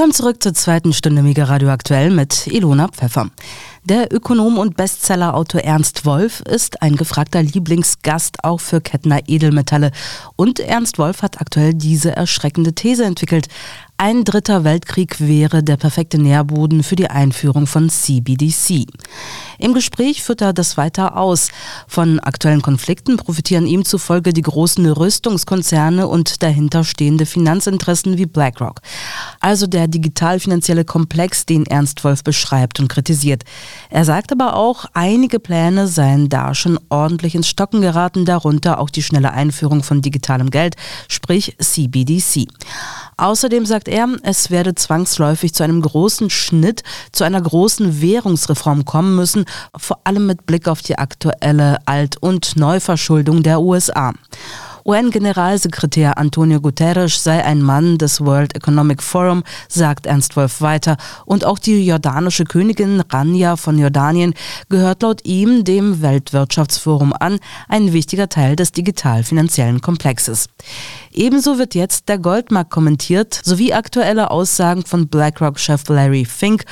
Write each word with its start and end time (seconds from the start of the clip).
Willkommen 0.00 0.14
zurück 0.14 0.42
zur 0.42 0.54
zweiten 0.54 0.94
Stunde 0.94 1.22
Mega 1.22 1.44
Radio 1.44 1.68
Aktuell 1.68 2.08
mit 2.08 2.46
Ilona 2.46 2.88
Pfeffer. 2.88 3.28
Der 3.84 4.10
Ökonom 4.10 4.56
und 4.56 4.74
Bestsellerautor 4.74 5.60
Ernst 5.60 6.06
Wolf 6.06 6.40
ist 6.40 6.80
ein 6.80 6.96
gefragter 6.96 7.42
Lieblingsgast 7.42 8.42
auch 8.42 8.60
für 8.60 8.80
Kettner 8.80 9.20
Edelmetalle. 9.26 9.90
Und 10.36 10.58
Ernst 10.58 10.98
Wolf 10.98 11.20
hat 11.20 11.42
aktuell 11.42 11.74
diese 11.74 12.16
erschreckende 12.16 12.74
These 12.74 13.04
entwickelt. 13.04 13.48
Ein 14.02 14.24
dritter 14.24 14.64
Weltkrieg 14.64 15.20
wäre 15.20 15.62
der 15.62 15.76
perfekte 15.76 16.18
Nährboden 16.18 16.82
für 16.82 16.96
die 16.96 17.10
Einführung 17.10 17.66
von 17.66 17.90
CBDC. 17.90 18.86
Im 19.58 19.74
Gespräch 19.74 20.22
führt 20.22 20.40
er 20.40 20.54
das 20.54 20.78
weiter 20.78 21.18
aus. 21.18 21.50
Von 21.86 22.18
aktuellen 22.18 22.62
Konflikten 22.62 23.18
profitieren 23.18 23.66
ihm 23.66 23.84
zufolge 23.84 24.32
die 24.32 24.40
großen 24.40 24.86
Rüstungskonzerne 24.86 26.08
und 26.08 26.42
dahinterstehende 26.42 27.26
Finanzinteressen 27.26 28.16
wie 28.16 28.24
BlackRock. 28.24 28.80
Also 29.38 29.66
der 29.66 29.86
digital-finanzielle 29.86 30.86
Komplex, 30.86 31.44
den 31.44 31.66
Ernst 31.66 32.02
Wolf 32.02 32.24
beschreibt 32.24 32.80
und 32.80 32.88
kritisiert. 32.88 33.42
Er 33.90 34.06
sagt 34.06 34.32
aber 34.32 34.56
auch, 34.56 34.86
einige 34.94 35.38
Pläne 35.38 35.88
seien 35.88 36.30
da 36.30 36.54
schon 36.54 36.80
ordentlich 36.88 37.34
ins 37.34 37.48
Stocken 37.48 37.82
geraten, 37.82 38.24
darunter 38.24 38.80
auch 38.80 38.88
die 38.88 39.02
schnelle 39.02 39.32
Einführung 39.32 39.82
von 39.82 40.00
digitalem 40.00 40.48
Geld, 40.48 40.76
sprich 41.06 41.54
CBDC. 41.58 42.48
Außerdem 43.18 43.66
sagt 43.66 43.89
er, 43.90 44.08
es 44.22 44.50
werde 44.50 44.74
zwangsläufig 44.74 45.52
zu 45.52 45.62
einem 45.62 45.82
großen 45.82 46.30
Schnitt, 46.30 46.82
zu 47.12 47.24
einer 47.24 47.40
großen 47.40 48.00
Währungsreform 48.00 48.84
kommen 48.84 49.14
müssen, 49.16 49.44
vor 49.76 50.00
allem 50.04 50.26
mit 50.26 50.46
Blick 50.46 50.68
auf 50.68 50.82
die 50.82 50.98
aktuelle 50.98 51.78
Alt- 51.86 52.16
und 52.20 52.56
Neuverschuldung 52.56 53.42
der 53.42 53.60
USA. 53.60 54.14
UN-Generalsekretär 54.84 56.18
Antonio 56.18 56.60
Guterres 56.60 57.22
sei 57.22 57.44
ein 57.44 57.62
Mann 57.62 57.98
des 57.98 58.20
World 58.20 58.56
Economic 58.56 59.02
Forum, 59.02 59.42
sagt 59.68 60.06
Ernst 60.06 60.36
Wolf 60.36 60.60
weiter. 60.60 60.96
Und 61.26 61.44
auch 61.44 61.58
die 61.58 61.84
jordanische 61.84 62.44
Königin 62.44 63.00
Rania 63.00 63.56
von 63.56 63.78
Jordanien 63.78 64.34
gehört 64.68 65.02
laut 65.02 65.24
ihm 65.24 65.64
dem 65.64 66.02
Weltwirtschaftsforum 66.02 67.12
an, 67.12 67.38
ein 67.68 67.92
wichtiger 67.92 68.28
Teil 68.28 68.56
des 68.56 68.72
digital-finanziellen 68.72 69.80
Komplexes. 69.80 70.46
Ebenso 71.12 71.58
wird 71.58 71.74
jetzt 71.74 72.08
der 72.08 72.18
Goldmarkt 72.18 72.70
kommentiert, 72.70 73.40
sowie 73.42 73.72
aktuelle 73.72 74.30
Aussagen 74.30 74.84
von 74.84 75.08
BlackRock-Chef 75.08 75.88
Larry 75.88 76.24
Fink. 76.24 76.64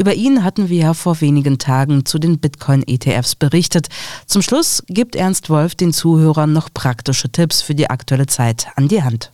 Über 0.00 0.14
ihn 0.14 0.44
hatten 0.44 0.70
wir 0.70 0.78
ja 0.78 0.94
vor 0.94 1.20
wenigen 1.20 1.58
Tagen 1.58 2.06
zu 2.06 2.18
den 2.18 2.38
Bitcoin-ETFs 2.40 3.34
berichtet. 3.34 3.88
Zum 4.24 4.40
Schluss 4.40 4.82
gibt 4.86 5.14
Ernst 5.14 5.50
Wolf 5.50 5.74
den 5.74 5.92
Zuhörern 5.92 6.54
noch 6.54 6.72
praktische 6.72 7.30
Tipps 7.30 7.60
für 7.60 7.74
die 7.74 7.90
aktuelle 7.90 8.24
Zeit 8.24 8.68
an 8.76 8.88
die 8.88 9.02
Hand. 9.02 9.30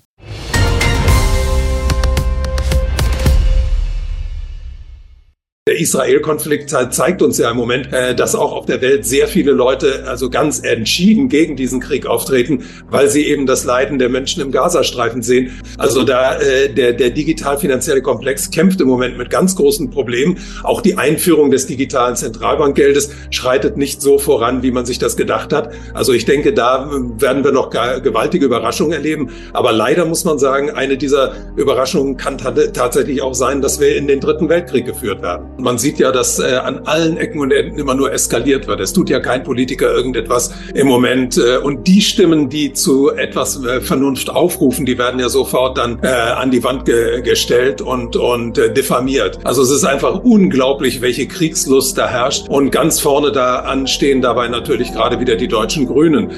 Der 5.69 5.81
Israel-Konflikt 5.81 6.71
zeigt 6.71 7.23
uns 7.23 7.39
ja 7.39 7.51
im 7.51 7.57
Moment, 7.57 7.93
äh, 7.93 8.15
dass 8.15 8.37
auch 8.37 8.53
auf 8.53 8.67
der 8.67 8.81
Welt 8.83 9.05
sehr 9.05 9.27
viele 9.27 9.51
Leute 9.51 10.05
also 10.07 10.31
ganz 10.31 10.61
entschieden 10.61 11.29
gegen 11.29 11.57
diesen 11.57 11.81
Krieg 11.81 12.07
auftreten, 12.07 12.63
weil 12.89 13.11
sie 13.11 13.27
eben 13.27 13.47
das 13.47 13.65
Leiden 13.65 13.99
der 13.99 14.09
Menschen 14.09 14.41
im 14.43 14.53
Gazastreifen 14.53 15.23
sehen. 15.23 15.61
Also 15.77 16.05
da 16.05 16.39
äh, 16.39 16.73
der, 16.73 16.93
der 16.93 17.11
digital-finanzielle 17.11 18.01
Komplex 18.01 18.53
kämpft 18.53 18.81
im 18.81 18.87
Moment 18.87 19.19
mit 19.19 19.29
ganz 19.29 19.57
großen 19.57 19.91
Problemen. 19.91 20.39
Auch 20.63 20.83
die 20.83 20.99
Einführung 20.99 21.51
des 21.51 21.67
digitalen 21.67 22.15
Zentralbankgeldes 22.15 23.11
schreitet 23.33 23.77
nicht 23.77 24.01
so 24.01 24.19
voran, 24.19 24.63
wie 24.63 24.71
man 24.71 24.87
sich 24.87 25.01
das 25.01 25.17
gedacht 25.17 25.53
hat. 25.53 25.75
Also 25.95 26.13
ich 26.13 26.27
denke, 26.27 26.53
da 26.53 26.89
werden 27.19 27.43
wir 27.43 27.51
noch 27.51 27.71
gewaltige 27.71 28.45
Überraschungen 28.47 28.93
erleben. 28.93 29.31
Aber 29.53 29.73
leider 29.73 30.05
muss 30.05 30.25
man 30.25 30.39
sagen, 30.39 30.71
eine 30.71 30.97
dieser 30.97 31.33
Überraschungen 31.57 32.17
kann 32.17 32.39
tatsächlich 32.39 33.21
auch 33.21 33.35
sein, 33.35 33.63
dass 33.63 33.81
wir 33.81 33.97
in 33.97 34.07
den 34.07 34.21
Dritten 34.21 34.49
Weltkrieg 34.49 34.87
geführt 34.87 35.23
werden. 35.23 35.56
Man 35.59 35.79
sieht 35.79 35.99
ja, 35.99 36.13
dass 36.13 36.39
äh, 36.39 36.57
an 36.57 36.81
allen 36.85 37.17
Ecken 37.17 37.41
und 37.41 37.51
Enden 37.51 37.79
immer 37.79 37.95
nur 37.95 38.13
eskaliert 38.13 38.67
wird. 38.67 38.81
Es 38.81 38.93
tut 38.93 39.09
ja 39.09 39.21
kein 39.21 39.43
Politiker 39.43 39.91
irgendetwas 39.91 40.53
im 40.75 40.87
Moment. 40.87 41.39
Äh, 41.39 41.59
und 41.59 41.87
die 41.87 42.03
Stimmen, 42.03 42.49
die 42.49 42.73
zu 42.73 43.11
etwas 43.11 43.65
äh, 43.65 43.81
Vernunft 43.81 44.29
aufrufen, 44.29 44.85
die 44.85 44.99
werden 44.99 45.19
ja 45.19 45.29
sofort 45.29 45.79
dann 45.79 45.99
äh, 46.03 46.09
an 46.09 46.51
die 46.51 46.63
Wand 46.63 46.85
ge 46.85 47.23
gestellt 47.23 47.81
und, 47.81 48.17
und 48.17 48.59
äh, 48.59 48.73
diffamiert. 48.73 49.39
Also 49.45 49.63
es 49.63 49.71
ist 49.71 49.85
einfach 49.85 50.23
unglaublich, 50.23 51.01
welche 51.01 51.27
Kriegslust 51.27 51.97
da 51.97 52.09
herrscht. 52.09 52.49
Und 52.49 52.71
ganz 52.71 53.01
vorne 53.01 53.33
da 53.33 53.61
anstehen 53.61 54.21
dabei 54.21 54.49
natürlich 54.49 54.93
gerade 54.93 55.21
wieder 55.21 55.37
die 55.37 55.49
deutschen 55.49 55.87
Grünen. 55.87 56.33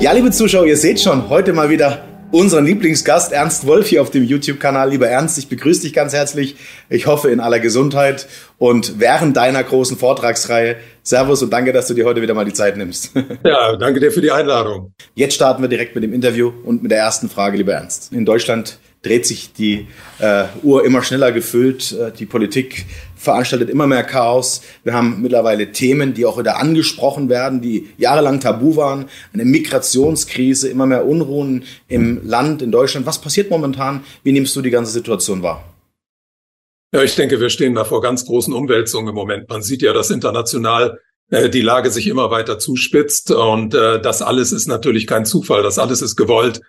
Ja, 0.00 0.12
liebe 0.12 0.30
Zuschauer, 0.30 0.66
ihr 0.66 0.76
seht 0.76 1.00
schon, 1.00 1.28
heute 1.28 1.52
mal 1.52 1.70
wieder 1.70 2.04
unseren 2.34 2.66
Lieblingsgast 2.66 3.30
Ernst 3.32 3.64
Wolf 3.64 3.86
hier 3.86 4.02
auf 4.02 4.10
dem 4.10 4.24
YouTube-Kanal. 4.24 4.90
Lieber 4.90 5.06
Ernst, 5.06 5.38
ich 5.38 5.48
begrüße 5.48 5.82
dich 5.82 5.92
ganz 5.92 6.12
herzlich. 6.12 6.56
Ich 6.90 7.06
hoffe 7.06 7.30
in 7.30 7.38
aller 7.38 7.60
Gesundheit 7.60 8.26
und 8.58 8.98
während 8.98 9.36
deiner 9.36 9.62
großen 9.62 9.96
Vortragsreihe. 9.96 10.74
Servus 11.04 11.44
und 11.44 11.52
danke, 11.52 11.72
dass 11.72 11.86
du 11.86 11.94
dir 11.94 12.04
heute 12.04 12.22
wieder 12.22 12.34
mal 12.34 12.44
die 12.44 12.52
Zeit 12.52 12.76
nimmst. 12.76 13.12
Ja, 13.44 13.76
danke 13.76 14.00
dir 14.00 14.10
für 14.10 14.20
die 14.20 14.30
Einladung. 14.32 14.94
Jetzt 15.14 15.34
starten 15.34 15.62
wir 15.62 15.68
direkt 15.68 15.94
mit 15.94 16.02
dem 16.02 16.12
Interview 16.12 16.50
und 16.64 16.82
mit 16.82 16.90
der 16.90 16.98
ersten 16.98 17.28
Frage, 17.28 17.56
lieber 17.56 17.74
Ernst. 17.74 18.10
In 18.12 18.24
Deutschland 18.24 18.78
dreht 19.02 19.26
sich 19.26 19.52
die 19.52 19.86
äh, 20.18 20.44
Uhr 20.62 20.84
immer 20.84 21.02
schneller 21.02 21.30
gefüllt. 21.30 21.92
Äh, 21.92 22.10
die 22.10 22.26
Politik 22.26 22.86
veranstaltet 23.24 23.70
immer 23.70 23.86
mehr 23.86 24.04
Chaos. 24.04 24.62
Wir 24.84 24.94
haben 24.94 25.22
mittlerweile 25.22 25.72
Themen, 25.72 26.14
die 26.14 26.26
auch 26.26 26.38
wieder 26.38 26.58
angesprochen 26.58 27.28
werden, 27.28 27.60
die 27.60 27.90
jahrelang 27.96 28.40
tabu 28.40 28.76
waren. 28.76 29.06
Eine 29.32 29.44
Migrationskrise, 29.44 30.68
immer 30.68 30.86
mehr 30.86 31.06
Unruhen 31.06 31.64
im 31.88 32.20
Land, 32.24 32.62
in 32.62 32.70
Deutschland. 32.70 33.06
Was 33.06 33.20
passiert 33.20 33.50
momentan? 33.50 34.04
Wie 34.22 34.32
nimmst 34.32 34.54
du 34.54 34.62
die 34.62 34.70
ganze 34.70 34.92
Situation 34.92 35.42
wahr? 35.42 35.64
Ja, 36.92 37.02
ich 37.02 37.16
denke, 37.16 37.40
wir 37.40 37.50
stehen 37.50 37.74
da 37.74 37.84
vor 37.84 38.00
ganz 38.00 38.24
großen 38.24 38.54
Umwälzungen 38.54 39.08
im 39.08 39.14
Moment. 39.16 39.48
Man 39.48 39.62
sieht 39.62 39.82
ja, 39.82 39.92
dass 39.92 40.10
international 40.10 41.00
äh, 41.30 41.48
die 41.48 41.62
Lage 41.62 41.90
sich 41.90 42.06
immer 42.06 42.30
weiter 42.30 42.58
zuspitzt 42.60 43.32
und 43.32 43.74
äh, 43.74 44.00
das 44.00 44.22
alles 44.22 44.52
ist 44.52 44.68
natürlich 44.68 45.08
kein 45.08 45.24
Zufall, 45.24 45.64
das 45.64 45.80
alles 45.80 46.02
ist 46.02 46.14
gewollt. 46.14 46.60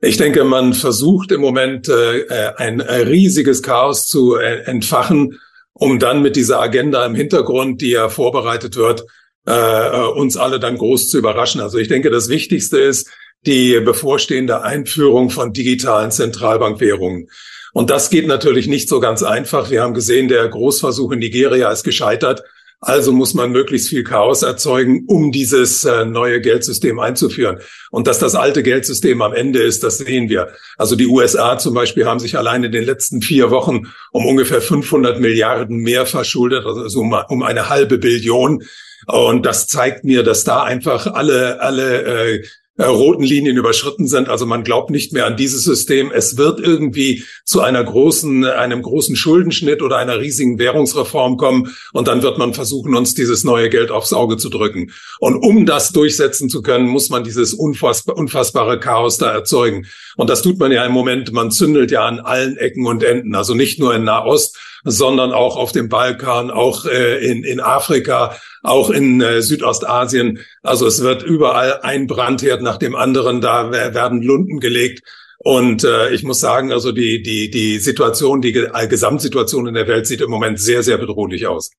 Ich 0.00 0.16
denke, 0.16 0.44
man 0.44 0.74
versucht 0.74 1.30
im 1.30 1.40
Moment 1.40 1.88
äh, 1.88 2.22
äh 2.22 2.54
ein 2.56 2.80
riesiges 2.80 3.62
Chaos 3.62 4.08
zu 4.08 4.36
äh, 4.36 4.64
entfachen 4.64 5.38
um 5.74 5.98
dann 5.98 6.22
mit 6.22 6.36
dieser 6.36 6.60
Agenda 6.60 7.04
im 7.04 7.14
Hintergrund, 7.14 7.80
die 7.80 7.90
ja 7.90 8.08
vorbereitet 8.08 8.76
wird, 8.76 9.04
äh, 9.46 9.52
äh, 9.52 10.08
uns 10.12 10.36
alle 10.36 10.60
dann 10.60 10.76
groß 10.78 11.08
zu 11.08 11.18
überraschen. 11.18 11.60
Also 11.60 11.78
ich 11.78 11.88
denke, 11.88 12.10
das 12.10 12.28
Wichtigste 12.28 12.78
ist 12.78 13.10
die 13.44 13.80
bevorstehende 13.80 14.62
Einführung 14.62 15.30
von 15.30 15.52
digitalen 15.52 16.12
Zentralbankwährungen. 16.12 17.28
Und 17.72 17.90
das 17.90 18.10
geht 18.10 18.26
natürlich 18.26 18.68
nicht 18.68 18.88
so 18.88 19.00
ganz 19.00 19.22
einfach. 19.22 19.70
Wir 19.70 19.82
haben 19.82 19.94
gesehen, 19.94 20.28
der 20.28 20.46
Großversuch 20.48 21.12
in 21.12 21.18
Nigeria 21.18 21.72
ist 21.72 21.82
gescheitert. 21.84 22.42
Also 22.84 23.12
muss 23.12 23.32
man 23.32 23.52
möglichst 23.52 23.90
viel 23.90 24.02
Chaos 24.02 24.42
erzeugen, 24.42 25.04
um 25.06 25.30
dieses 25.30 25.84
äh, 25.84 26.04
neue 26.04 26.40
Geldsystem 26.40 26.98
einzuführen. 26.98 27.60
Und 27.92 28.08
dass 28.08 28.18
das 28.18 28.34
alte 28.34 28.64
Geldsystem 28.64 29.22
am 29.22 29.32
Ende 29.32 29.60
ist, 29.60 29.84
das 29.84 29.98
sehen 29.98 30.28
wir. 30.28 30.48
Also 30.76 30.96
die 30.96 31.06
USA 31.06 31.56
zum 31.58 31.74
Beispiel 31.74 32.06
haben 32.06 32.18
sich 32.18 32.36
allein 32.36 32.64
in 32.64 32.72
den 32.72 32.82
letzten 32.82 33.22
vier 33.22 33.52
Wochen 33.52 33.92
um 34.10 34.26
ungefähr 34.26 34.60
500 34.60 35.20
Milliarden 35.20 35.76
mehr 35.76 36.06
verschuldet, 36.06 36.66
also 36.66 37.00
um, 37.00 37.42
eine 37.44 37.68
halbe 37.68 37.98
Billion. 37.98 38.64
Und 39.06 39.46
das 39.46 39.68
zeigt 39.68 40.02
mir, 40.02 40.24
dass 40.24 40.42
da 40.42 40.64
einfach 40.64 41.06
alle, 41.06 41.60
alle 41.60 42.34
äh, 42.34 42.44
äh, 42.78 42.84
roten 42.84 43.22
Linien 43.22 43.58
überschritten 43.58 44.08
sind. 44.08 44.30
Also 44.30 44.46
man 44.46 44.64
glaubt 44.64 44.88
nicht 44.88 45.12
mehr 45.12 45.26
an 45.26 45.36
dieses 45.36 45.62
System. 45.62 46.10
Es 46.10 46.38
wird 46.38 46.58
irgendwie 46.58 47.22
zu 47.44 47.60
einer 47.60 47.84
großen, 47.84 48.44
einem 48.46 48.80
großen 48.80 49.14
Schuldenschnitt 49.14 49.82
oder 49.82 49.98
einer 49.98 50.20
riesigen 50.20 50.58
Währungsreform 50.58 51.36
kommen 51.36 51.74
und 51.92 52.08
dann 52.08 52.22
wird 52.22 52.38
man 52.38 52.54
versuchen, 52.54 52.94
uns 52.94 53.14
dieses 53.14 53.44
neue 53.44 53.68
Geld 53.68 53.90
aufs 53.90 54.14
Auge 54.14 54.38
zu 54.38 54.48
drücken. 54.48 54.92
Und 55.20 55.36
um 55.36 55.66
das 55.66 55.92
durchsetzen 55.92 56.48
zu 56.48 56.62
können, 56.62 56.88
muss 56.88 57.10
man 57.10 57.24
dieses 57.24 57.52
unfassbar, 57.52 58.16
unfassbare 58.16 58.80
Chaos 58.80 59.18
da 59.18 59.30
erzeugen. 59.30 59.86
Und 60.16 60.30
das 60.30 60.40
tut 60.40 60.58
man 60.58 60.72
ja 60.72 60.84
im 60.86 60.92
Moment. 60.92 61.30
Man 61.32 61.50
zündelt 61.50 61.90
ja 61.90 62.06
an 62.06 62.20
allen 62.20 62.56
Ecken 62.56 62.86
und 62.86 63.02
Enden. 63.02 63.34
Also 63.34 63.54
nicht 63.54 63.80
nur 63.80 63.94
in 63.94 64.04
Nahost, 64.04 64.58
sondern 64.84 65.32
auch 65.32 65.56
auf 65.56 65.72
dem 65.72 65.88
Balkan, 65.88 66.50
auch 66.50 66.86
äh, 66.86 67.24
in, 67.24 67.44
in 67.44 67.60
Afrika, 67.60 68.36
auch 68.62 68.90
in 68.90 69.20
äh, 69.20 69.42
Südostasien. 69.42 70.40
Also 70.62 70.86
es 70.86 71.02
wird 71.02 71.22
überall 71.22 71.80
ein 71.82 72.06
Brandherd 72.06 72.62
nach 72.62 72.78
dem 72.78 72.94
anderen, 72.94 73.40
da 73.40 73.70
werden 73.70 74.22
Lunden 74.22 74.60
gelegt. 74.60 75.02
Und 75.38 75.82
äh, 75.82 76.10
ich 76.10 76.22
muss 76.22 76.38
sagen, 76.40 76.72
also 76.72 76.92
die, 76.92 77.22
die, 77.22 77.50
die 77.50 77.78
Situation, 77.78 78.40
die 78.40 78.52
Gesamtsituation 78.52 79.66
in 79.66 79.74
der 79.74 79.88
Welt 79.88 80.06
sieht 80.06 80.20
im 80.20 80.30
Moment 80.30 80.60
sehr, 80.60 80.82
sehr 80.84 80.98
bedrohlich 80.98 81.46
aus. 81.48 81.70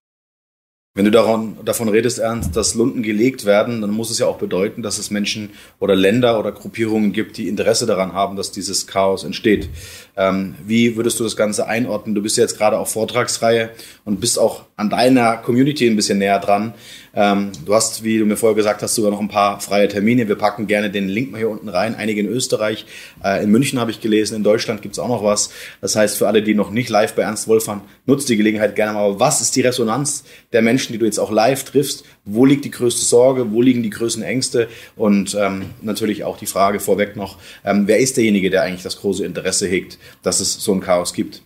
Wenn 0.95 1.05
du 1.05 1.11
daran, 1.11 1.57
davon 1.65 1.89
redest, 1.89 2.19
Ernst, 2.19 2.55
dass 2.55 2.75
Lunden 2.75 3.01
gelegt 3.01 3.45
werden, 3.45 3.81
dann 3.81 3.89
muss 3.89 4.11
es 4.11 4.19
ja 4.19 4.27
auch 4.27 4.37
bedeuten, 4.37 4.83
dass 4.83 4.99
es 4.99 5.09
Menschen 5.09 5.49
oder 5.79 5.95
Länder 5.95 6.37
oder 6.37 6.51
Gruppierungen 6.51 7.13
gibt, 7.13 7.37
die 7.37 7.47
Interesse 7.47 7.87
daran 7.87 8.13
haben, 8.13 8.35
dass 8.35 8.51
dieses 8.51 8.85
Chaos 8.85 9.23
entsteht. 9.23 9.69
Ähm, 10.15 10.53
wie 10.63 10.95
würdest 10.95 11.19
du 11.19 11.23
das 11.23 11.35
Ganze 11.35 11.65
einordnen? 11.65 12.13
Du 12.13 12.21
bist 12.21 12.37
ja 12.37 12.43
jetzt 12.43 12.59
gerade 12.59 12.77
auf 12.77 12.91
Vortragsreihe 12.91 13.71
und 14.05 14.19
bist 14.19 14.37
auch 14.37 14.65
an 14.75 14.91
deiner 14.91 15.37
Community 15.37 15.87
ein 15.87 15.95
bisschen 15.95 16.19
näher 16.19 16.37
dran. 16.37 16.75
Ähm, 17.15 17.51
du 17.65 17.75
hast, 17.75 18.03
wie 18.03 18.17
du 18.17 18.25
mir 18.25 18.37
vorher 18.37 18.55
gesagt 18.55 18.81
hast, 18.81 18.95
sogar 18.95 19.11
noch 19.11 19.19
ein 19.19 19.27
paar 19.27 19.59
freie 19.59 19.87
Termine. 19.87 20.27
Wir 20.27 20.35
packen 20.35 20.65
gerne 20.65 20.89
den 20.89 21.07
Link 21.07 21.31
mal 21.31 21.37
hier 21.37 21.49
unten 21.49 21.69
rein. 21.69 21.93
Einige 21.93 22.21
in 22.21 22.27
Österreich, 22.27 22.87
äh, 23.23 23.43
in 23.43 23.51
München 23.51 23.79
habe 23.79 23.91
ich 23.91 24.01
gelesen, 24.01 24.35
in 24.35 24.43
Deutschland 24.43 24.81
gibt 24.81 24.95
es 24.95 24.99
auch 24.99 25.07
noch 25.07 25.23
was. 25.23 25.51
Das 25.79 25.95
heißt, 25.95 26.17
für 26.17 26.27
alle, 26.27 26.41
die 26.41 26.55
noch 26.55 26.71
nicht 26.71 26.89
live 26.89 27.13
bei 27.13 27.21
Ernst 27.21 27.47
Wolf 27.47 27.67
waren, 27.67 27.81
nutzt 28.07 28.29
die 28.29 28.37
Gelegenheit 28.37 28.75
gerne 28.75 28.93
mal. 28.93 29.19
Was 29.19 29.41
ist 29.41 29.55
die 29.55 29.61
Resonanz 29.61 30.23
der 30.53 30.63
Menschen, 30.63 30.93
die 30.93 30.97
du 30.97 31.05
jetzt 31.05 31.19
auch 31.19 31.31
live 31.31 31.63
triffst? 31.63 32.03
Wo 32.25 32.45
liegt 32.45 32.65
die 32.65 32.71
größte 32.71 33.05
Sorge? 33.05 33.51
Wo 33.51 33.61
liegen 33.61 33.83
die 33.83 33.91
größten 33.91 34.23
Ängste? 34.23 34.67
Und 34.95 35.37
ähm, 35.39 35.65
natürlich 35.83 36.23
auch 36.23 36.37
die 36.37 36.47
Frage 36.47 36.79
vorweg 36.79 37.15
noch, 37.15 37.37
ähm, 37.63 37.83
wer 37.87 37.99
ist 37.99 38.17
derjenige, 38.17 38.49
der 38.49 38.63
eigentlich 38.63 38.83
das 38.83 38.97
große 38.97 39.23
Interesse 39.23 39.67
hegt, 39.67 39.99
dass 40.23 40.39
es 40.39 40.55
so 40.55 40.73
ein 40.73 40.81
Chaos 40.81 41.13
gibt? 41.13 41.43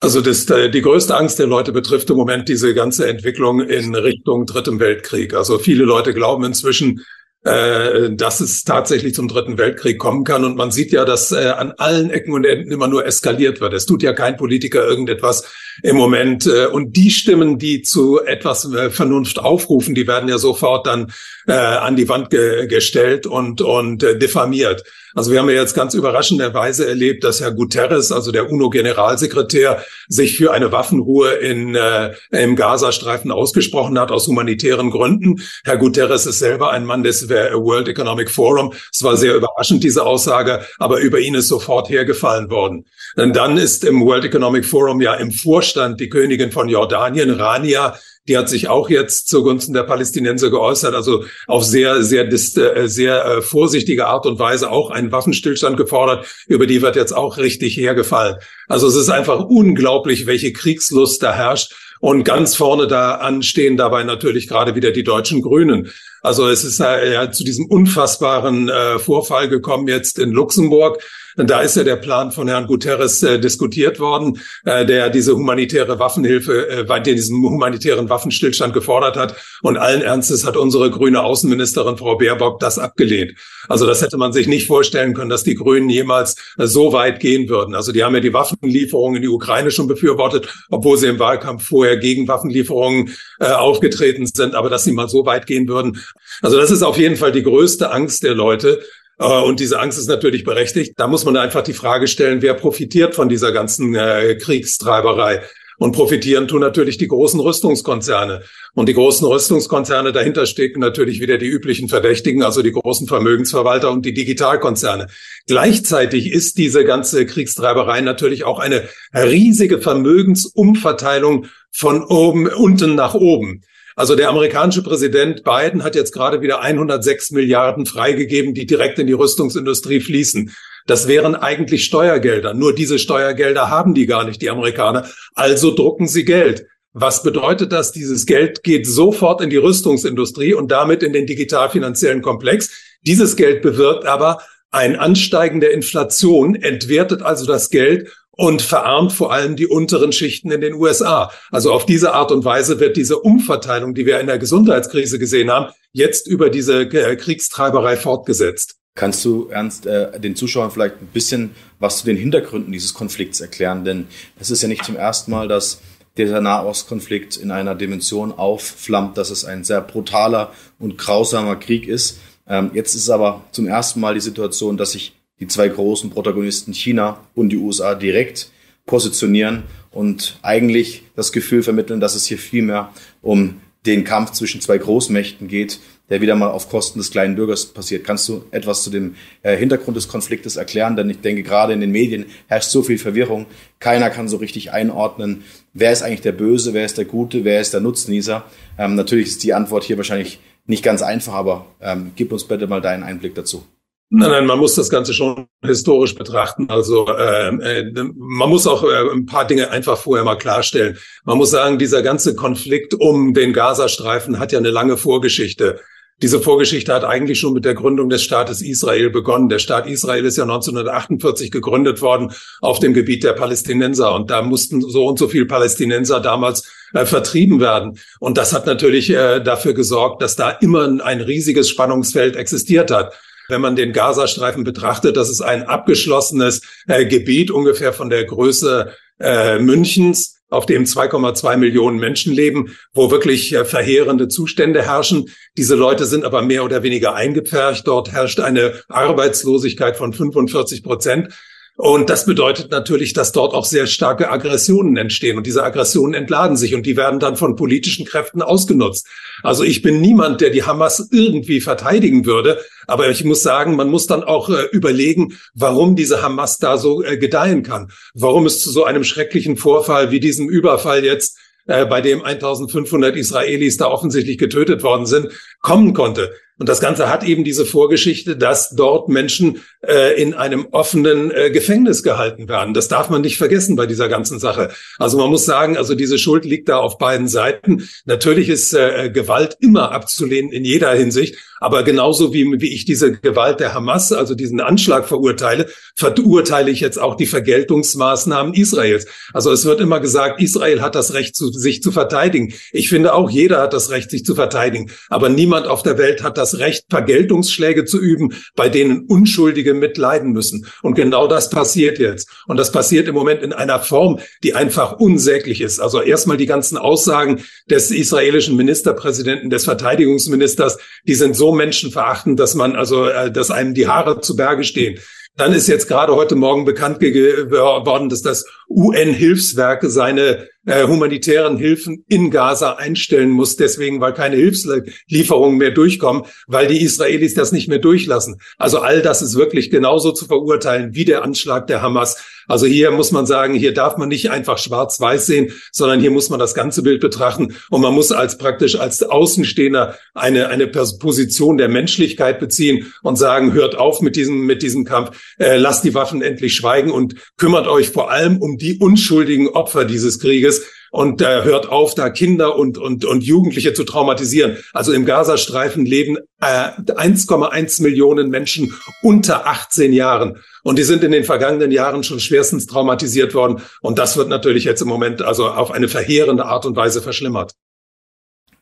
Also 0.00 0.20
das, 0.20 0.48
äh, 0.50 0.70
die 0.70 0.82
größte 0.82 1.16
Angst 1.16 1.38
der 1.38 1.48
Leute 1.48 1.72
betrifft 1.72 2.08
im 2.10 2.16
Moment 2.16 2.48
diese 2.48 2.72
ganze 2.72 3.08
Entwicklung 3.08 3.60
in 3.60 3.94
Richtung 3.94 4.46
Dritten 4.46 4.78
Weltkrieg. 4.78 5.34
Also 5.34 5.58
viele 5.58 5.84
Leute 5.84 6.14
glauben 6.14 6.44
inzwischen, 6.44 7.04
äh, 7.44 8.10
dass 8.12 8.40
es 8.40 8.62
tatsächlich 8.62 9.14
zum 9.14 9.26
Dritten 9.26 9.58
Weltkrieg 9.58 9.98
kommen 9.98 10.22
kann. 10.22 10.44
Und 10.44 10.56
man 10.56 10.70
sieht 10.70 10.92
ja, 10.92 11.04
dass 11.04 11.32
äh, 11.32 11.48
an 11.48 11.72
allen 11.78 12.10
Ecken 12.10 12.32
und 12.32 12.44
Enden 12.44 12.70
immer 12.70 12.86
nur 12.86 13.06
eskaliert 13.06 13.60
wird. 13.60 13.74
Es 13.74 13.86
tut 13.86 14.04
ja 14.04 14.12
kein 14.12 14.36
Politiker 14.36 14.86
irgendetwas 14.86 15.50
im 15.82 15.96
Moment. 15.96 16.46
Äh, 16.46 16.66
und 16.66 16.96
die 16.96 17.10
Stimmen, 17.10 17.58
die 17.58 17.82
zu 17.82 18.20
etwas 18.24 18.70
äh, 18.72 18.90
Vernunft 18.90 19.38
aufrufen, 19.38 19.94
die 19.94 20.06
werden 20.06 20.28
ja 20.28 20.38
sofort 20.38 20.86
dann 20.86 21.12
äh, 21.46 21.52
an 21.52 21.96
die 21.96 22.08
Wand 22.08 22.30
ge 22.30 22.66
gestellt 22.66 23.26
und, 23.26 23.60
und 23.60 24.02
äh, 24.02 24.18
diffamiert. 24.18 24.84
Also 25.14 25.32
wir 25.32 25.40
haben 25.40 25.48
ja 25.48 25.56
jetzt 25.56 25.74
ganz 25.74 25.94
überraschenderweise 25.94 26.86
erlebt, 26.86 27.24
dass 27.24 27.40
Herr 27.40 27.50
Guterres, 27.50 28.12
also 28.12 28.30
der 28.30 28.50
UNO-Generalsekretär, 28.50 29.82
sich 30.06 30.36
für 30.36 30.52
eine 30.52 30.70
Waffenruhe 30.70 31.32
in, 31.32 31.74
äh, 31.74 32.14
im 32.30 32.54
Gazastreifen 32.54 33.32
ausgesprochen 33.32 33.98
hat 33.98 34.12
aus 34.12 34.28
humanitären 34.28 34.90
Gründen. 34.90 35.42
Herr 35.64 35.78
Guterres 35.78 36.26
ist 36.26 36.38
selber 36.38 36.70
ein 36.70 36.84
Mann 36.84 37.02
des 37.02 37.28
World 37.28 37.88
Economic 37.88 38.30
Forum. 38.30 38.74
Es 38.92 39.02
war 39.02 39.16
sehr 39.16 39.34
überraschend, 39.34 39.82
diese 39.82 40.04
Aussage, 40.04 40.64
aber 40.78 41.00
über 41.00 41.18
ihn 41.18 41.34
ist 41.34 41.48
sofort 41.48 41.88
hergefallen 41.88 42.50
worden. 42.50 42.84
Denn 43.16 43.32
dann 43.32 43.56
ist 43.56 43.84
im 43.84 44.04
World 44.04 44.24
Economic 44.24 44.66
Forum 44.66 45.00
ja 45.00 45.14
im 45.14 45.32
Vorstand 45.32 45.67
die 45.74 46.08
Königin 46.08 46.52
von 46.52 46.68
Jordanien, 46.68 47.30
Rania, 47.30 47.98
die 48.28 48.36
hat 48.36 48.48
sich 48.48 48.68
auch 48.68 48.90
jetzt 48.90 49.28
zugunsten 49.28 49.72
der 49.72 49.84
Palästinenser 49.84 50.50
geäußert, 50.50 50.94
also 50.94 51.24
auf 51.46 51.64
sehr, 51.64 52.02
sehr, 52.02 52.30
äh, 52.30 52.88
sehr 52.88 53.24
äh, 53.24 53.42
vorsichtige 53.42 54.06
Art 54.06 54.26
und 54.26 54.38
Weise 54.38 54.70
auch 54.70 54.90
einen 54.90 55.10
Waffenstillstand 55.10 55.76
gefordert. 55.76 56.26
Über 56.46 56.66
die 56.66 56.82
wird 56.82 56.94
jetzt 56.94 57.12
auch 57.12 57.38
richtig 57.38 57.76
hergefallen. 57.76 58.36
Also 58.68 58.86
es 58.86 58.96
ist 58.96 59.08
einfach 59.08 59.40
unglaublich, 59.40 60.26
welche 60.26 60.52
Kriegslust 60.52 61.22
da 61.22 61.32
herrscht. 61.32 61.74
Und 62.00 62.22
ganz 62.22 62.54
vorne 62.54 62.86
da 62.86 63.16
anstehen 63.16 63.76
dabei 63.76 64.04
natürlich 64.04 64.46
gerade 64.46 64.76
wieder 64.76 64.92
die 64.92 65.02
deutschen 65.02 65.42
Grünen. 65.42 65.90
Also 66.22 66.48
es 66.48 66.64
ist 66.64 66.78
ja 66.78 67.32
zu 67.32 67.42
diesem 67.42 67.66
unfassbaren 67.66 68.68
äh, 68.68 68.98
Vorfall 69.00 69.48
gekommen 69.48 69.88
jetzt 69.88 70.18
in 70.20 70.30
Luxemburg. 70.30 71.02
Da 71.38 71.60
ist 71.60 71.76
ja 71.76 71.84
der 71.84 71.96
Plan 71.96 72.32
von 72.32 72.48
Herrn 72.48 72.66
Guterres 72.66 73.22
äh, 73.22 73.38
diskutiert 73.38 74.00
worden, 74.00 74.40
äh, 74.64 74.84
der 74.84 75.08
diese 75.08 75.36
humanitäre 75.36 76.00
Waffenhilfe, 76.00 76.68
äh, 76.68 77.02
diesen 77.02 77.40
humanitären 77.40 78.08
Waffenstillstand 78.08 78.74
gefordert 78.74 79.16
hat. 79.16 79.36
Und 79.62 79.76
allen 79.76 80.02
Ernstes 80.02 80.44
hat 80.44 80.56
unsere 80.56 80.90
grüne 80.90 81.22
Außenministerin 81.22 81.96
Frau 81.96 82.16
Baerbock 82.16 82.58
das 82.58 82.80
abgelehnt. 82.80 83.34
Also 83.68 83.86
das 83.86 84.02
hätte 84.02 84.16
man 84.16 84.32
sich 84.32 84.48
nicht 84.48 84.66
vorstellen 84.66 85.14
können, 85.14 85.30
dass 85.30 85.44
die 85.44 85.54
Grünen 85.54 85.88
jemals 85.88 86.34
äh, 86.58 86.66
so 86.66 86.92
weit 86.92 87.20
gehen 87.20 87.48
würden. 87.48 87.76
Also 87.76 87.92
die 87.92 88.02
haben 88.02 88.14
ja 88.14 88.20
die 88.20 88.32
Waffenlieferungen 88.32 89.16
in 89.16 89.22
die 89.22 89.28
Ukraine 89.28 89.70
schon 89.70 89.86
befürwortet, 89.86 90.48
obwohl 90.70 90.98
sie 90.98 91.06
im 91.06 91.20
Wahlkampf 91.20 91.68
vorher 91.68 91.98
gegen 91.98 92.26
Waffenlieferungen 92.26 93.14
äh, 93.38 93.46
aufgetreten 93.46 94.26
sind. 94.26 94.56
Aber 94.56 94.70
dass 94.70 94.82
sie 94.82 94.92
mal 94.92 95.08
so 95.08 95.24
weit 95.24 95.46
gehen 95.46 95.68
würden. 95.68 96.02
Also 96.42 96.58
das 96.58 96.72
ist 96.72 96.82
auf 96.82 96.98
jeden 96.98 97.16
Fall 97.16 97.30
die 97.30 97.44
größte 97.44 97.92
Angst 97.92 98.24
der 98.24 98.34
Leute, 98.34 98.80
und 99.26 99.60
diese 99.60 99.80
Angst 99.80 99.98
ist 99.98 100.08
natürlich 100.08 100.44
berechtigt. 100.44 100.94
Da 100.96 101.08
muss 101.08 101.24
man 101.24 101.36
einfach 101.36 101.62
die 101.62 101.72
Frage 101.72 102.06
stellen, 102.06 102.40
wer 102.42 102.54
profitiert 102.54 103.14
von 103.14 103.28
dieser 103.28 103.52
ganzen 103.52 103.94
äh, 103.94 104.36
Kriegstreiberei? 104.36 105.42
Und 105.78 105.92
profitieren 105.92 106.48
tun 106.48 106.60
natürlich 106.60 106.98
die 106.98 107.06
großen 107.06 107.38
Rüstungskonzerne. 107.38 108.42
Und 108.74 108.88
die 108.88 108.94
großen 108.94 109.24
Rüstungskonzerne, 109.26 110.10
dahinter 110.10 110.44
stecken 110.46 110.80
natürlich 110.80 111.20
wieder 111.20 111.38
die 111.38 111.46
üblichen 111.46 111.88
Verdächtigen, 111.88 112.42
also 112.42 112.62
die 112.62 112.72
großen 112.72 113.06
Vermögensverwalter 113.06 113.90
und 113.92 114.04
die 114.04 114.12
Digitalkonzerne. 114.12 115.06
Gleichzeitig 115.46 116.32
ist 116.32 116.58
diese 116.58 116.84
ganze 116.84 117.26
Kriegstreiberei 117.26 118.00
natürlich 118.00 118.42
auch 118.42 118.58
eine 118.58 118.88
riesige 119.14 119.80
Vermögensumverteilung 119.80 121.46
von 121.70 122.02
oben, 122.02 122.48
unten 122.48 122.96
nach 122.96 123.14
oben. 123.14 123.62
Also 123.98 124.14
der 124.14 124.28
amerikanische 124.28 124.84
Präsident 124.84 125.42
Biden 125.42 125.82
hat 125.82 125.96
jetzt 125.96 126.12
gerade 126.12 126.40
wieder 126.40 126.60
106 126.60 127.32
Milliarden 127.32 127.84
freigegeben, 127.84 128.54
die 128.54 128.64
direkt 128.64 129.00
in 129.00 129.08
die 129.08 129.12
Rüstungsindustrie 129.12 129.98
fließen. 129.98 130.54
Das 130.86 131.08
wären 131.08 131.34
eigentlich 131.34 131.84
Steuergelder. 131.84 132.54
Nur 132.54 132.72
diese 132.72 133.00
Steuergelder 133.00 133.70
haben 133.70 133.94
die 133.94 134.06
gar 134.06 134.22
nicht, 134.22 134.40
die 134.40 134.50
Amerikaner. 134.50 135.08
Also 135.34 135.74
drucken 135.74 136.06
sie 136.06 136.24
Geld. 136.24 136.64
Was 136.92 137.24
bedeutet 137.24 137.72
das? 137.72 137.90
Dieses 137.90 138.24
Geld 138.24 138.62
geht 138.62 138.86
sofort 138.86 139.40
in 139.40 139.50
die 139.50 139.56
Rüstungsindustrie 139.56 140.54
und 140.54 140.70
damit 140.70 141.02
in 141.02 141.12
den 141.12 141.26
digital-finanziellen 141.26 142.22
Komplex. 142.22 142.70
Dieses 143.02 143.34
Geld 143.34 143.62
bewirkt 143.62 144.06
aber 144.06 144.38
ein 144.70 144.94
Ansteigen 144.94 145.58
der 145.58 145.72
Inflation, 145.72 146.54
entwertet 146.54 147.22
also 147.22 147.46
das 147.46 147.68
Geld 147.68 148.12
und 148.38 148.62
verarmt 148.62 149.12
vor 149.12 149.32
allem 149.32 149.56
die 149.56 149.66
unteren 149.66 150.12
Schichten 150.12 150.52
in 150.52 150.60
den 150.60 150.74
USA. 150.74 151.32
Also 151.50 151.72
auf 151.72 151.84
diese 151.86 152.14
Art 152.14 152.30
und 152.30 152.44
Weise 152.44 152.78
wird 152.78 152.96
diese 152.96 153.18
Umverteilung, 153.18 153.94
die 153.94 154.06
wir 154.06 154.20
in 154.20 154.28
der 154.28 154.38
Gesundheitskrise 154.38 155.18
gesehen 155.18 155.50
haben, 155.50 155.72
jetzt 155.92 156.28
über 156.28 156.48
diese 156.48 156.82
äh, 156.82 157.16
Kriegstreiberei 157.16 157.96
fortgesetzt. 157.96 158.76
Kannst 158.94 159.24
du, 159.24 159.48
Ernst, 159.48 159.86
äh, 159.86 160.20
den 160.20 160.36
Zuschauern 160.36 160.70
vielleicht 160.70 161.02
ein 161.02 161.08
bisschen 161.12 161.50
was 161.80 161.98
zu 161.98 162.06
den 162.06 162.16
Hintergründen 162.16 162.70
dieses 162.70 162.94
Konflikts 162.94 163.40
erklären? 163.40 163.84
Denn 163.84 164.06
es 164.38 164.52
ist 164.52 164.62
ja 164.62 164.68
nicht 164.68 164.84
zum 164.84 164.94
ersten 164.94 165.32
Mal, 165.32 165.48
dass 165.48 165.80
dieser 166.16 166.40
Nahostkonflikt 166.40 167.36
in 167.36 167.50
einer 167.50 167.74
Dimension 167.74 168.30
aufflammt, 168.30 169.18
dass 169.18 169.30
es 169.30 169.44
ein 169.44 169.64
sehr 169.64 169.80
brutaler 169.80 170.52
und 170.78 170.96
grausamer 170.96 171.56
Krieg 171.56 171.88
ist. 171.88 172.20
Ähm, 172.46 172.70
jetzt 172.72 172.94
ist 172.94 173.10
aber 173.10 173.42
zum 173.50 173.66
ersten 173.66 173.98
Mal 173.98 174.14
die 174.14 174.20
Situation, 174.20 174.76
dass 174.76 174.92
sich 174.92 175.17
die 175.40 175.46
zwei 175.46 175.68
großen 175.68 176.10
Protagonisten 176.10 176.72
China 176.72 177.20
und 177.34 177.50
die 177.50 177.56
USA 177.56 177.94
direkt 177.94 178.50
positionieren 178.86 179.64
und 179.90 180.38
eigentlich 180.42 181.02
das 181.14 181.32
Gefühl 181.32 181.62
vermitteln, 181.62 182.00
dass 182.00 182.14
es 182.14 182.26
hier 182.26 182.38
viel 182.38 182.62
mehr 182.62 182.92
um 183.22 183.60
den 183.86 184.04
Kampf 184.04 184.32
zwischen 184.32 184.60
zwei 184.60 184.78
Großmächten 184.78 185.48
geht, 185.48 185.78
der 186.10 186.20
wieder 186.20 186.34
mal 186.34 186.50
auf 186.50 186.68
Kosten 186.68 186.98
des 186.98 187.10
kleinen 187.10 187.36
Bürgers 187.36 187.66
passiert. 187.66 188.04
Kannst 188.04 188.28
du 188.28 188.44
etwas 188.50 188.82
zu 188.82 188.90
dem 188.90 189.14
äh, 189.42 189.56
Hintergrund 189.56 189.96
des 189.96 190.08
Konfliktes 190.08 190.56
erklären? 190.56 190.96
Denn 190.96 191.08
ich 191.10 191.20
denke, 191.20 191.42
gerade 191.42 191.72
in 191.74 191.80
den 191.80 191.90
Medien 191.90 192.26
herrscht 192.48 192.70
so 192.70 192.82
viel 192.82 192.98
Verwirrung. 192.98 193.46
Keiner 193.78 194.10
kann 194.10 194.28
so 194.28 194.38
richtig 194.38 194.72
einordnen, 194.72 195.44
wer 195.74 195.92
ist 195.92 196.02
eigentlich 196.02 196.22
der 196.22 196.32
Böse, 196.32 196.74
wer 196.74 196.84
ist 196.84 196.98
der 196.98 197.04
Gute, 197.04 197.44
wer 197.44 197.60
ist 197.60 197.72
der 197.72 197.80
Nutznießer. 197.80 198.44
Ähm, 198.78 198.94
natürlich 198.94 199.28
ist 199.28 199.44
die 199.44 199.54
Antwort 199.54 199.84
hier 199.84 199.96
wahrscheinlich 199.96 200.40
nicht 200.66 200.82
ganz 200.82 201.02
einfach, 201.02 201.34
aber 201.34 201.66
ähm, 201.80 202.12
gib 202.16 202.32
uns 202.32 202.44
bitte 202.44 202.66
mal 202.66 202.80
deinen 202.80 203.02
Einblick 203.02 203.34
dazu. 203.34 203.64
Nein, 204.10 204.30
nein, 204.30 204.46
man 204.46 204.58
muss 204.58 204.74
das 204.74 204.88
Ganze 204.88 205.12
schon 205.12 205.48
historisch 205.62 206.14
betrachten. 206.14 206.70
Also 206.70 207.06
äh, 207.08 207.48
äh, 207.48 207.92
man 208.14 208.48
muss 208.48 208.66
auch 208.66 208.82
äh, 208.82 209.10
ein 209.12 209.26
paar 209.26 209.46
Dinge 209.46 209.70
einfach 209.70 209.98
vorher 209.98 210.24
mal 210.24 210.36
klarstellen. 210.36 210.96
Man 211.24 211.36
muss 211.36 211.50
sagen, 211.50 211.78
dieser 211.78 212.02
ganze 212.02 212.34
Konflikt 212.34 212.94
um 212.94 213.34
den 213.34 213.52
Gazastreifen 213.52 214.38
hat 214.38 214.52
ja 214.52 214.58
eine 214.58 214.70
lange 214.70 214.96
Vorgeschichte. 214.96 215.80
Diese 216.22 216.40
Vorgeschichte 216.40 216.92
hat 216.92 217.04
eigentlich 217.04 217.38
schon 217.38 217.52
mit 217.52 217.66
der 217.66 217.74
Gründung 217.74 218.08
des 218.08 218.22
Staates 218.22 218.62
Israel 218.62 219.10
begonnen. 219.10 219.50
Der 219.50 219.58
Staat 219.58 219.86
Israel 219.86 220.24
ist 220.24 220.38
ja 220.38 220.44
1948 220.44 221.50
gegründet 221.50 222.00
worden 222.00 222.32
auf 222.62 222.80
dem 222.80 222.94
Gebiet 222.94 223.22
der 223.24 223.34
Palästinenser 223.34 224.14
und 224.14 224.30
da 224.30 224.40
mussten 224.40 224.80
so 224.80 225.06
und 225.06 225.18
so 225.18 225.28
viel 225.28 225.44
Palästinenser 225.44 226.20
damals 226.20 226.68
äh, 226.94 227.04
vertrieben 227.04 227.60
werden. 227.60 227.98
Und 228.20 228.38
das 228.38 228.54
hat 228.54 228.64
natürlich 228.64 229.10
äh, 229.10 229.40
dafür 229.40 229.74
gesorgt, 229.74 230.22
dass 230.22 230.34
da 230.34 230.50
immer 230.50 230.88
ein 231.04 231.20
riesiges 231.20 231.68
Spannungsfeld 231.68 232.36
existiert 232.36 232.90
hat 232.90 233.12
wenn 233.48 233.60
man 233.60 233.76
den 233.76 233.92
Gazastreifen 233.92 234.64
betrachtet, 234.64 235.16
das 235.16 235.30
ist 235.30 235.40
ein 235.40 235.64
abgeschlossenes 235.64 236.62
äh, 236.86 237.06
Gebiet, 237.06 237.50
ungefähr 237.50 237.92
von 237.92 238.10
der 238.10 238.24
Größe 238.24 238.92
äh, 239.18 239.58
Münchens, 239.58 240.36
auf 240.50 240.64
dem 240.64 240.84
2,2 240.84 241.56
Millionen 241.56 241.98
Menschen 241.98 242.32
leben, 242.32 242.76
wo 242.94 243.10
wirklich 243.10 243.52
äh, 243.52 243.64
verheerende 243.64 244.28
Zustände 244.28 244.82
herrschen. 244.82 245.30
Diese 245.56 245.74
Leute 245.74 246.06
sind 246.06 246.24
aber 246.24 246.42
mehr 246.42 246.64
oder 246.64 246.82
weniger 246.82 247.14
eingepfercht. 247.14 247.86
Dort 247.86 248.12
herrscht 248.12 248.40
eine 248.40 248.80
Arbeitslosigkeit 248.88 249.96
von 249.96 250.12
45 250.12 250.82
Prozent. 250.82 251.34
Und 251.80 252.10
das 252.10 252.26
bedeutet 252.26 252.72
natürlich, 252.72 253.12
dass 253.12 253.30
dort 253.30 253.54
auch 253.54 253.64
sehr 253.64 253.86
starke 253.86 254.32
Aggressionen 254.32 254.96
entstehen. 254.96 255.36
Und 255.36 255.46
diese 255.46 255.62
Aggressionen 255.62 256.12
entladen 256.12 256.56
sich 256.56 256.74
und 256.74 256.84
die 256.86 256.96
werden 256.96 257.20
dann 257.20 257.36
von 257.36 257.54
politischen 257.54 258.04
Kräften 258.04 258.42
ausgenutzt. 258.42 259.06
Also 259.44 259.62
ich 259.62 259.80
bin 259.80 260.00
niemand, 260.00 260.40
der 260.40 260.50
die 260.50 260.64
Hamas 260.64 261.08
irgendwie 261.12 261.60
verteidigen 261.60 262.26
würde. 262.26 262.58
Aber 262.88 263.08
ich 263.10 263.22
muss 263.24 263.44
sagen, 263.44 263.76
man 263.76 263.90
muss 263.90 264.08
dann 264.08 264.24
auch 264.24 264.48
äh, 264.48 264.64
überlegen, 264.72 265.38
warum 265.54 265.94
diese 265.94 266.20
Hamas 266.20 266.58
da 266.58 266.78
so 266.78 267.04
äh, 267.04 267.16
gedeihen 267.16 267.62
kann. 267.62 267.92
Warum 268.12 268.44
es 268.46 268.60
zu 268.60 268.72
so 268.72 268.82
einem 268.82 269.04
schrecklichen 269.04 269.56
Vorfall 269.56 270.10
wie 270.10 270.18
diesem 270.18 270.48
Überfall 270.48 271.04
jetzt 271.04 271.38
äh, 271.68 271.86
bei 271.86 272.00
dem 272.00 272.24
1500 272.24 273.14
Israelis 273.14 273.76
da 273.76 273.86
offensichtlich 273.86 274.38
getötet 274.38 274.82
worden 274.82 275.06
sind, 275.06 275.28
kommen 275.60 275.94
konnte. 275.94 276.32
Und 276.58 276.68
das 276.68 276.80
Ganze 276.80 277.08
hat 277.08 277.24
eben 277.24 277.44
diese 277.44 277.64
Vorgeschichte, 277.64 278.36
dass 278.36 278.70
dort 278.70 279.08
Menschen 279.08 279.62
äh, 279.86 280.20
in 280.20 280.34
einem 280.34 280.66
offenen 280.72 281.30
äh, 281.30 281.50
Gefängnis 281.50 282.02
gehalten 282.02 282.48
werden. 282.48 282.74
Das 282.74 282.88
darf 282.88 283.10
man 283.10 283.22
nicht 283.22 283.38
vergessen 283.38 283.76
bei 283.76 283.86
dieser 283.86 284.08
ganzen 284.08 284.40
Sache. 284.40 284.70
Also 284.98 285.18
man 285.18 285.30
muss 285.30 285.44
sagen, 285.44 285.76
also 285.76 285.94
diese 285.94 286.18
Schuld 286.18 286.44
liegt 286.44 286.68
da 286.68 286.78
auf 286.78 286.98
beiden 286.98 287.28
Seiten. 287.28 287.88
Natürlich 288.06 288.48
ist 288.48 288.74
äh, 288.74 289.10
Gewalt 289.10 289.56
immer 289.60 289.92
abzulehnen 289.92 290.50
in 290.50 290.64
jeder 290.64 290.92
Hinsicht. 290.92 291.36
Aber 291.60 291.82
genauso 291.82 292.32
wie, 292.32 292.60
wie 292.60 292.72
ich 292.72 292.84
diese 292.84 293.12
Gewalt 293.12 293.60
der 293.60 293.74
Hamas, 293.74 294.12
also 294.12 294.34
diesen 294.34 294.60
Anschlag 294.60 295.08
verurteile, 295.08 295.66
verurteile 295.96 296.70
ich 296.70 296.80
jetzt 296.80 296.98
auch 296.98 297.16
die 297.16 297.26
Vergeltungsmaßnahmen 297.26 298.54
Israels. 298.54 299.06
Also 299.32 299.50
es 299.50 299.64
wird 299.64 299.80
immer 299.80 300.00
gesagt, 300.00 300.40
Israel 300.40 300.82
hat 300.82 300.94
das 300.94 301.14
Recht, 301.14 301.34
zu, 301.34 301.50
sich 301.50 301.82
zu 301.82 301.90
verteidigen. 301.90 302.52
Ich 302.72 302.88
finde 302.88 303.14
auch, 303.14 303.30
jeder 303.30 303.60
hat 303.60 303.72
das 303.72 303.90
Recht, 303.90 304.10
sich 304.10 304.24
zu 304.24 304.34
verteidigen. 304.34 304.90
Aber 305.08 305.28
niemand 305.28 305.66
auf 305.66 305.82
der 305.82 305.98
Welt 305.98 306.22
hat 306.22 306.38
das 306.38 306.47
Recht, 306.54 306.84
Vergeltungsschläge 306.88 307.84
zu 307.84 308.00
üben, 308.00 308.34
bei 308.56 308.68
denen 308.68 309.06
Unschuldige 309.06 309.74
mitleiden 309.74 310.32
müssen. 310.32 310.66
Und 310.82 310.94
genau 310.94 311.26
das 311.26 311.50
passiert 311.50 311.98
jetzt. 311.98 312.28
Und 312.46 312.56
das 312.56 312.72
passiert 312.72 313.08
im 313.08 313.14
Moment 313.14 313.42
in 313.42 313.52
einer 313.52 313.80
Form, 313.80 314.20
die 314.42 314.54
einfach 314.54 314.98
unsäglich 314.98 315.60
ist. 315.60 315.80
Also 315.80 316.00
erstmal 316.00 316.36
die 316.36 316.46
ganzen 316.46 316.76
Aussagen 316.76 317.42
des 317.70 317.90
israelischen 317.90 318.56
Ministerpräsidenten, 318.56 319.50
des 319.50 319.64
Verteidigungsministers, 319.64 320.78
die 321.06 321.14
sind 321.14 321.36
so 321.36 321.52
menschenverachtend, 321.52 322.38
dass 322.38 322.54
man 322.54 322.76
also, 322.76 323.06
äh, 323.06 323.30
dass 323.30 323.50
einem 323.50 323.74
die 323.74 323.88
Haare 323.88 324.20
zu 324.20 324.36
Berge 324.36 324.64
stehen. 324.64 324.98
Dann 325.38 325.52
ist 325.52 325.68
jetzt 325.68 325.86
gerade 325.86 326.16
heute 326.16 326.34
Morgen 326.34 326.64
bekannt 326.64 326.98
geworden, 326.98 328.08
dass 328.08 328.22
das 328.22 328.44
UN-Hilfswerk 328.68 329.84
seine 329.86 330.48
äh, 330.68 330.86
humanitären 330.86 331.56
Hilfen 331.56 332.04
in 332.08 332.30
Gaza 332.30 332.74
einstellen 332.74 333.30
muss, 333.30 333.56
deswegen, 333.56 334.00
weil 334.00 334.12
keine 334.12 334.36
Hilfslieferungen 334.36 335.58
mehr 335.58 335.70
durchkommen, 335.70 336.24
weil 336.46 336.66
die 336.66 336.82
Israelis 336.82 337.34
das 337.34 337.52
nicht 337.52 337.68
mehr 337.68 337.78
durchlassen. 337.78 338.40
Also 338.58 338.78
all 338.78 339.00
das 339.00 339.22
ist 339.22 339.34
wirklich 339.34 339.70
genauso 339.70 340.12
zu 340.12 340.26
verurteilen 340.26 340.94
wie 340.94 341.04
der 341.04 341.22
Anschlag 341.22 341.66
der 341.66 341.82
Hamas. 341.82 342.22
Also 342.48 342.66
hier 342.66 342.90
muss 342.90 343.12
man 343.12 343.26
sagen, 343.26 343.54
hier 343.54 343.74
darf 343.74 343.98
man 343.98 344.08
nicht 344.08 344.30
einfach 344.30 344.56
schwarz-weiß 344.56 345.26
sehen, 345.26 345.52
sondern 345.70 346.00
hier 346.00 346.10
muss 346.10 346.30
man 346.30 346.38
das 346.38 346.54
ganze 346.54 346.82
Bild 346.82 347.00
betrachten 347.00 347.54
und 347.68 347.82
man 347.82 347.94
muss 347.94 348.10
als 348.10 348.38
praktisch 348.38 348.78
als 348.78 349.02
Außenstehender 349.02 349.98
eine, 350.14 350.48
eine 350.48 350.66
Position 350.66 351.58
der 351.58 351.68
Menschlichkeit 351.68 352.40
beziehen 352.40 352.92
und 353.02 353.16
sagen, 353.16 353.52
hört 353.52 353.76
auf 353.76 354.00
mit 354.00 354.16
diesem, 354.16 354.46
mit 354.46 354.62
diesem 354.62 354.86
Kampf, 354.86 355.10
äh, 355.38 355.56
lasst 355.56 355.84
die 355.84 355.94
Waffen 355.94 356.22
endlich 356.22 356.54
schweigen 356.54 356.90
und 356.90 357.16
kümmert 357.36 357.66
euch 357.66 357.90
vor 357.90 358.10
allem 358.10 358.38
um 358.38 358.56
die 358.56 358.78
unschuldigen 358.78 359.48
Opfer 359.48 359.84
dieses 359.84 360.18
Krieges 360.18 360.57
und 360.90 361.20
äh, 361.20 361.44
hört 361.44 361.68
auf, 361.68 361.94
da 361.94 362.10
Kinder 362.10 362.56
und, 362.56 362.78
und, 362.78 363.04
und 363.04 363.22
Jugendliche 363.22 363.74
zu 363.74 363.84
traumatisieren. 363.84 364.58
Also 364.72 364.92
im 364.92 365.04
Gazastreifen 365.04 365.84
leben 365.84 366.18
äh, 366.40 366.70
1,1 366.76 367.82
Millionen 367.82 368.30
Menschen 368.30 368.74
unter 369.02 369.46
18 369.46 369.92
Jahren. 369.92 370.38
Und 370.62 370.78
die 370.78 370.84
sind 370.84 371.04
in 371.04 371.12
den 371.12 371.24
vergangenen 371.24 371.70
Jahren 371.70 372.04
schon 372.04 372.20
schwerstens 372.20 372.66
traumatisiert 372.66 373.34
worden. 373.34 373.62
Und 373.80 373.98
das 373.98 374.16
wird 374.16 374.28
natürlich 374.28 374.64
jetzt 374.64 374.82
im 374.82 374.88
Moment 374.88 375.22
also 375.22 375.48
auf 375.48 375.70
eine 375.70 375.88
verheerende 375.88 376.46
Art 376.46 376.66
und 376.66 376.76
Weise 376.76 377.02
verschlimmert. 377.02 377.52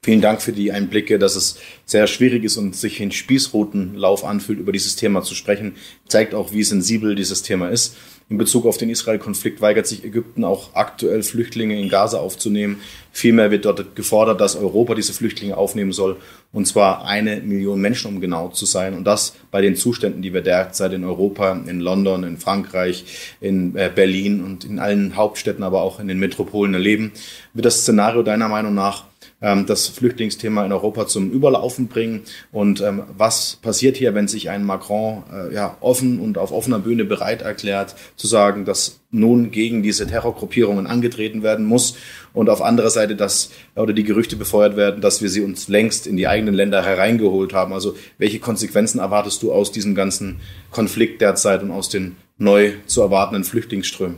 Vielen 0.03 0.21
Dank 0.21 0.41
für 0.41 0.53
die 0.53 0.71
Einblicke, 0.71 1.19
dass 1.19 1.35
es 1.35 1.59
sehr 1.85 2.07
schwierig 2.07 2.45
ist 2.45 2.57
und 2.59 2.77
sich 2.77 3.01
in 3.01 3.11
Spießrutenlauf 3.11 4.25
anfühlt, 4.25 4.61
über 4.61 4.71
dieses 4.71 4.95
Thema 4.95 5.23
zu 5.23 5.35
sprechen. 5.35 5.75
Zeigt 6.07 6.33
auch, 6.33 6.53
wie 6.53 6.63
sensibel 6.63 7.17
dieses 7.17 7.43
Thema 7.43 7.71
ist. 7.71 7.97
In 8.29 8.39
Bezug 8.39 8.67
auf 8.67 8.77
den 8.77 8.91
Israel-Konflikt 8.91 9.61
weigert 9.61 9.87
sich 9.87 10.03
Ägypten 10.03 10.43
auch 10.43 10.75
aktuell 10.75 11.23
Flüchtlinge 11.23 11.81
in 11.81 11.89
Gaza 11.89 12.19
aufzunehmen. 12.19 12.81
Vielmehr 13.13 13.53
wird 13.53 13.67
dort 13.67 13.95
gefordert, 13.95 14.41
dass 14.41 14.57
Europa 14.57 14.97
diese 14.97 15.13
Flüchtlinge 15.13 15.57
aufnehmen 15.57 15.93
soll. 15.93 16.17
Und 16.53 16.67
zwar 16.67 17.07
eine 17.07 17.37
Million 17.37 17.81
Menschen, 17.81 18.09
um 18.09 18.21
genau 18.21 18.49
zu 18.49 18.67
sein. 18.67 18.95
Und 18.95 19.05
das 19.05 19.37
bei 19.53 19.61
den 19.61 19.77
Zuständen, 19.77 20.23
die 20.23 20.35
wir 20.35 20.41
derzeit 20.41 20.93
in 20.93 21.05
Europa, 21.05 21.53
in 21.53 21.79
London, 21.79 22.25
in 22.25 22.37
Frankreich, 22.37 23.05
in 23.41 23.77
äh, 23.77 23.93
Berlin 23.95 24.43
und 24.43 24.65
in 24.65 24.81
allen 24.81 25.15
Hauptstädten, 25.15 25.63
aber 25.63 25.83
auch 25.83 26.01
in 26.01 26.09
den 26.09 26.19
Metropolen 26.19 26.75
erleben. 26.75 27.13
Wird 27.55 27.67
das 27.67 27.83
Szenario 27.83 28.25
deiner 28.25 28.49
Meinung 28.49 28.75
nach 28.75 29.05
das 29.41 29.89
Flüchtlingsthema 29.89 30.65
in 30.65 30.73
Europa 30.73 31.07
zum 31.07 31.31
Überlaufen 31.31 31.89
bringen. 31.89 32.23
Und 32.53 32.81
ähm, 32.81 33.03
was 33.17 33.59
passiert 33.61 33.99
hier, 33.99 34.15
wenn 34.15 34.29
sich 34.29 34.49
ein 34.49 34.65
Macron 34.65 35.25
äh, 35.31 35.55
ja, 35.55 35.77
offen 35.81 36.21
und 36.21 36.39
auf 36.39 36.53
offener 36.53 36.79
Bühne 36.79 37.05
bereit 37.05 37.43
erklärt, 37.43 37.97
zu 38.17 38.27
sagen, 38.27 38.65
dass 38.65 39.01
nun 39.11 39.51
gegen 39.51 39.83
diese 39.83 40.07
Terrorgruppierungen 40.07 40.87
angetreten 40.87 41.43
werden 41.43 41.67
muss 41.67 41.97
und 42.33 42.49
auf 42.49 42.63
anderer 42.63 42.91
Seite, 42.91 43.15
dass 43.15 43.51
oder 43.75 43.93
die 43.93 44.05
Gerüchte 44.05 44.37
befeuert 44.37 44.77
werden, 44.77 45.01
dass 45.01 45.21
wir 45.21 45.29
sie 45.29 45.43
uns 45.43 45.69
längst 45.69 46.07
in 46.07 46.17
die 46.17 46.29
eigenen 46.29 46.55
Länder 46.55 46.83
hereingeholt 46.83 47.53
haben. 47.53 47.73
Also 47.73 47.95
welche 48.19 48.39
Konsequenzen 48.39 49.01
erwartest 49.01 49.43
du 49.43 49.53
aus 49.53 49.71
diesem 49.71 49.95
ganzen 49.95 50.41
Konflikt 50.71 51.21
derzeit 51.21 51.63
und 51.63 51.71
aus 51.71 51.89
den 51.89 52.17
neu 52.39 52.73
zu 52.87 53.03
erwartenden 53.03 53.45
Flüchtlingsströmen? 53.45 54.17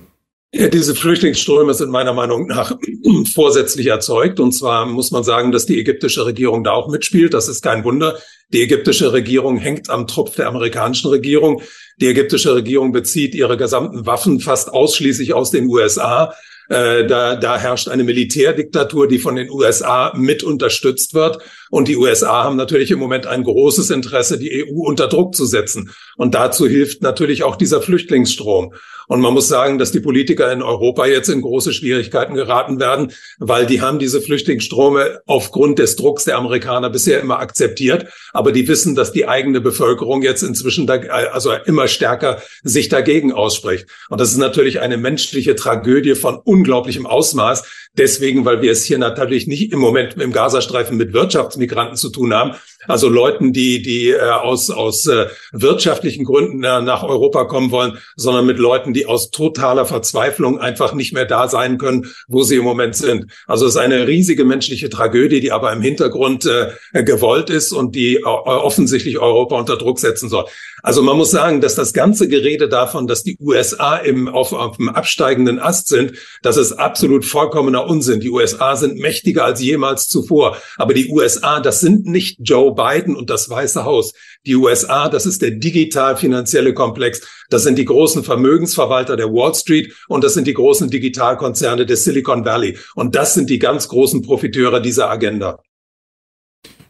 Diese 0.54 0.94
Flüchtlingsströme 0.94 1.74
sind 1.74 1.90
meiner 1.90 2.14
Meinung 2.14 2.46
nach 2.46 2.74
vorsätzlich 3.34 3.86
erzeugt. 3.86 4.40
Und 4.40 4.52
zwar 4.52 4.86
muss 4.86 5.10
man 5.10 5.22
sagen, 5.22 5.52
dass 5.52 5.66
die 5.66 5.78
ägyptische 5.78 6.24
Regierung 6.24 6.64
da 6.64 6.72
auch 6.72 6.88
mitspielt. 6.88 7.34
Das 7.34 7.48
ist 7.48 7.62
kein 7.62 7.84
Wunder. 7.84 8.18
Die 8.50 8.62
ägyptische 8.62 9.12
Regierung 9.12 9.58
hängt 9.58 9.90
am 9.90 10.06
Tropf 10.06 10.36
der 10.36 10.48
amerikanischen 10.48 11.10
Regierung. 11.10 11.60
Die 12.00 12.06
ägyptische 12.06 12.54
Regierung 12.54 12.92
bezieht 12.92 13.34
ihre 13.34 13.58
gesamten 13.58 14.06
Waffen 14.06 14.40
fast 14.40 14.72
ausschließlich 14.72 15.34
aus 15.34 15.50
den 15.50 15.66
USA. 15.66 16.32
Äh, 16.70 17.06
da, 17.06 17.36
da 17.36 17.58
herrscht 17.58 17.88
eine 17.88 18.04
Militärdiktatur, 18.04 19.06
die 19.06 19.18
von 19.18 19.36
den 19.36 19.50
USA 19.50 20.14
mit 20.16 20.42
unterstützt 20.42 21.12
wird. 21.12 21.38
Und 21.70 21.88
die 21.88 21.96
USA 21.96 22.44
haben 22.44 22.56
natürlich 22.56 22.90
im 22.90 22.98
Moment 22.98 23.26
ein 23.26 23.44
großes 23.44 23.90
Interesse, 23.90 24.38
die 24.38 24.64
EU 24.64 24.86
unter 24.86 25.08
Druck 25.08 25.34
zu 25.34 25.44
setzen. 25.44 25.90
Und 26.16 26.34
dazu 26.34 26.66
hilft 26.66 27.02
natürlich 27.02 27.42
auch 27.42 27.56
dieser 27.56 27.82
Flüchtlingsstrom. 27.82 28.72
Und 29.08 29.20
man 29.20 29.34
muss 29.34 29.48
sagen, 29.48 29.78
dass 29.78 29.90
die 29.90 30.00
Politiker 30.00 30.52
in 30.52 30.62
Europa 30.62 31.06
jetzt 31.06 31.28
in 31.28 31.40
große 31.40 31.72
Schwierigkeiten 31.72 32.34
geraten 32.34 32.78
werden, 32.78 33.12
weil 33.38 33.66
die 33.66 33.80
haben 33.80 33.98
diese 33.98 34.20
Flüchtlingsströme 34.20 35.20
aufgrund 35.26 35.78
des 35.78 35.96
Drucks 35.96 36.24
der 36.24 36.36
Amerikaner 36.36 36.90
bisher 36.90 37.20
immer 37.20 37.40
akzeptiert. 37.40 38.06
Aber 38.32 38.52
die 38.52 38.68
wissen, 38.68 38.94
dass 38.94 39.10
die 39.10 39.26
eigene 39.26 39.60
Bevölkerung 39.60 40.22
jetzt 40.22 40.42
inzwischen 40.42 40.86
da, 40.86 40.94
also 41.32 41.52
immer 41.64 41.88
stärker 41.88 42.42
sich 42.62 42.88
dagegen 42.88 43.32
ausspricht. 43.32 43.86
Und 44.10 44.20
das 44.20 44.30
ist 44.30 44.38
natürlich 44.38 44.80
eine 44.80 44.98
menschliche 44.98 45.56
Tragödie 45.56 46.14
von 46.14 46.36
unglaublichem 46.36 47.06
Ausmaß. 47.06 47.64
Deswegen, 47.96 48.44
weil 48.44 48.62
wir 48.62 48.70
es 48.70 48.84
hier 48.84 48.98
natürlich 48.98 49.46
nicht 49.46 49.72
im 49.72 49.80
Moment 49.80 50.20
im 50.20 50.32
Gazastreifen 50.32 50.96
mit 50.96 51.14
Wirtschaftsmigranten 51.14 51.96
zu 51.96 52.10
tun 52.10 52.34
haben, 52.34 52.54
also 52.86 53.08
Leuten, 53.08 53.52
die, 53.52 53.82
die 53.82 54.10
äh, 54.10 54.20
aus, 54.20 54.70
aus 54.70 55.06
äh, 55.06 55.26
wirtschaftlichen 55.52 56.24
Gründen 56.24 56.62
äh, 56.62 56.80
nach 56.80 57.02
Europa 57.02 57.44
kommen 57.44 57.70
wollen, 57.70 57.98
sondern 58.16 58.46
mit 58.46 58.58
Leuten, 58.58 58.94
die 58.98 59.06
aus 59.06 59.30
totaler 59.30 59.86
Verzweiflung 59.86 60.58
einfach 60.58 60.92
nicht 60.92 61.12
mehr 61.12 61.24
da 61.24 61.48
sein 61.48 61.78
können, 61.78 62.12
wo 62.26 62.42
sie 62.42 62.56
im 62.56 62.64
Moment 62.64 62.96
sind. 62.96 63.26
Also 63.46 63.66
es 63.66 63.74
ist 63.74 63.80
eine 63.80 64.08
riesige 64.08 64.44
menschliche 64.44 64.90
Tragödie, 64.90 65.40
die 65.40 65.52
aber 65.52 65.72
im 65.72 65.80
Hintergrund 65.80 66.46
äh, 66.46 67.04
gewollt 67.04 67.48
ist 67.48 67.72
und 67.72 67.94
die 67.94 68.16
äh, 68.16 68.22
offensichtlich 68.24 69.18
Europa 69.18 69.56
unter 69.56 69.76
Druck 69.76 70.00
setzen 70.00 70.28
soll. 70.28 70.46
Also 70.82 71.02
man 71.02 71.16
muss 71.16 71.30
sagen, 71.30 71.60
dass 71.60 71.74
das 71.74 71.92
ganze 71.92 72.28
Gerede 72.28 72.68
davon, 72.68 73.06
dass 73.06 73.22
die 73.22 73.36
USA 73.40 73.96
im, 73.96 74.28
auf, 74.28 74.52
auf 74.52 74.76
dem 74.76 74.88
absteigenden 74.88 75.58
Ast 75.58 75.88
sind, 75.88 76.12
das 76.42 76.56
ist 76.56 76.72
absolut 76.72 77.24
vollkommener 77.24 77.86
Unsinn. 77.86 78.20
Die 78.20 78.30
USA 78.30 78.76
sind 78.76 78.98
mächtiger 78.98 79.44
als 79.44 79.60
jemals 79.60 80.08
zuvor. 80.08 80.56
Aber 80.76 80.94
die 80.94 81.08
USA, 81.08 81.60
das 81.60 81.80
sind 81.80 82.06
nicht 82.06 82.38
Joe 82.42 82.74
Biden 82.74 83.16
und 83.16 83.30
das 83.30 83.48
Weiße 83.48 83.84
Haus. 83.84 84.12
Die 84.46 84.54
USA, 84.54 85.08
das 85.08 85.26
ist 85.26 85.42
der 85.42 85.50
digital-finanzielle 85.50 86.74
Komplex. 86.74 87.20
Das 87.50 87.64
sind 87.64 87.76
die 87.76 87.84
großen 87.84 88.24
Vermögensverwalter 88.24 89.16
der 89.16 89.32
Wall 89.32 89.54
Street 89.54 89.94
und 90.08 90.24
das 90.24 90.34
sind 90.34 90.46
die 90.46 90.54
großen 90.54 90.90
Digitalkonzerne 90.90 91.86
des 91.86 92.04
Silicon 92.04 92.44
Valley. 92.44 92.78
Und 92.94 93.14
das 93.14 93.34
sind 93.34 93.50
die 93.50 93.58
ganz 93.58 93.88
großen 93.88 94.22
Profiteure 94.22 94.80
dieser 94.80 95.10
Agenda. 95.10 95.60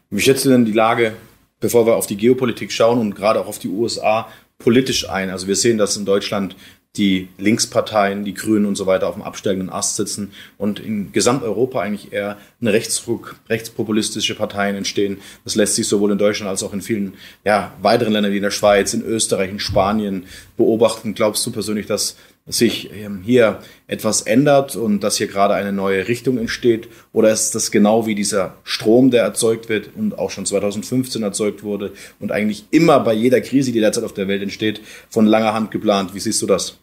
Wie 0.09 0.21
schätzt 0.21 0.45
du 0.45 0.49
denn 0.49 0.65
die 0.65 0.73
Lage 0.73 1.13
bevor 1.59 1.85
wir 1.85 1.95
auf 1.95 2.07
die 2.07 2.17
Geopolitik 2.17 2.71
schauen 2.71 2.99
und 2.99 3.15
gerade 3.15 3.39
auch 3.39 3.47
auf 3.47 3.59
die 3.59 3.69
USA 3.69 4.27
politisch 4.57 5.09
ein. 5.09 5.29
Also 5.29 5.47
wir 5.47 5.55
sehen, 5.55 5.77
dass 5.77 5.97
in 5.97 6.05
Deutschland 6.05 6.55
die 6.97 7.29
Linksparteien, 7.37 8.25
die 8.25 8.33
Grünen 8.33 8.65
und 8.65 8.75
so 8.75 8.87
weiter 8.87 9.07
auf 9.07 9.13
dem 9.13 9.23
absteigenden 9.23 9.69
Ast 9.69 9.95
sitzen 9.95 10.31
und 10.57 10.79
in 10.79 11.11
Gesamteuropa 11.11 11.79
eigentlich 11.79 12.11
eher 12.13 12.37
eine 12.59 12.73
Rechtsruck, 12.73 13.35
rechtspopulistische 13.47 14.35
Parteien 14.35 14.75
entstehen. 14.75 15.19
Das 15.43 15.55
lässt 15.55 15.75
sich 15.75 15.87
sowohl 15.87 16.11
in 16.11 16.17
Deutschland 16.17 16.49
als 16.49 16.63
auch 16.63 16.73
in 16.73 16.81
vielen 16.81 17.13
ja, 17.45 17.73
weiteren 17.81 18.13
Ländern 18.13 18.31
wie 18.31 18.37
in 18.37 18.43
der 18.43 18.51
Schweiz, 18.51 18.93
in 18.93 19.03
Österreich, 19.03 19.51
in 19.51 19.59
Spanien 19.59 20.25
beobachten. 20.57 21.13
Glaubst 21.13 21.45
du 21.45 21.51
persönlich, 21.51 21.85
dass 21.85 22.15
sich 22.49 22.89
ähm, 22.93 23.21
hier 23.23 23.59
etwas 23.87 24.23
ändert 24.23 24.75
und 24.75 25.01
dass 25.01 25.17
hier 25.17 25.27
gerade 25.27 25.53
eine 25.53 25.71
neue 25.71 26.07
Richtung 26.07 26.37
entsteht? 26.37 26.89
Oder 27.13 27.31
ist 27.31 27.55
das 27.55 27.71
genau 27.71 28.07
wie 28.07 28.15
dieser 28.15 28.57
Strom, 28.63 29.11
der 29.11 29.23
erzeugt 29.23 29.69
wird 29.69 29.91
und 29.95 30.17
auch 30.17 30.31
schon 30.31 30.45
2015 30.45 31.23
erzeugt 31.23 31.63
wurde 31.63 31.93
und 32.19 32.31
eigentlich 32.31 32.65
immer 32.71 32.99
bei 32.99 33.13
jeder 33.13 33.39
Krise, 33.39 33.71
die 33.71 33.79
derzeit 33.79 34.03
auf 34.03 34.13
der 34.13 34.27
Welt 34.27 34.41
entsteht, 34.41 34.81
von 35.09 35.25
langer 35.25 35.53
Hand 35.53 35.71
geplant? 35.71 36.13
Wie 36.15 36.19
siehst 36.19 36.41
du 36.41 36.47
das? 36.47 36.79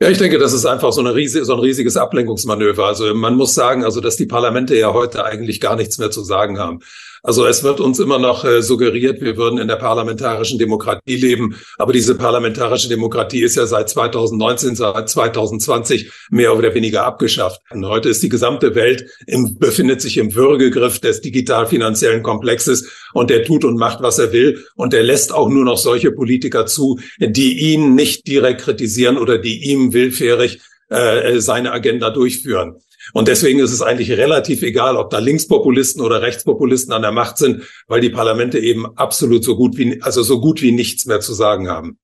Ja, 0.00 0.08
ich 0.08 0.18
denke, 0.18 0.38
das 0.38 0.52
ist 0.52 0.64
einfach 0.64 0.92
so, 0.92 1.00
eine 1.00 1.14
riesige, 1.14 1.44
so 1.44 1.54
ein 1.54 1.60
riesiges 1.60 1.96
Ablenkungsmanöver. 1.96 2.86
Also 2.86 3.12
man 3.14 3.34
muss 3.34 3.54
sagen, 3.54 3.84
also 3.84 4.00
dass 4.00 4.16
die 4.16 4.26
Parlamente 4.26 4.76
ja 4.76 4.92
heute 4.92 5.24
eigentlich 5.24 5.60
gar 5.60 5.74
nichts 5.74 5.98
mehr 5.98 6.12
zu 6.12 6.22
sagen 6.22 6.58
haben. 6.58 6.80
Also 7.22 7.46
es 7.46 7.62
wird 7.62 7.80
uns 7.80 7.98
immer 7.98 8.18
noch 8.18 8.44
äh, 8.44 8.62
suggeriert, 8.62 9.20
wir 9.20 9.36
würden 9.36 9.58
in 9.58 9.68
der 9.68 9.76
parlamentarischen 9.76 10.58
Demokratie 10.58 11.16
leben. 11.16 11.56
Aber 11.76 11.92
diese 11.92 12.14
parlamentarische 12.14 12.88
Demokratie 12.88 13.42
ist 13.42 13.56
ja 13.56 13.66
seit 13.66 13.88
2019, 13.88 14.76
seit 14.76 15.08
2020 15.08 16.10
mehr 16.30 16.56
oder 16.56 16.74
weniger 16.74 17.04
abgeschafft. 17.04 17.60
Und 17.70 17.86
heute 17.86 18.08
ist 18.08 18.22
die 18.22 18.28
gesamte 18.28 18.74
Welt 18.74 19.06
im, 19.26 19.58
befindet 19.58 20.00
sich 20.00 20.16
im 20.18 20.34
Würgegriff 20.34 21.00
des 21.00 21.20
digital-finanziellen 21.20 22.22
Komplexes 22.22 22.90
und 23.12 23.30
der 23.30 23.44
tut 23.44 23.64
und 23.64 23.76
macht, 23.76 24.02
was 24.02 24.18
er 24.18 24.32
will. 24.32 24.64
Und 24.76 24.94
er 24.94 25.02
lässt 25.02 25.32
auch 25.32 25.48
nur 25.48 25.64
noch 25.64 25.78
solche 25.78 26.12
Politiker 26.12 26.66
zu, 26.66 26.98
die 27.18 27.72
ihn 27.72 27.94
nicht 27.94 28.26
direkt 28.26 28.62
kritisieren 28.62 29.18
oder 29.18 29.38
die 29.38 29.70
ihm 29.70 29.92
willfährig 29.92 30.60
äh, 30.88 31.38
seine 31.40 31.72
Agenda 31.72 32.10
durchführen. 32.10 32.76
Und 33.12 33.28
deswegen 33.28 33.60
ist 33.60 33.72
es 33.72 33.82
eigentlich 33.82 34.10
relativ 34.12 34.62
egal, 34.62 34.96
ob 34.96 35.10
da 35.10 35.18
Linkspopulisten 35.18 36.02
oder 36.02 36.22
Rechtspopulisten 36.22 36.92
an 36.92 37.02
der 37.02 37.12
Macht 37.12 37.38
sind, 37.38 37.62
weil 37.86 38.00
die 38.00 38.10
Parlamente 38.10 38.58
eben 38.58 38.86
absolut 38.96 39.44
so 39.44 39.56
gut 39.56 39.76
wie, 39.76 40.00
also 40.02 40.22
so 40.22 40.40
gut 40.40 40.62
wie 40.62 40.72
nichts 40.72 41.06
mehr 41.06 41.20
zu 41.20 41.34
sagen 41.34 41.68
haben. 41.68 41.98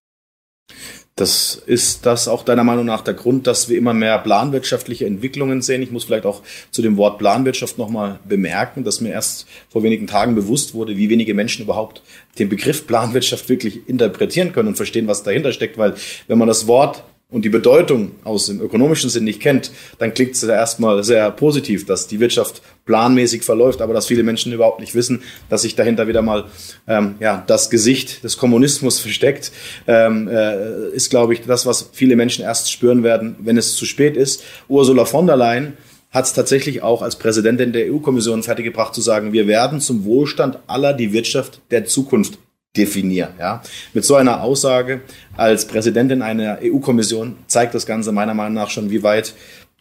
Das 1.16 1.62
ist 1.66 2.06
das 2.06 2.26
auch 2.26 2.42
deiner 2.42 2.64
Meinung 2.64 2.87
nach 2.87 3.02
der 3.02 3.14
Grund, 3.14 3.46
dass 3.46 3.68
wir 3.68 3.78
immer 3.78 3.94
mehr 3.94 4.18
planwirtschaftliche 4.18 5.06
Entwicklungen 5.06 5.62
sehen. 5.62 5.80
Ich 5.80 5.92
muss 5.92 6.02
vielleicht 6.02 6.26
auch 6.26 6.42
zu 6.73 6.82
dem 6.82 6.96
Wort 6.96 7.18
Planwirtschaft 7.20 7.78
nochmal 7.78 8.18
bemerken, 8.28 8.82
dass 8.82 9.00
mir 9.00 9.11
erst 9.11 9.46
vor 9.68 9.84
wenigen 9.84 10.08
Tagen 10.08 10.34
bewusst 10.34 10.75
wurde, 10.75 10.96
wie 10.96 11.11
wenige 11.11 11.32
Menschen 11.32 11.62
überhaupt 11.62 12.02
den 12.40 12.49
Begriff 12.49 12.88
Planwirtschaft 12.88 13.49
wirklich 13.49 13.88
interpretieren 13.88 14.52
können 14.52 14.70
und 14.70 14.75
verstehen, 14.75 15.06
was 15.06 15.23
dahinter 15.23 15.52
steckt. 15.52 15.78
Weil 15.78 15.94
wenn 16.26 16.38
man 16.38 16.49
das 16.49 16.66
Wort 16.66 17.04
und 17.35 17.45
die 17.45 17.49
Bedeutung 17.49 18.12
aus 18.23 18.47
dem 18.47 18.61
ökonomischen 18.61 19.11
Sinn 19.11 19.25
nicht 19.25 19.41
kennt, 19.41 19.73
dann 19.99 20.14
klingt 20.14 20.37
es 20.37 20.43
ja 20.43 20.55
erstmal 20.55 21.03
sehr 21.03 21.33
positiv, 21.33 21.85
dass 21.85 22.07
die 22.07 22.21
Wirtschaft 22.21 22.62
planmäßig 22.87 23.43
verläuft, 23.43 23.83
aber 23.83 23.93
dass 23.93 24.07
viele 24.07 24.23
Menschen 24.23 24.53
überhaupt 24.53 24.79
nicht 24.79 24.95
wissen, 24.95 25.23
dass 25.49 25.62
sich 25.62 25.75
dahinter 25.75 26.07
wieder 26.07 26.23
mal 26.23 26.45
ähm, 26.87 27.17
ja, 27.19 27.43
das 27.49 27.71
Gesicht 27.71 28.23
des 28.23 28.37
Kommunismus 28.37 29.00
versteckt, 29.00 29.50
ähm, 29.88 30.29
äh, 30.29 30.91
ist, 30.91 31.11
glaube 31.11 31.35
ich, 31.35 31.43
das, 31.43 31.67
was 31.67 31.91
viele 31.93 32.14
Menschen 32.14 32.45
erst 32.45 32.71
spüren 32.71 33.03
werden, 33.03 33.35
wenn 33.41 33.57
es 33.57 33.75
zu 33.75 33.85
spät 33.85 34.17
ist. 34.17 34.45
Ursula 34.69 35.05
von 35.05 35.26
der 35.26 35.37
Leyen 35.37 35.73
hat 36.12 36.26
es 36.26 36.35
tatsächlich 36.35 36.85
auch 36.85 37.03
als 37.03 37.17
Präsidentin 37.17 37.73
der 37.73 37.93
EU-Kommission 37.93 38.45
fertiggebracht 38.45 38.95
zu 38.95 39.00
sagen, 39.00 39.33
wir 39.33 39.49
werden 39.49 39.81
zum 39.81 40.05
Wohlstand 40.05 40.61
aller 40.69 40.93
die 40.93 41.12
Wirtschaft 41.12 41.61
der 41.73 41.87
Zukunft 41.87 42.38
definieren. 42.76 43.35
Ja? 43.38 43.62
Mit 43.93 44.04
so 44.04 44.14
einer 44.16 44.43
Aussage 44.43 45.02
als 45.37 45.66
Präsidentin 45.66 46.23
einer 46.23 46.59
EU-Kommission 46.62 47.37
zeigt 47.47 47.75
das 47.75 47.87
Ganze 47.87 48.12
meiner 48.12 48.35
Meinung 48.35 48.54
nach 48.54 48.71
schon, 48.71 48.90
wie 48.90 49.02
weit 49.02 49.35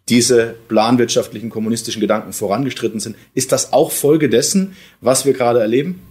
diese 0.09 0.55
planwirtschaftlichen 0.67 1.49
kommunistischen 1.49 2.01
Gedanken 2.01 2.33
vorangestritten 2.33 2.99
sind. 2.99 3.15
Ist 3.33 3.51
das 3.51 3.73
auch 3.73 3.91
Folge 3.91 4.29
dessen, 4.29 4.75
was 5.01 5.25
wir 5.25 5.33
gerade 5.33 5.59
erleben? 5.59 6.01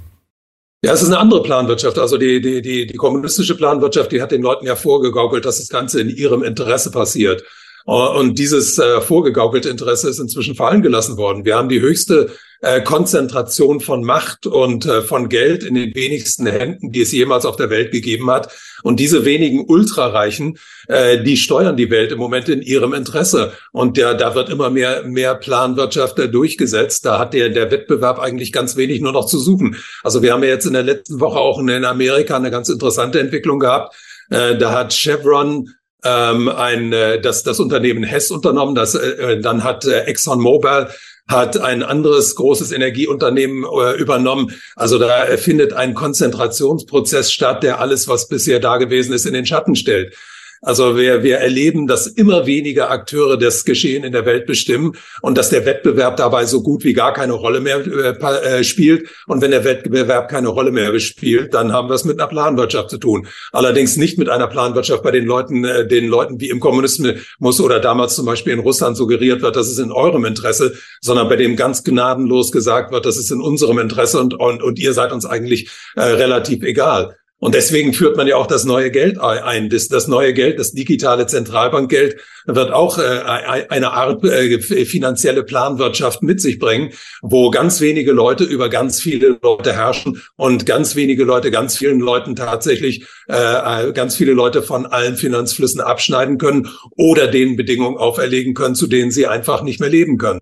Ja, 0.85 0.93
es 0.93 1.03
ist 1.03 1.09
eine 1.09 1.19
andere 1.19 1.43
Planwirtschaft. 1.43 1.99
Also 1.99 2.19
die, 2.19 2.41
die, 2.41 2.61
die, 2.61 2.87
die 2.87 2.97
kommunistische 2.97 3.57
Planwirtschaft, 3.57 4.11
die 4.11 4.21
hat 4.21 4.33
den 4.33 4.43
Leuten 4.43 4.67
ja 4.67 4.75
vorgegaukelt, 4.75 5.45
dass 5.45 5.59
das 5.59 5.69
Ganze 5.69 6.01
in 6.01 6.09
ihrem 6.09 6.43
Interesse 6.43 6.91
passiert. 6.91 7.45
Und 7.85 8.39
dieses 8.39 8.79
äh, 8.79 9.01
vorgegaukelte 9.01 9.69
Interesse 9.69 10.09
ist 10.09 10.19
inzwischen 10.19 10.55
fallen 10.55 10.83
gelassen 10.83 11.17
worden. 11.17 11.45
Wir 11.45 11.57
haben 11.57 11.69
die 11.69 11.81
höchste 11.81 12.31
äh, 12.63 12.81
Konzentration 12.81 13.81
von 13.81 14.05
Macht 14.05 14.47
und 14.47 14.87
äh, 14.87 15.03
von 15.03 15.29
Geld 15.29 15.65
in 15.65 15.75
den 15.75 15.95
wenigsten 15.95 16.47
Händen, 16.47 16.93
die 16.93 17.01
es 17.01 17.11
jemals 17.11 17.45
auf 17.45 17.57
der 17.57 17.71
Welt 17.71 17.91
gegeben 17.91 18.31
hat. 18.31 18.53
Und 18.85 19.01
diese 19.01 19.25
wenigen 19.25 19.65
Ultrareichen, 19.67 20.59
äh, 20.87 21.23
die 21.23 21.37
steuern 21.37 21.77
die 21.77 21.91
Welt 21.91 22.13
im 22.13 22.19
Moment 22.19 22.49
in 22.49 22.63
ihrem 22.63 22.95
Interesse. 22.95 23.53
Und 23.73 23.97
der, 23.97 24.15
da 24.15 24.37
wird 24.37 24.49
immer 24.49 24.71
mehr, 24.71 25.03
mehr 25.03 25.35
Planwirtschaft 25.35 26.21
äh, 26.21 26.29
durchgesetzt. 26.29 27.05
Da 27.05 27.19
hat 27.19 27.35
der, 27.35 27.49
der 27.49 27.73
Wettbewerb 27.73 28.21
eigentlich 28.21 28.53
ganz 28.53 28.77
wenig 28.77 29.01
nur 29.01 29.13
noch 29.13 29.27
zu 29.27 29.41
suchen. 29.41 29.77
Also 30.05 30.23
wir 30.23 30.33
haben 30.33 30.45
ja 30.45 30.51
jetzt 30.51 30.67
in 30.67 30.75
der 30.75 30.85
letzten 30.85 31.19
Woche 31.19 31.41
auch 31.41 31.59
in 31.59 31.85
Amerika 31.85 32.37
eine 32.37 32.53
ganz 32.53 32.69
interessante 32.69 33.19
Entwicklung 33.19 33.59
gehabt. 33.59 33.97
Äh, 34.31 34.57
da 34.57 34.73
hat 34.73 34.93
Chevron 34.93 35.69
ähm, 36.05 36.49
ein, 36.49 36.93
äh, 36.93 37.21
das, 37.21 37.43
das 37.43 37.61
Unternehmen 37.61 38.03
Hess 38.03 38.31
unternommen. 38.31 38.75
Das, 38.75 38.95
äh, 38.95 39.41
dann 39.41 39.65
hat 39.65 39.85
äh, 39.85 40.05
ExxonMobil 40.05 40.89
hat 41.29 41.57
ein 41.57 41.83
anderes 41.83 42.35
großes 42.35 42.73
Energieunternehmen 42.73 43.65
äh, 43.65 43.93
übernommen. 43.97 44.61
Also 44.75 44.99
da 44.99 45.25
findet 45.37 45.73
ein 45.73 45.95
Konzentrationsprozess 45.95 47.33
statt, 47.33 47.63
der 47.63 47.81
alles, 47.81 48.09
was 48.09 48.29
bisher 48.29 48.59
da 48.59 48.77
gewesen 48.77 49.13
ist, 49.13 49.25
in 49.25 49.35
den 49.35 49.47
Schatten 49.47 49.77
stellt. 49.77 50.15
Also 50.65 50.97
wir, 50.97 51.25
wir 51.25 51.39
erleben, 51.39 51.89
dass 51.89 52.07
immer 52.07 52.47
weniger 52.47 52.89
Akteure 52.89 53.37
das 53.37 53.65
Geschehen 53.65 54.05
in 54.05 54.13
der 54.13 54.25
Welt 54.27 54.47
bestimmen 54.47 54.93
und 55.21 55.37
dass 55.37 55.51
der 55.51 55.67
Wettbewerb 55.67 56.17
dabei 56.17 56.47
so 56.47 56.63
gut 56.63 56.85
wie 56.85 56.93
gar 56.93 57.13
keine 57.13 57.33
Rolle 57.33 57.61
mehr 57.61 57.85
äh, 57.85 58.61
äh, 58.61 58.65
spielt. 58.65 59.09
Und 59.27 59.43
wenn 59.43 59.51
der 59.51 59.65
Wettbewerb 59.65 60.31
keine 60.31 60.49
Rolle 60.49 60.71
mehr 60.71 60.97
spielt, 61.01 61.53
dann 61.53 61.73
haben 61.73 61.89
wir 61.89 61.95
es 61.95 62.05
mit 62.05 62.21
einer 62.21 62.29
Planwirtschaft 62.29 62.91
zu 62.91 62.99
tun. 62.99 63.27
Allerdings 63.51 63.97
nicht 63.97 64.19
mit 64.19 64.29
einer 64.29 64.47
Planwirtschaft 64.47 65.03
bei 65.03 65.11
den 65.11 65.25
Leuten, 65.25 65.65
äh, 65.65 65.85
den 65.85 66.07
Leuten, 66.07 66.41
wie 66.41 66.49
im 66.49 66.61
Kommunismus 66.61 67.61
oder 67.61 67.81
damals 67.81 68.15
zum 68.15 68.27
Beispiel 68.27 68.53
in 68.53 68.61
Russland 68.61 68.97
suggeriert 68.97 69.43
wird, 69.43 69.57
das 69.57 69.69
ist 69.69 69.81
in 69.81 69.91
eurem 69.91 70.25
Interesse, 70.25 70.75
sondern 71.01 71.29
bei 71.29 71.35
dem 71.35 71.57
ganz 71.57 71.83
gnadenlos 71.83 72.53
gesagt 72.53 72.93
wird, 72.93 73.05
das 73.05 73.17
ist 73.17 73.33
in 73.33 73.41
unserem 73.41 73.81
Interesse 73.81 74.21
und, 74.21 74.35
und, 74.35 74.63
und 74.63 74.79
ihr 74.79 74.93
seid 74.93 75.11
uns 75.11 75.27
eigentlich 75.27 75.71
äh, 75.97 76.03
relativ 76.03 76.63
egal. 76.63 77.17
Und 77.43 77.57
deswegen 77.57 77.93
führt 77.93 78.17
man 78.17 78.29
ja 78.29 78.37
auch 78.37 78.47
das 78.47 78.65
neue 78.65 78.93
Geld 78.93 79.19
ein. 79.19 79.69
Das, 79.69 79.89
das 79.89 80.07
neue 80.07 80.33
Geld, 80.33 80.61
das 80.61 80.75
digitale 80.75 81.27
Zentralbankgeld, 81.27 82.21
wird 82.47 82.71
auch 82.71 82.99
äh, 82.99 83.65
eine 83.69 83.91
Art 83.91 84.23
äh, 84.23 84.61
finanzielle 84.61 85.43
Planwirtschaft 85.43 86.23
mit 86.23 86.41
sich 86.41 86.61
bringen, 86.61 86.93
wo 87.21 87.51
ganz 87.51 87.81
wenige 87.81 88.13
Leute 88.13 88.45
über 88.45 88.69
ganz 88.69 89.01
viele 89.01 89.41
Leute 89.43 89.73
herrschen 89.73 90.23
und 90.37 90.67
ganz 90.67 90.95
wenige 90.95 91.25
Leute 91.25 91.51
ganz 91.51 91.77
vielen 91.77 91.99
Leuten 91.99 92.37
tatsächlich 92.37 93.07
äh, 93.27 93.93
ganz 93.93 94.15
viele 94.15 94.35
Leute 94.35 94.63
von 94.63 94.87
allen 94.87 95.17
Finanzflüssen 95.17 95.81
abschneiden 95.81 96.39
können 96.39 96.69
oder 96.97 97.27
denen 97.27 97.57
Bedingungen 97.57 97.99
auferlegen 97.99 98.55
können, 98.55 98.77
zu 98.77 98.87
denen 98.87 99.11
sie 99.11 99.27
einfach 99.27 99.65
nicht 99.65 99.81
mehr 99.81 99.91
leben 99.91 100.17
können. 100.17 100.39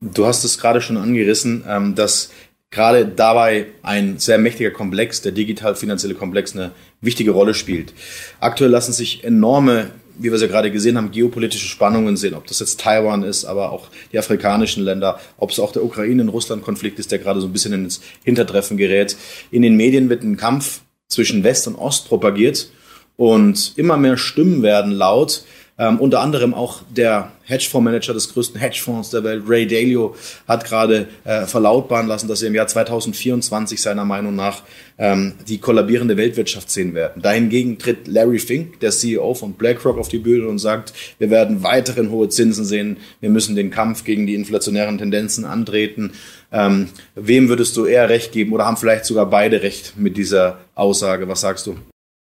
Du 0.00 0.26
hast 0.26 0.42
es 0.42 0.58
gerade 0.58 0.80
schon 0.80 0.96
angerissen, 0.96 1.64
ähm, 1.68 1.94
dass 1.94 2.30
gerade 2.70 3.06
dabei 3.06 3.66
ein 3.82 4.18
sehr 4.18 4.38
mächtiger 4.38 4.70
Komplex, 4.70 5.22
der 5.22 5.32
digital-finanzielle 5.32 6.14
Komplex, 6.14 6.54
eine 6.54 6.72
wichtige 7.00 7.30
Rolle 7.30 7.54
spielt. 7.54 7.94
Aktuell 8.40 8.70
lassen 8.70 8.92
sich 8.92 9.24
enorme, 9.24 9.90
wie 10.18 10.24
wir 10.24 10.34
es 10.34 10.42
ja 10.42 10.48
gerade 10.48 10.70
gesehen 10.70 10.96
haben, 10.96 11.10
geopolitische 11.10 11.66
Spannungen 11.66 12.16
sehen, 12.16 12.34
ob 12.34 12.46
das 12.46 12.60
jetzt 12.60 12.80
Taiwan 12.80 13.22
ist, 13.22 13.44
aber 13.44 13.72
auch 13.72 13.88
die 14.12 14.18
afrikanischen 14.18 14.84
Länder, 14.84 15.18
ob 15.38 15.50
es 15.50 15.60
auch 15.60 15.72
der 15.72 15.84
Ukraine-Russland-Konflikt 15.84 16.98
ist, 16.98 17.12
der 17.12 17.20
gerade 17.20 17.40
so 17.40 17.46
ein 17.46 17.52
bisschen 17.52 17.72
ins 17.72 18.00
Hintertreffen 18.24 18.76
gerät. 18.76 19.16
In 19.50 19.62
den 19.62 19.76
Medien 19.76 20.10
wird 20.10 20.22
ein 20.22 20.36
Kampf 20.36 20.80
zwischen 21.08 21.44
West 21.44 21.66
und 21.68 21.76
Ost 21.76 22.08
propagiert 22.08 22.70
und 23.16 23.72
immer 23.76 23.96
mehr 23.96 24.16
Stimmen 24.16 24.62
werden 24.62 24.92
laut, 24.92 25.44
ähm, 25.78 26.00
unter 26.00 26.20
anderem 26.20 26.54
auch 26.54 26.82
der 26.90 27.32
Hedgefondsmanager 27.44 28.12
des 28.12 28.32
größten 28.32 28.60
Hedgefonds 28.60 29.10
der 29.10 29.22
Welt, 29.24 29.44
Ray 29.46 29.66
Dalio, 29.66 30.14
hat 30.46 30.64
gerade 30.64 31.08
äh, 31.24 31.46
verlautbaren 31.46 32.08
lassen, 32.08 32.28
dass 32.28 32.40
wir 32.40 32.48
im 32.48 32.54
Jahr 32.54 32.66
2024 32.66 33.80
seiner 33.80 34.04
Meinung 34.04 34.34
nach 34.34 34.62
ähm, 34.98 35.34
die 35.46 35.58
kollabierende 35.58 36.16
Weltwirtschaft 36.16 36.70
sehen 36.70 36.94
werden. 36.94 37.22
Dahingegen 37.22 37.78
tritt 37.78 38.08
Larry 38.08 38.40
Fink, 38.40 38.80
der 38.80 38.90
CEO 38.90 39.34
von 39.34 39.52
BlackRock, 39.52 39.98
auf 39.98 40.08
die 40.08 40.18
Bühne 40.18 40.48
und 40.48 40.58
sagt, 40.58 40.92
wir 41.18 41.30
werden 41.30 41.62
weiterhin 41.62 42.10
hohe 42.10 42.28
Zinsen 42.28 42.64
sehen, 42.64 42.96
wir 43.20 43.30
müssen 43.30 43.54
den 43.54 43.70
Kampf 43.70 44.04
gegen 44.04 44.26
die 44.26 44.34
inflationären 44.34 44.98
Tendenzen 44.98 45.44
antreten. 45.44 46.12
Ähm, 46.50 46.88
wem 47.14 47.48
würdest 47.48 47.76
du 47.76 47.84
eher 47.84 48.08
recht 48.08 48.32
geben 48.32 48.52
oder 48.52 48.66
haben 48.66 48.76
vielleicht 48.76 49.04
sogar 49.04 49.26
beide 49.26 49.62
recht 49.62 49.94
mit 49.96 50.16
dieser 50.16 50.58
Aussage? 50.74 51.28
Was 51.28 51.42
sagst 51.42 51.66
du? 51.66 51.76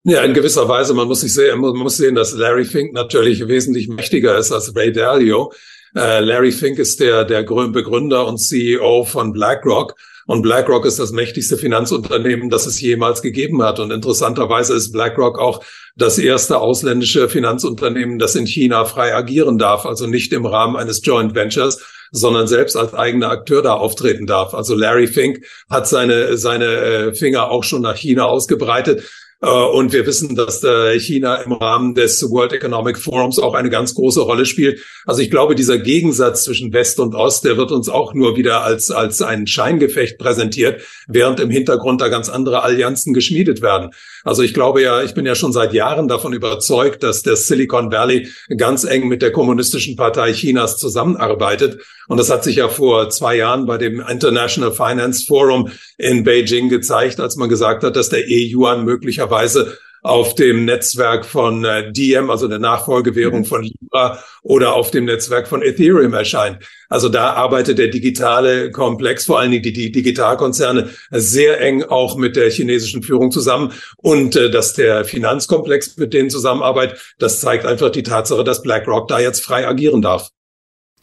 Ja, 0.03 0.23
in 0.23 0.33
gewisser 0.33 0.67
Weise. 0.67 0.95
Man 0.95 1.07
muss 1.07 1.21
sich 1.21 1.33
sehen, 1.33 1.59
man 1.59 1.75
muss 1.75 1.97
sehen, 1.97 2.15
dass 2.15 2.33
Larry 2.33 2.65
Fink 2.65 2.93
natürlich 2.93 3.47
wesentlich 3.47 3.87
mächtiger 3.87 4.35
ist 4.37 4.51
als 4.51 4.75
Ray 4.75 4.91
Dalio. 4.91 5.53
Äh, 5.95 6.21
Larry 6.21 6.51
Fink 6.51 6.79
ist 6.79 6.99
der, 6.99 7.23
der 7.23 7.43
Begründer 7.43 8.25
und 8.25 8.39
CEO 8.39 9.03
von 9.03 9.31
BlackRock. 9.31 9.95
Und 10.25 10.41
BlackRock 10.41 10.85
ist 10.85 10.97
das 10.97 11.11
mächtigste 11.11 11.55
Finanzunternehmen, 11.55 12.49
das 12.49 12.65
es 12.65 12.81
jemals 12.81 13.21
gegeben 13.21 13.61
hat. 13.61 13.79
Und 13.79 13.91
interessanterweise 13.91 14.73
ist 14.73 14.91
BlackRock 14.91 15.37
auch 15.37 15.63
das 15.95 16.17
erste 16.17 16.59
ausländische 16.59 17.29
Finanzunternehmen, 17.29 18.17
das 18.17 18.35
in 18.35 18.47
China 18.47 18.85
frei 18.85 19.13
agieren 19.13 19.59
darf, 19.59 19.85
also 19.85 20.07
nicht 20.07 20.33
im 20.33 20.45
Rahmen 20.47 20.77
eines 20.77 21.05
Joint 21.05 21.35
Ventures, 21.35 21.79
sondern 22.11 22.47
selbst 22.47 22.75
als 22.75 22.93
eigener 22.93 23.29
Akteur 23.29 23.61
da 23.61 23.73
auftreten 23.73 24.25
darf. 24.25 24.53
Also 24.53 24.73
Larry 24.73 25.07
Fink 25.07 25.45
hat 25.69 25.87
seine, 25.87 26.37
seine 26.37 26.65
äh, 26.65 27.13
Finger 27.13 27.51
auch 27.51 27.63
schon 27.63 27.81
nach 27.81 27.95
China 27.95 28.25
ausgebreitet. 28.25 29.03
Äh, 29.41 29.47
und 29.47 29.91
wir 29.91 30.05
wissen, 30.05 30.35
dass 30.35 30.63
äh, 30.63 30.99
China 30.99 31.35
im 31.37 31.51
Rahmen 31.51 31.95
des 31.95 32.29
World 32.29 32.53
Economic 32.53 32.97
Forums 32.97 33.39
auch 33.39 33.53
eine 33.53 33.69
ganz 33.69 33.95
große 33.95 34.21
Rolle 34.21 34.45
spielt. 34.45 34.81
Also 35.05 35.21
ich 35.21 35.31
glaube, 35.31 35.55
dieser 35.55 35.79
Gegensatz 35.79 36.43
zwischen 36.43 36.71
West 36.73 36.99
und 36.99 37.15
Ost, 37.15 37.43
der 37.43 37.57
wird 37.57 37.71
uns 37.71 37.89
auch 37.89 38.13
nur 38.13 38.37
wieder 38.37 38.63
als, 38.63 38.91
als 38.91 39.21
ein 39.21 39.47
Scheingefecht 39.47 40.17
präsentiert, 40.17 40.81
während 41.07 41.39
im 41.39 41.49
Hintergrund 41.49 42.01
da 42.01 42.07
ganz 42.07 42.29
andere 42.29 42.63
Allianzen 42.63 43.13
geschmiedet 43.13 43.61
werden. 43.61 43.91
Also 44.23 44.43
ich 44.43 44.53
glaube 44.53 44.81
ja, 44.81 45.01
ich 45.01 45.13
bin 45.13 45.25
ja 45.25 45.35
schon 45.35 45.51
seit 45.51 45.73
Jahren 45.73 46.07
davon 46.07 46.33
überzeugt, 46.33 47.03
dass 47.03 47.23
der 47.23 47.35
Silicon 47.35 47.91
Valley 47.91 48.29
ganz 48.55 48.83
eng 48.83 49.07
mit 49.07 49.21
der 49.21 49.31
Kommunistischen 49.31 49.95
Partei 49.95 50.33
Chinas 50.33 50.77
zusammenarbeitet. 50.77 51.81
Und 52.07 52.17
das 52.17 52.29
hat 52.29 52.43
sich 52.43 52.57
ja 52.57 52.69
vor 52.69 53.09
zwei 53.09 53.35
Jahren 53.35 53.65
bei 53.65 53.77
dem 53.77 53.99
International 53.99 54.71
Finance 54.71 55.25
Forum 55.25 55.71
in 55.97 56.23
Beijing 56.23 56.69
gezeigt, 56.69 57.19
als 57.19 57.35
man 57.35 57.49
gesagt 57.49 57.83
hat, 57.83 57.95
dass 57.95 58.09
der 58.09 58.27
E-Yuan 58.27 58.85
möglicherweise 58.85 59.77
auf 60.01 60.33
dem 60.33 60.65
Netzwerk 60.65 61.25
von 61.25 61.63
äh, 61.63 61.91
Diem, 61.91 62.29
also 62.29 62.47
der 62.47 62.59
Nachfolgewährung 62.59 63.41
mhm. 63.41 63.45
von 63.45 63.63
Libra 63.63 64.23
oder 64.41 64.73
auf 64.73 64.91
dem 64.91 65.05
Netzwerk 65.05 65.47
von 65.47 65.61
Ethereum 65.61 66.13
erscheint. 66.13 66.59
Also 66.89 67.07
da 67.07 67.33
arbeitet 67.33 67.77
der 67.77 67.89
digitale 67.89 68.71
Komplex, 68.71 69.25
vor 69.25 69.39
allen 69.39 69.51
Dingen 69.51 69.63
die, 69.63 69.73
die 69.73 69.91
Digitalkonzerne, 69.91 70.89
sehr 71.11 71.61
eng 71.61 71.83
auch 71.83 72.17
mit 72.17 72.35
der 72.35 72.49
chinesischen 72.49 73.03
Führung 73.03 73.31
zusammen. 73.31 73.73
Und 73.97 74.35
äh, 74.35 74.49
dass 74.49 74.73
der 74.73 75.05
Finanzkomplex 75.05 75.97
mit 75.97 76.13
denen 76.13 76.29
zusammenarbeitet, 76.29 77.15
das 77.19 77.39
zeigt 77.39 77.65
einfach 77.65 77.91
die 77.91 78.03
Tatsache, 78.03 78.43
dass 78.43 78.63
BlackRock 78.63 79.07
da 79.07 79.19
jetzt 79.19 79.43
frei 79.43 79.67
agieren 79.67 80.01
darf. 80.01 80.29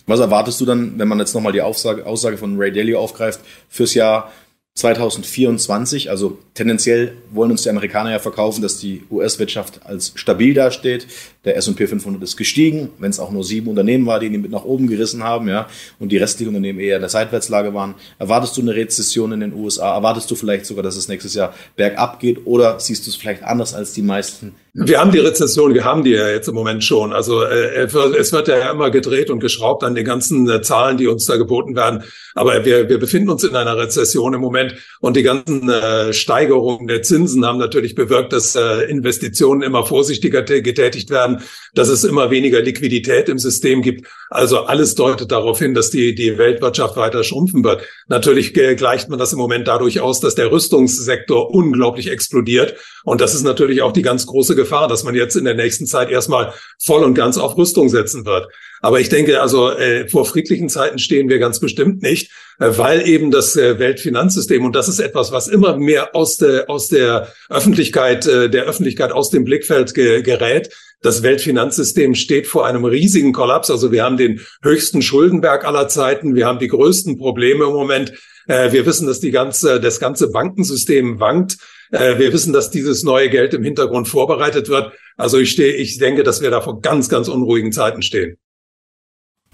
Was 0.06 0.20
erwartest 0.20 0.60
du 0.60 0.64
dann, 0.64 0.98
wenn 0.98 1.06
man 1.06 1.18
jetzt 1.18 1.34
nochmal 1.34 1.52
die 1.52 1.60
Aussage, 1.60 2.06
Aussage 2.06 2.38
von 2.38 2.58
Ray 2.58 2.72
Dalio 2.72 2.98
aufgreift, 2.98 3.40
fürs 3.68 3.92
Jahr 3.92 4.32
2024. 4.78 6.08
Also 6.08 6.38
tendenziell 6.54 7.12
wollen 7.32 7.50
uns 7.50 7.62
die 7.62 7.70
Amerikaner 7.70 8.12
ja 8.12 8.18
verkaufen, 8.20 8.62
dass 8.62 8.78
die 8.78 9.02
US-Wirtschaft 9.10 9.84
als 9.84 10.12
stabil 10.14 10.54
dasteht. 10.54 11.08
Der 11.48 11.56
S&P 11.56 11.86
500 11.86 12.22
ist 12.22 12.36
gestiegen, 12.36 12.90
wenn 12.98 13.08
es 13.08 13.18
auch 13.18 13.30
nur 13.30 13.42
sieben 13.42 13.68
Unternehmen 13.68 14.04
war, 14.04 14.20
die 14.20 14.26
ihn 14.26 14.38
mit 14.42 14.50
nach 14.50 14.66
oben 14.66 14.86
gerissen 14.86 15.24
haben, 15.24 15.48
ja, 15.48 15.66
und 15.98 16.12
die 16.12 16.18
restlichen 16.18 16.48
Unternehmen 16.48 16.78
eher 16.78 16.96
in 16.96 17.00
der 17.00 17.08
Seitwärtslage 17.08 17.72
waren. 17.72 17.94
Erwartest 18.18 18.58
du 18.58 18.60
eine 18.60 18.74
Rezession 18.74 19.32
in 19.32 19.40
den 19.40 19.54
USA? 19.54 19.94
Erwartest 19.94 20.30
du 20.30 20.34
vielleicht 20.34 20.66
sogar, 20.66 20.82
dass 20.82 20.98
es 20.98 21.08
nächstes 21.08 21.32
Jahr 21.32 21.54
bergab 21.74 22.20
geht? 22.20 22.46
Oder 22.46 22.78
siehst 22.80 23.06
du 23.06 23.10
es 23.10 23.16
vielleicht 23.16 23.44
anders 23.44 23.72
als 23.72 23.94
die 23.94 24.02
meisten 24.02 24.56
wir 24.80 25.00
haben 25.00 25.10
die 25.10 25.18
Rezession, 25.18 25.74
wir 25.74 25.84
haben 25.84 26.04
die 26.04 26.10
ja 26.10 26.28
jetzt 26.28 26.46
im 26.46 26.54
Moment 26.54 26.84
schon. 26.84 27.12
Also 27.12 27.42
äh, 27.42 27.86
es 27.86 28.32
wird 28.32 28.48
ja 28.48 28.70
immer 28.70 28.90
gedreht 28.90 29.28
und 29.28 29.40
geschraubt 29.40 29.82
an 29.82 29.96
den 29.96 30.04
ganzen 30.04 30.48
äh, 30.48 30.62
Zahlen, 30.62 30.96
die 30.96 31.08
uns 31.08 31.26
da 31.26 31.36
geboten 31.36 31.74
werden. 31.74 32.04
Aber 32.34 32.64
wir, 32.64 32.88
wir 32.88 32.98
befinden 32.98 33.30
uns 33.30 33.42
in 33.42 33.56
einer 33.56 33.76
Rezession 33.76 34.34
im 34.34 34.40
Moment 34.40 34.76
und 35.00 35.16
die 35.16 35.24
ganzen 35.24 35.68
äh, 35.68 36.12
Steigerungen 36.12 36.86
der 36.86 37.02
Zinsen 37.02 37.44
haben 37.44 37.58
natürlich 37.58 37.96
bewirkt, 37.96 38.32
dass 38.32 38.56
Investitionen 38.56 39.62
immer 39.62 39.84
vorsichtiger 39.84 40.42
getätigt 40.42 41.10
werden, 41.10 41.37
dass 41.74 41.88
es 41.88 42.04
immer 42.04 42.30
weniger 42.30 42.60
Liquidität 42.60 43.28
im 43.28 43.38
System 43.38 43.82
gibt. 43.82 44.06
Also 44.30 44.64
alles 44.64 44.94
deutet 44.94 45.30
darauf 45.32 45.58
hin, 45.58 45.74
dass 45.74 45.90
die, 45.90 46.14
die 46.14 46.38
Weltwirtschaft 46.38 46.96
weiter 46.96 47.24
schrumpfen 47.24 47.64
wird. 47.64 47.82
Natürlich 48.08 48.54
gleicht 48.54 49.08
man 49.08 49.18
das 49.18 49.32
im 49.32 49.38
Moment 49.38 49.68
dadurch 49.68 50.00
aus, 50.00 50.20
dass 50.20 50.34
der 50.34 50.50
Rüstungssektor 50.50 51.50
unglaublich 51.50 52.10
explodiert. 52.10 52.74
Und 53.04 53.20
das 53.20 53.34
ist 53.34 53.42
natürlich 53.42 53.82
auch 53.82 53.92
die 53.92 54.02
ganz 54.02 54.26
große 54.26 54.54
Gefahr, 54.54 54.88
dass 54.88 55.04
man 55.04 55.14
jetzt 55.14 55.36
in 55.36 55.44
der 55.44 55.54
nächsten 55.54 55.86
Zeit 55.86 56.10
erstmal 56.10 56.52
voll 56.82 57.02
und 57.04 57.14
ganz 57.14 57.38
auf 57.38 57.56
Rüstung 57.56 57.88
setzen 57.88 58.26
wird. 58.26 58.48
Aber 58.80 59.00
ich 59.00 59.08
denke, 59.08 59.40
also 59.40 59.70
äh, 59.70 60.08
vor 60.08 60.24
friedlichen 60.24 60.68
Zeiten 60.68 60.98
stehen 60.98 61.28
wir 61.28 61.38
ganz 61.38 61.60
bestimmt 61.60 62.02
nicht, 62.02 62.30
äh, 62.58 62.70
weil 62.76 63.06
eben 63.08 63.30
das 63.30 63.56
äh, 63.56 63.78
Weltfinanzsystem 63.78 64.64
und 64.64 64.74
das 64.74 64.88
ist 64.88 65.00
etwas, 65.00 65.32
was 65.32 65.48
immer 65.48 65.76
mehr 65.76 66.14
aus 66.14 66.36
der 66.36 66.68
aus 66.68 66.88
der 66.88 67.32
Öffentlichkeit 67.48 68.26
äh, 68.26 68.48
der 68.50 68.64
Öffentlichkeit 68.64 69.12
aus 69.12 69.30
dem 69.30 69.44
Blickfeld 69.44 69.94
ge 69.94 70.22
gerät. 70.22 70.70
Das 71.00 71.22
Weltfinanzsystem 71.22 72.16
steht 72.16 72.48
vor 72.48 72.66
einem 72.66 72.84
riesigen 72.84 73.32
Kollaps. 73.32 73.70
Also 73.70 73.92
wir 73.92 74.02
haben 74.02 74.16
den 74.16 74.40
höchsten 74.62 75.00
Schuldenberg 75.00 75.64
aller 75.64 75.86
Zeiten. 75.86 76.34
Wir 76.34 76.46
haben 76.46 76.58
die 76.58 76.66
größten 76.66 77.18
Probleme 77.18 77.66
im 77.66 77.72
Moment. 77.72 78.14
Äh, 78.48 78.72
wir 78.72 78.84
wissen, 78.84 79.06
dass 79.06 79.20
die 79.20 79.30
ganze, 79.30 79.80
das 79.80 80.00
ganze 80.00 80.30
Bankensystem 80.30 81.20
wankt. 81.20 81.58
Äh, 81.92 82.18
wir 82.18 82.32
wissen, 82.32 82.52
dass 82.52 82.70
dieses 82.70 83.04
neue 83.04 83.30
Geld 83.30 83.54
im 83.54 83.62
Hintergrund 83.62 84.08
vorbereitet 84.08 84.68
wird. 84.68 84.92
Also 85.16 85.38
ich 85.38 85.50
stehe, 85.50 85.74
ich 85.74 85.98
denke, 85.98 86.24
dass 86.24 86.40
wir 86.42 86.50
da 86.50 86.60
vor 86.60 86.80
ganz, 86.80 87.08
ganz 87.08 87.28
unruhigen 87.28 87.70
Zeiten 87.70 88.02
stehen. 88.02 88.38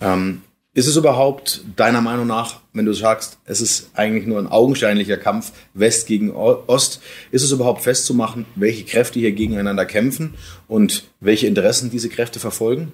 Ähm, 0.05 0.43
ist 0.75 0.89
es 0.89 0.97
überhaupt 0.97 1.63
deiner 1.77 2.01
Meinung 2.01 2.27
nach, 2.27 2.61
wenn 2.73 2.85
du 2.85 2.93
sagst, 2.93 3.39
es 3.45 3.61
ist 3.61 3.91
eigentlich 3.95 4.27
nur 4.27 4.41
ein 4.41 4.49
augenscheinlicher 4.49 5.17
Kampf 5.17 5.53
West 5.73 6.09
gegen 6.09 6.33
Ost, 6.33 7.01
ist 7.31 7.43
es 7.43 7.53
überhaupt 7.53 7.83
festzumachen, 7.83 8.45
welche 8.57 8.85
Kräfte 8.85 9.21
hier 9.21 9.31
gegeneinander 9.31 9.87
kämpfen 9.87 10.35
und 10.67 11.05
welche 11.21 11.47
Interessen 11.47 11.91
diese 11.91 12.09
Kräfte 12.09 12.41
verfolgen? 12.41 12.93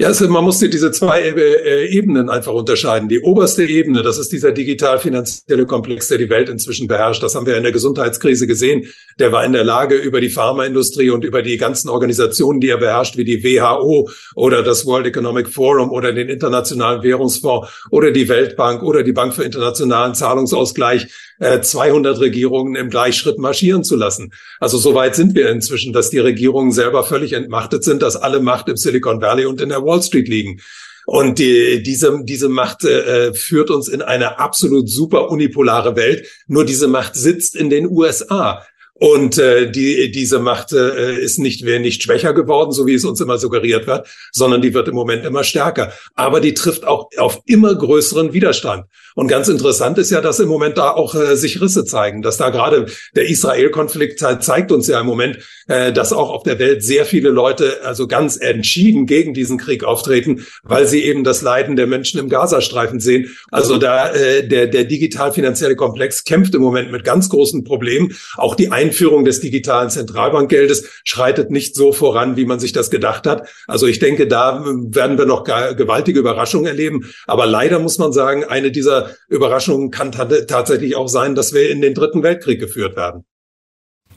Ja, 0.00 0.08
also 0.08 0.28
man 0.28 0.42
muss 0.42 0.58
diese 0.58 0.90
zwei 0.90 1.20
äh, 1.20 1.86
Ebenen 1.86 2.28
einfach 2.28 2.52
unterscheiden. 2.52 3.08
Die 3.08 3.20
oberste 3.20 3.62
Ebene, 3.62 4.02
das 4.02 4.18
ist 4.18 4.32
dieser 4.32 4.50
digital-finanzielle 4.50 5.66
Komplex, 5.66 6.08
der 6.08 6.18
die 6.18 6.28
Welt 6.28 6.48
inzwischen 6.48 6.88
beherrscht. 6.88 7.22
Das 7.22 7.36
haben 7.36 7.46
wir 7.46 7.56
in 7.56 7.62
der 7.62 7.70
Gesundheitskrise 7.70 8.48
gesehen. 8.48 8.88
Der 9.20 9.30
war 9.30 9.44
in 9.44 9.52
der 9.52 9.62
Lage, 9.62 9.94
über 9.94 10.20
die 10.20 10.30
Pharmaindustrie 10.30 11.10
und 11.10 11.24
über 11.24 11.42
die 11.42 11.58
ganzen 11.58 11.90
Organisationen, 11.90 12.58
die 12.58 12.70
er 12.70 12.78
beherrscht, 12.78 13.16
wie 13.16 13.24
die 13.24 13.44
WHO 13.44 14.10
oder 14.34 14.64
das 14.64 14.84
World 14.84 15.06
Economic 15.06 15.48
Forum 15.48 15.92
oder 15.92 16.12
den 16.12 16.28
Internationalen 16.28 17.04
Währungsfonds 17.04 17.86
oder 17.92 18.10
die 18.10 18.28
Weltbank 18.28 18.82
oder 18.82 19.04
die 19.04 19.12
Bank 19.12 19.32
für 19.32 19.44
internationalen 19.44 20.16
Zahlungsausgleich, 20.16 21.06
200 21.40 22.16
äh, 22.16 22.20
Regierungen 22.20 22.76
im 22.76 22.90
Gleichschritt 22.90 23.38
marschieren 23.38 23.84
zu 23.84 23.96
lassen. 23.96 24.32
Also 24.60 24.78
so 24.78 24.94
weit 24.94 25.16
sind 25.16 25.34
wir 25.34 25.50
inzwischen, 25.50 25.92
dass 25.92 26.10
die 26.10 26.18
Regierungen 26.18 26.72
selber 26.72 27.04
völlig 27.04 27.32
entmachtet 27.32 27.84
sind, 27.84 28.02
dass 28.02 28.16
alle 28.16 28.40
Macht 28.40 28.68
im 28.68 28.76
Silicon 28.76 29.20
Valley 29.20 29.46
und 29.46 29.60
in 29.60 29.68
der 29.68 29.84
Wall 29.84 30.02
Street 30.02 30.28
liegen. 30.28 30.60
Und 31.06 31.38
die, 31.38 31.82
diese, 31.82 32.20
diese 32.24 32.48
Macht 32.48 32.84
äh, 32.84 33.34
führt 33.34 33.70
uns 33.70 33.88
in 33.88 34.00
eine 34.00 34.38
absolut 34.38 34.88
super 34.88 35.30
unipolare 35.30 35.96
Welt. 35.96 36.26
Nur 36.46 36.64
diese 36.64 36.88
Macht 36.88 37.14
sitzt 37.14 37.56
in 37.56 37.68
den 37.68 37.86
USA. 37.86 38.64
Und 38.96 39.38
äh, 39.38 39.70
die, 39.70 40.12
diese 40.12 40.38
Macht 40.38 40.72
äh, 40.72 41.18
ist 41.18 41.38
nicht, 41.38 41.64
wäre 41.64 41.80
nicht 41.80 42.02
schwächer 42.02 42.32
geworden, 42.32 42.70
so 42.70 42.86
wie 42.86 42.94
es 42.94 43.04
uns 43.04 43.20
immer 43.20 43.38
suggeriert 43.38 43.88
wird, 43.88 44.06
sondern 44.30 44.62
die 44.62 44.72
wird 44.72 44.86
im 44.86 44.94
Moment 44.94 45.24
immer 45.24 45.42
stärker. 45.42 45.92
Aber 46.14 46.40
die 46.40 46.54
trifft 46.54 46.86
auch 46.86 47.08
auf 47.16 47.40
immer 47.46 47.74
größeren 47.74 48.32
Widerstand. 48.32 48.84
Und 49.16 49.28
ganz 49.28 49.48
interessant 49.48 49.98
ist 49.98 50.10
ja, 50.10 50.20
dass 50.20 50.40
im 50.40 50.48
Moment 50.48 50.78
da 50.78 50.90
auch 50.90 51.14
äh, 51.14 51.36
sich 51.36 51.60
Risse 51.60 51.84
zeigen, 51.84 52.22
dass 52.22 52.36
da 52.36 52.50
gerade 52.50 52.86
der 53.14 53.28
Israel-Konflikt 53.28 54.18
zeigt 54.18 54.72
uns 54.72 54.88
ja 54.88 55.00
im 55.00 55.06
Moment, 55.06 55.38
äh, 55.68 55.92
dass 55.92 56.12
auch 56.12 56.30
auf 56.30 56.42
der 56.42 56.58
Welt 56.58 56.82
sehr 56.82 57.04
viele 57.04 57.30
Leute 57.30 57.80
also 57.84 58.06
ganz 58.06 58.36
entschieden 58.36 59.06
gegen 59.06 59.34
diesen 59.34 59.58
Krieg 59.58 59.84
auftreten, 59.84 60.46
weil 60.62 60.86
sie 60.86 61.04
eben 61.04 61.24
das 61.24 61.42
Leiden 61.42 61.76
der 61.76 61.86
Menschen 61.86 62.18
im 62.20 62.28
Gazastreifen 62.28 63.00
sehen. 63.00 63.36
Also 63.50 63.78
da 63.78 64.12
äh, 64.12 64.46
der, 64.46 64.66
der 64.66 64.84
digital-finanzielle 64.84 65.76
Komplex 65.76 66.24
kämpft 66.24 66.54
im 66.54 66.62
Moment 66.62 66.90
mit 66.90 67.04
ganz 67.04 67.28
großen 67.28 67.64
Problemen. 67.64 68.14
Auch 68.36 68.54
die 68.54 68.70
Einführung 68.84 69.24
des 69.24 69.40
digitalen 69.40 69.90
Zentralbankgeldes 69.90 70.88
schreitet 71.04 71.50
nicht 71.50 71.74
so 71.74 71.92
voran, 71.92 72.36
wie 72.36 72.44
man 72.44 72.60
sich 72.60 72.72
das 72.72 72.90
gedacht 72.90 73.26
hat. 73.26 73.48
Also 73.66 73.86
ich 73.86 73.98
denke, 73.98 74.26
da 74.26 74.64
werden 74.64 75.18
wir 75.18 75.26
noch 75.26 75.44
gewaltige 75.44 76.20
Überraschungen 76.20 76.66
erleben. 76.66 77.10
Aber 77.26 77.46
leider 77.46 77.78
muss 77.78 77.98
man 77.98 78.12
sagen, 78.12 78.44
eine 78.44 78.70
dieser 78.70 79.10
Überraschung 79.28 79.90
kann 79.90 80.12
tatsächlich 80.12 80.96
auch 80.96 81.08
sein, 81.08 81.34
dass 81.34 81.54
wir 81.54 81.70
in 81.70 81.80
den 81.80 81.94
Dritten 81.94 82.22
Weltkrieg 82.22 82.60
geführt 82.60 82.96
werden. 82.96 83.24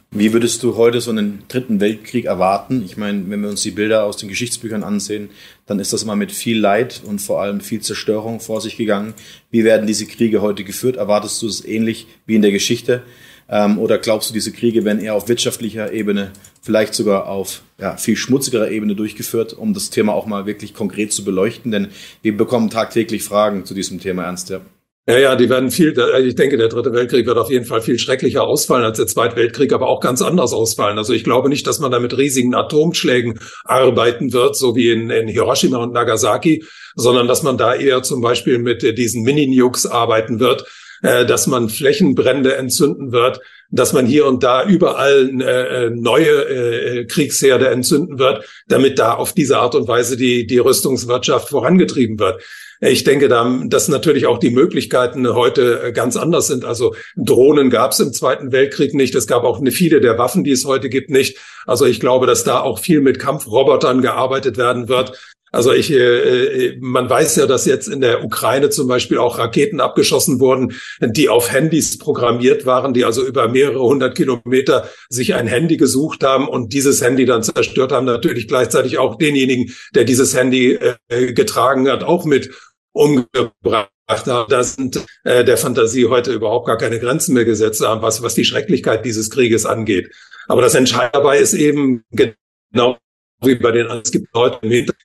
Wie 0.09 0.31
würdest 0.31 0.63
du 0.63 0.77
heute 0.77 1.01
so 1.01 1.11
einen 1.11 1.43
dritten 1.49 1.81
Weltkrieg 1.81 2.25
erwarten? 2.25 2.81
Ich 2.85 2.95
meine, 2.95 3.29
wenn 3.29 3.41
wir 3.41 3.49
uns 3.49 3.61
die 3.61 3.71
Bilder 3.71 4.05
aus 4.05 4.15
den 4.15 4.29
Geschichtsbüchern 4.29 4.81
ansehen, 4.81 5.29
dann 5.65 5.79
ist 5.79 5.91
das 5.91 6.03
immer 6.03 6.15
mit 6.15 6.31
viel 6.31 6.57
Leid 6.57 7.01
und 7.05 7.19
vor 7.19 7.41
allem 7.41 7.59
viel 7.59 7.81
Zerstörung 7.81 8.39
vor 8.39 8.61
sich 8.61 8.77
gegangen. 8.77 9.13
Wie 9.51 9.65
werden 9.65 9.85
diese 9.85 10.05
Kriege 10.05 10.41
heute 10.41 10.63
geführt? 10.63 10.95
Erwartest 10.95 11.41
du 11.41 11.47
es 11.47 11.63
ähnlich 11.65 12.07
wie 12.25 12.35
in 12.35 12.41
der 12.41 12.51
Geschichte? 12.51 13.03
Ähm, 13.49 13.79
oder 13.79 13.97
glaubst 13.97 14.29
du, 14.29 14.33
diese 14.33 14.51
Kriege 14.51 14.83
werden 14.83 15.01
eher 15.01 15.15
auf 15.15 15.29
wirtschaftlicher 15.29 15.93
Ebene, 15.93 16.31
vielleicht 16.61 16.93
sogar 16.93 17.27
auf 17.27 17.61
ja, 17.79 17.95
viel 17.95 18.15
schmutzigerer 18.15 18.69
Ebene 18.69 18.95
durchgeführt, 18.95 19.53
um 19.53 19.73
das 19.73 19.89
Thema 19.89 20.13
auch 20.13 20.25
mal 20.25 20.45
wirklich 20.45 20.73
konkret 20.73 21.13
zu 21.13 21.23
beleuchten? 21.23 21.71
Denn 21.71 21.87
wir 22.21 22.35
bekommen 22.35 22.69
tagtäglich 22.69 23.23
Fragen 23.23 23.65
zu 23.65 23.73
diesem 23.73 23.99
Thema 23.99 24.23
ernst. 24.23 24.49
Ja. 24.49 24.61
Ja, 25.09 25.17
ja, 25.17 25.35
die 25.37 25.49
werden 25.49 25.71
viel, 25.71 25.97
ich 26.25 26.35
denke, 26.35 26.57
der 26.57 26.67
dritte 26.67 26.91
Weltkrieg 26.91 27.25
wird 27.25 27.37
auf 27.37 27.49
jeden 27.49 27.63
Fall 27.63 27.79
viel 27.79 27.97
schrecklicher 27.97 28.43
ausfallen 28.43 28.83
als 28.83 28.97
der 28.97 29.07
zweite 29.07 29.37
Weltkrieg, 29.37 29.71
aber 29.71 29.87
auch 29.87 30.01
ganz 30.01 30.21
anders 30.21 30.51
ausfallen. 30.51 30.97
Also 30.97 31.13
ich 31.13 31.23
glaube 31.23 31.47
nicht, 31.47 31.65
dass 31.65 31.79
man 31.79 31.91
da 31.91 31.99
mit 32.01 32.17
riesigen 32.17 32.53
Atomschlägen 32.53 33.39
arbeiten 33.63 34.33
wird, 34.33 34.57
so 34.57 34.75
wie 34.75 34.91
in, 34.91 35.09
in 35.09 35.29
Hiroshima 35.29 35.77
und 35.77 35.93
Nagasaki, 35.93 36.65
sondern 36.95 37.29
dass 37.29 37.41
man 37.41 37.57
da 37.57 37.73
eher 37.73 38.03
zum 38.03 38.19
Beispiel 38.19 38.59
mit 38.59 38.81
diesen 38.97 39.23
Mini-Nukes 39.23 39.85
arbeiten 39.85 40.41
wird, 40.41 40.65
äh, 41.01 41.25
dass 41.25 41.47
man 41.47 41.69
Flächenbrände 41.69 42.55
entzünden 42.55 43.11
wird, 43.11 43.41
dass 43.69 43.93
man 43.93 44.05
hier 44.05 44.25
und 44.25 44.43
da 44.43 44.65
überall 44.65 45.29
äh, 45.41 45.89
neue 45.89 46.29
äh, 46.29 47.05
Kriegsherde 47.05 47.69
entzünden 47.69 48.17
wird, 48.17 48.45
damit 48.67 48.97
da 48.97 49.13
auf 49.13 49.33
diese 49.33 49.59
Art 49.59 49.75
und 49.75 49.87
Weise 49.87 50.17
die, 50.17 50.47
die 50.47 50.59
Rüstungswirtschaft 50.59 51.49
vorangetrieben 51.49 52.17
wird. 52.19 52.41
Ich 52.79 53.03
denke, 53.03 53.27
dass 53.27 53.87
natürlich 53.87 54.27
auch 54.27 54.37
die 54.37 54.51
Möglichkeiten 54.51 55.27
heute 55.33 55.91
ganz 55.93 56.15
anders 56.15 56.45
sind. 56.45 56.63
Also 56.63 56.95
Drohnen 57.15 57.71
gab 57.71 57.91
es 57.91 57.99
im 57.99 58.13
Zweiten 58.13 58.51
Weltkrieg 58.51 58.93
nicht. 58.93 59.15
Es 59.15 59.25
gab 59.25 59.43
auch 59.43 59.59
eine 59.59 59.71
viele 59.71 59.99
der 59.99 60.19
Waffen, 60.19 60.43
die 60.43 60.51
es 60.51 60.63
heute 60.63 60.87
gibt, 60.87 61.09
nicht. 61.09 61.39
Also 61.65 61.85
ich 61.85 61.99
glaube, 61.99 62.27
dass 62.27 62.43
da 62.43 62.59
auch 62.59 62.77
viel 62.77 63.01
mit 63.01 63.17
Kampfrobotern 63.17 64.03
gearbeitet 64.03 64.57
werden 64.57 64.89
wird. 64.89 65.19
Also 65.51 65.71
ich, 65.71 65.91
äh, 65.91 65.95
äh, 65.95 66.77
man 66.79 67.09
weiß 67.09 67.37
ja, 67.37 67.45
dass 67.45 67.65
jetzt 67.65 67.87
in 67.87 68.01
der 68.01 68.23
Ukraine 68.23 68.69
zum 68.69 68.87
Beispiel 68.87 69.17
auch 69.17 69.39
Raketen 69.39 69.79
abgeschossen 69.79 70.39
wurden, 70.39 70.73
die 71.01 71.29
auf 71.29 71.51
Handys 71.51 71.97
programmiert 71.97 72.65
waren, 72.65 72.93
die 72.93 73.05
also 73.05 73.25
über 73.25 73.47
mehrere 73.47 73.79
hundert 73.79 74.15
Kilometer 74.15 74.89
sich 75.09 75.35
ein 75.35 75.47
Handy 75.47 75.77
gesucht 75.77 76.23
haben 76.23 76.47
und 76.47 76.73
dieses 76.73 77.01
Handy 77.01 77.25
dann 77.25 77.43
zerstört 77.43 77.91
haben. 77.91 78.05
Natürlich 78.05 78.47
gleichzeitig 78.47 78.97
auch 78.97 79.15
denjenigen, 79.15 79.73
der 79.95 80.03
dieses 80.03 80.35
Handy 80.35 80.77
äh, 81.09 81.33
getragen 81.33 81.89
hat, 81.89 82.03
auch 82.03 82.25
mit 82.25 82.49
umgebracht 82.91 83.89
haben. 84.09 84.49
Da 84.49 84.63
sind 84.63 85.05
äh, 85.23 85.45
der 85.45 85.57
Fantasie 85.57 86.07
heute 86.07 86.33
überhaupt 86.33 86.67
gar 86.67 86.77
keine 86.77 86.99
Grenzen 86.99 87.33
mehr 87.33 87.45
gesetzt 87.45 87.81
haben, 87.85 88.01
was, 88.01 88.21
was 88.21 88.35
die 88.35 88.45
Schrecklichkeit 88.45 89.05
dieses 89.05 89.29
Krieges 89.29 89.65
angeht. 89.65 90.09
Aber 90.47 90.61
das 90.61 90.75
Entscheidende 90.75 91.11
dabei 91.13 91.39
ist 91.39 91.53
eben 91.53 92.03
genau 92.11 92.97
wie 93.41 93.55
bei 93.55 93.71
den, 93.71 93.87
es 93.87 94.11
gibt 94.11 94.33
Leute, 94.33 94.59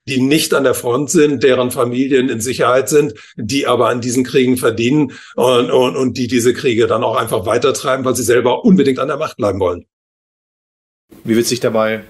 die 0.07 0.21
nicht 0.21 0.55
an 0.55 0.65
der 0.65 0.75
Front 0.75 1.11
sind, 1.11 1.43
deren 1.43 1.71
Familien 1.71 2.29
in 2.29 2.41
Sicherheit 2.41 2.89
sind, 2.89 3.15
die 3.37 3.67
aber 3.67 3.89
an 3.89 4.01
diesen 4.01 4.25
Kriegen 4.25 4.57
verdienen 4.57 5.13
und, 5.35 5.71
und, 5.71 5.97
und 5.97 6.17
die 6.17 6.29
diese 6.29 6.55
Kriege 6.55 6.87
dann 6.87 7.05
auch 7.05 7.17
einfach 7.17 7.45
weitertreiben, 7.47 8.05
weil 8.05 8.17
sie 8.17 8.23
selber 8.23 8.65
unbedingt 8.65 8.99
an 8.99 9.09
der 9.09 9.19
Macht 9.19 9.37
bleiben 9.37 9.61
wollen. 9.61 9.85
Wie 11.25 11.37
wird 11.37 11.47
sich 11.47 11.61
dabei 11.61 12.05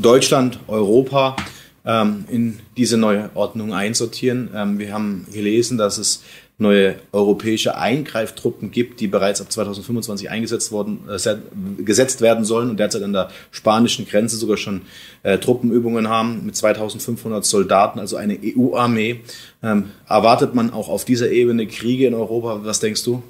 Deutschland, 0.00 0.60
Europa 0.68 1.36
ähm, 1.84 2.24
in 2.30 2.60
diese 2.76 2.96
neue 2.96 3.30
Ordnung 3.34 3.74
einsortieren? 3.74 4.50
Ähm, 4.54 4.78
wir 4.78 4.92
haben 4.92 5.26
gelesen, 5.32 5.76
dass 5.76 5.98
es 5.98 6.22
neue 6.58 6.96
europäische 7.12 7.76
Eingreiftruppen 7.76 8.70
gibt, 8.70 9.00
die 9.00 9.08
bereits 9.08 9.40
ab 9.40 9.50
2025 9.50 10.30
eingesetzt 10.30 10.72
worden, 10.72 11.00
äh, 11.08 11.82
gesetzt 11.82 12.20
werden 12.20 12.44
sollen 12.44 12.70
und 12.70 12.78
derzeit 12.78 13.02
an 13.02 13.12
der 13.12 13.30
spanischen 13.50 14.06
Grenze 14.06 14.36
sogar 14.36 14.56
schon 14.56 14.82
äh, 15.22 15.38
Truppenübungen 15.38 16.08
haben 16.08 16.46
mit 16.46 16.56
2500 16.56 17.44
Soldaten, 17.44 17.98
also 17.98 18.16
eine 18.16 18.38
EU-Armee. 18.42 19.20
Ähm, 19.62 19.90
erwartet 20.08 20.54
man 20.54 20.72
auch 20.72 20.88
auf 20.88 21.04
dieser 21.04 21.30
Ebene 21.30 21.66
Kriege 21.66 22.06
in 22.06 22.14
Europa? 22.14 22.60
Was 22.62 22.80
denkst 22.80 23.04
du? 23.04 23.22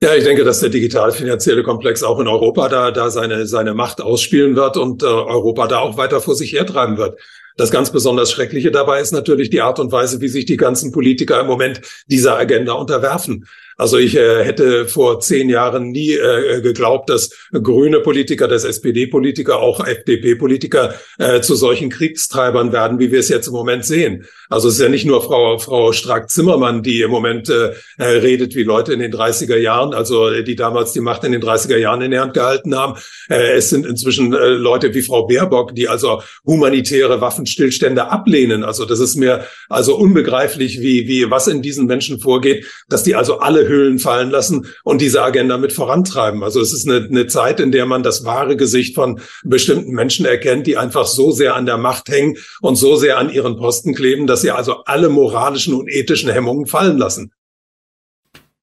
Ja, 0.00 0.14
ich 0.14 0.22
denke, 0.22 0.44
dass 0.44 0.60
der 0.60 0.68
digital-finanzielle 0.68 1.64
Komplex 1.64 2.04
auch 2.04 2.20
in 2.20 2.28
Europa 2.28 2.68
da, 2.68 2.92
da 2.92 3.10
seine, 3.10 3.48
seine 3.48 3.74
Macht 3.74 4.00
ausspielen 4.00 4.54
wird 4.54 4.76
und 4.76 5.02
äh, 5.02 5.06
Europa 5.06 5.66
da 5.66 5.80
auch 5.80 5.96
weiter 5.96 6.20
vor 6.20 6.36
sich 6.36 6.52
hertreiben 6.52 6.98
wird. 6.98 7.18
Das 7.58 7.72
ganz 7.72 7.90
besonders 7.90 8.30
Schreckliche 8.30 8.70
dabei 8.70 9.00
ist 9.00 9.10
natürlich 9.10 9.50
die 9.50 9.60
Art 9.60 9.80
und 9.80 9.90
Weise, 9.90 10.20
wie 10.20 10.28
sich 10.28 10.46
die 10.46 10.56
ganzen 10.56 10.92
Politiker 10.92 11.40
im 11.40 11.48
Moment 11.48 11.80
dieser 12.06 12.38
Agenda 12.38 12.74
unterwerfen. 12.74 13.46
Also 13.78 13.96
ich 13.96 14.16
äh, 14.16 14.44
hätte 14.44 14.88
vor 14.88 15.20
zehn 15.20 15.48
Jahren 15.48 15.92
nie 15.92 16.10
äh, 16.10 16.60
geglaubt, 16.60 17.08
dass 17.08 17.30
grüne 17.52 18.00
Politiker, 18.00 18.48
dass 18.48 18.64
SPD-Politiker, 18.64 19.60
auch 19.60 19.86
FDP-Politiker 19.86 20.94
äh, 21.18 21.40
zu 21.40 21.54
solchen 21.54 21.88
Kriegstreibern 21.88 22.72
werden, 22.72 22.98
wie 22.98 23.12
wir 23.12 23.20
es 23.20 23.28
jetzt 23.28 23.46
im 23.46 23.52
Moment 23.52 23.84
sehen. 23.84 24.26
Also 24.50 24.66
es 24.66 24.74
ist 24.74 24.80
ja 24.80 24.88
nicht 24.88 25.06
nur 25.06 25.22
Frau, 25.22 25.58
Frau 25.58 25.92
Strack-Zimmermann, 25.92 26.82
die 26.82 27.02
im 27.02 27.10
Moment 27.12 27.50
äh, 27.50 27.74
äh 27.98 28.18
redet 28.18 28.56
wie 28.56 28.64
Leute 28.64 28.92
in 28.94 28.98
den 28.98 29.12
30er 29.12 29.56
Jahren, 29.56 29.94
also 29.94 30.28
die 30.42 30.56
damals 30.56 30.92
die 30.92 31.00
Macht 31.00 31.22
in 31.22 31.30
den 31.30 31.42
30er 31.42 31.76
Jahren 31.76 32.02
in 32.02 32.10
der 32.10 32.22
Hand 32.22 32.34
gehalten 32.34 32.74
haben. 32.74 32.98
Äh, 33.28 33.52
es 33.52 33.70
sind 33.70 33.86
inzwischen 33.86 34.32
äh, 34.32 34.48
Leute 34.48 34.92
wie 34.92 35.02
Frau 35.02 35.28
Baerbock, 35.28 35.76
die 35.76 35.86
also 35.86 36.22
humanitäre 36.44 37.20
Waffenstillstände 37.20 38.08
ablehnen. 38.08 38.64
Also 38.64 38.84
das 38.86 38.98
ist 38.98 39.14
mir 39.14 39.44
also 39.68 39.96
unbegreiflich, 39.96 40.80
wie, 40.80 41.06
wie 41.06 41.30
was 41.30 41.46
in 41.46 41.62
diesen 41.62 41.86
Menschen 41.86 42.18
vorgeht, 42.18 42.66
dass 42.88 43.04
die 43.04 43.14
also 43.14 43.38
alle 43.38 43.67
Hüllen 43.68 43.98
fallen 43.98 44.30
lassen 44.30 44.66
und 44.82 45.00
diese 45.00 45.22
Agenda 45.22 45.58
mit 45.58 45.72
vorantreiben. 45.72 46.42
Also 46.42 46.60
es 46.60 46.72
ist 46.72 46.88
eine, 46.88 47.06
eine 47.06 47.26
Zeit, 47.26 47.60
in 47.60 47.72
der 47.72 47.86
man 47.86 48.02
das 48.02 48.24
wahre 48.24 48.56
Gesicht 48.56 48.94
von 48.94 49.20
bestimmten 49.44 49.92
Menschen 49.92 50.26
erkennt, 50.26 50.66
die 50.66 50.76
einfach 50.76 51.06
so 51.06 51.30
sehr 51.30 51.54
an 51.54 51.66
der 51.66 51.78
Macht 51.78 52.08
hängen 52.08 52.36
und 52.60 52.76
so 52.76 52.96
sehr 52.96 53.18
an 53.18 53.30
ihren 53.30 53.56
Posten 53.56 53.94
kleben, 53.94 54.26
dass 54.26 54.42
sie 54.42 54.50
also 54.50 54.84
alle 54.84 55.08
moralischen 55.08 55.74
und 55.74 55.88
ethischen 55.88 56.30
Hemmungen 56.30 56.66
fallen 56.66 56.98
lassen. 56.98 57.32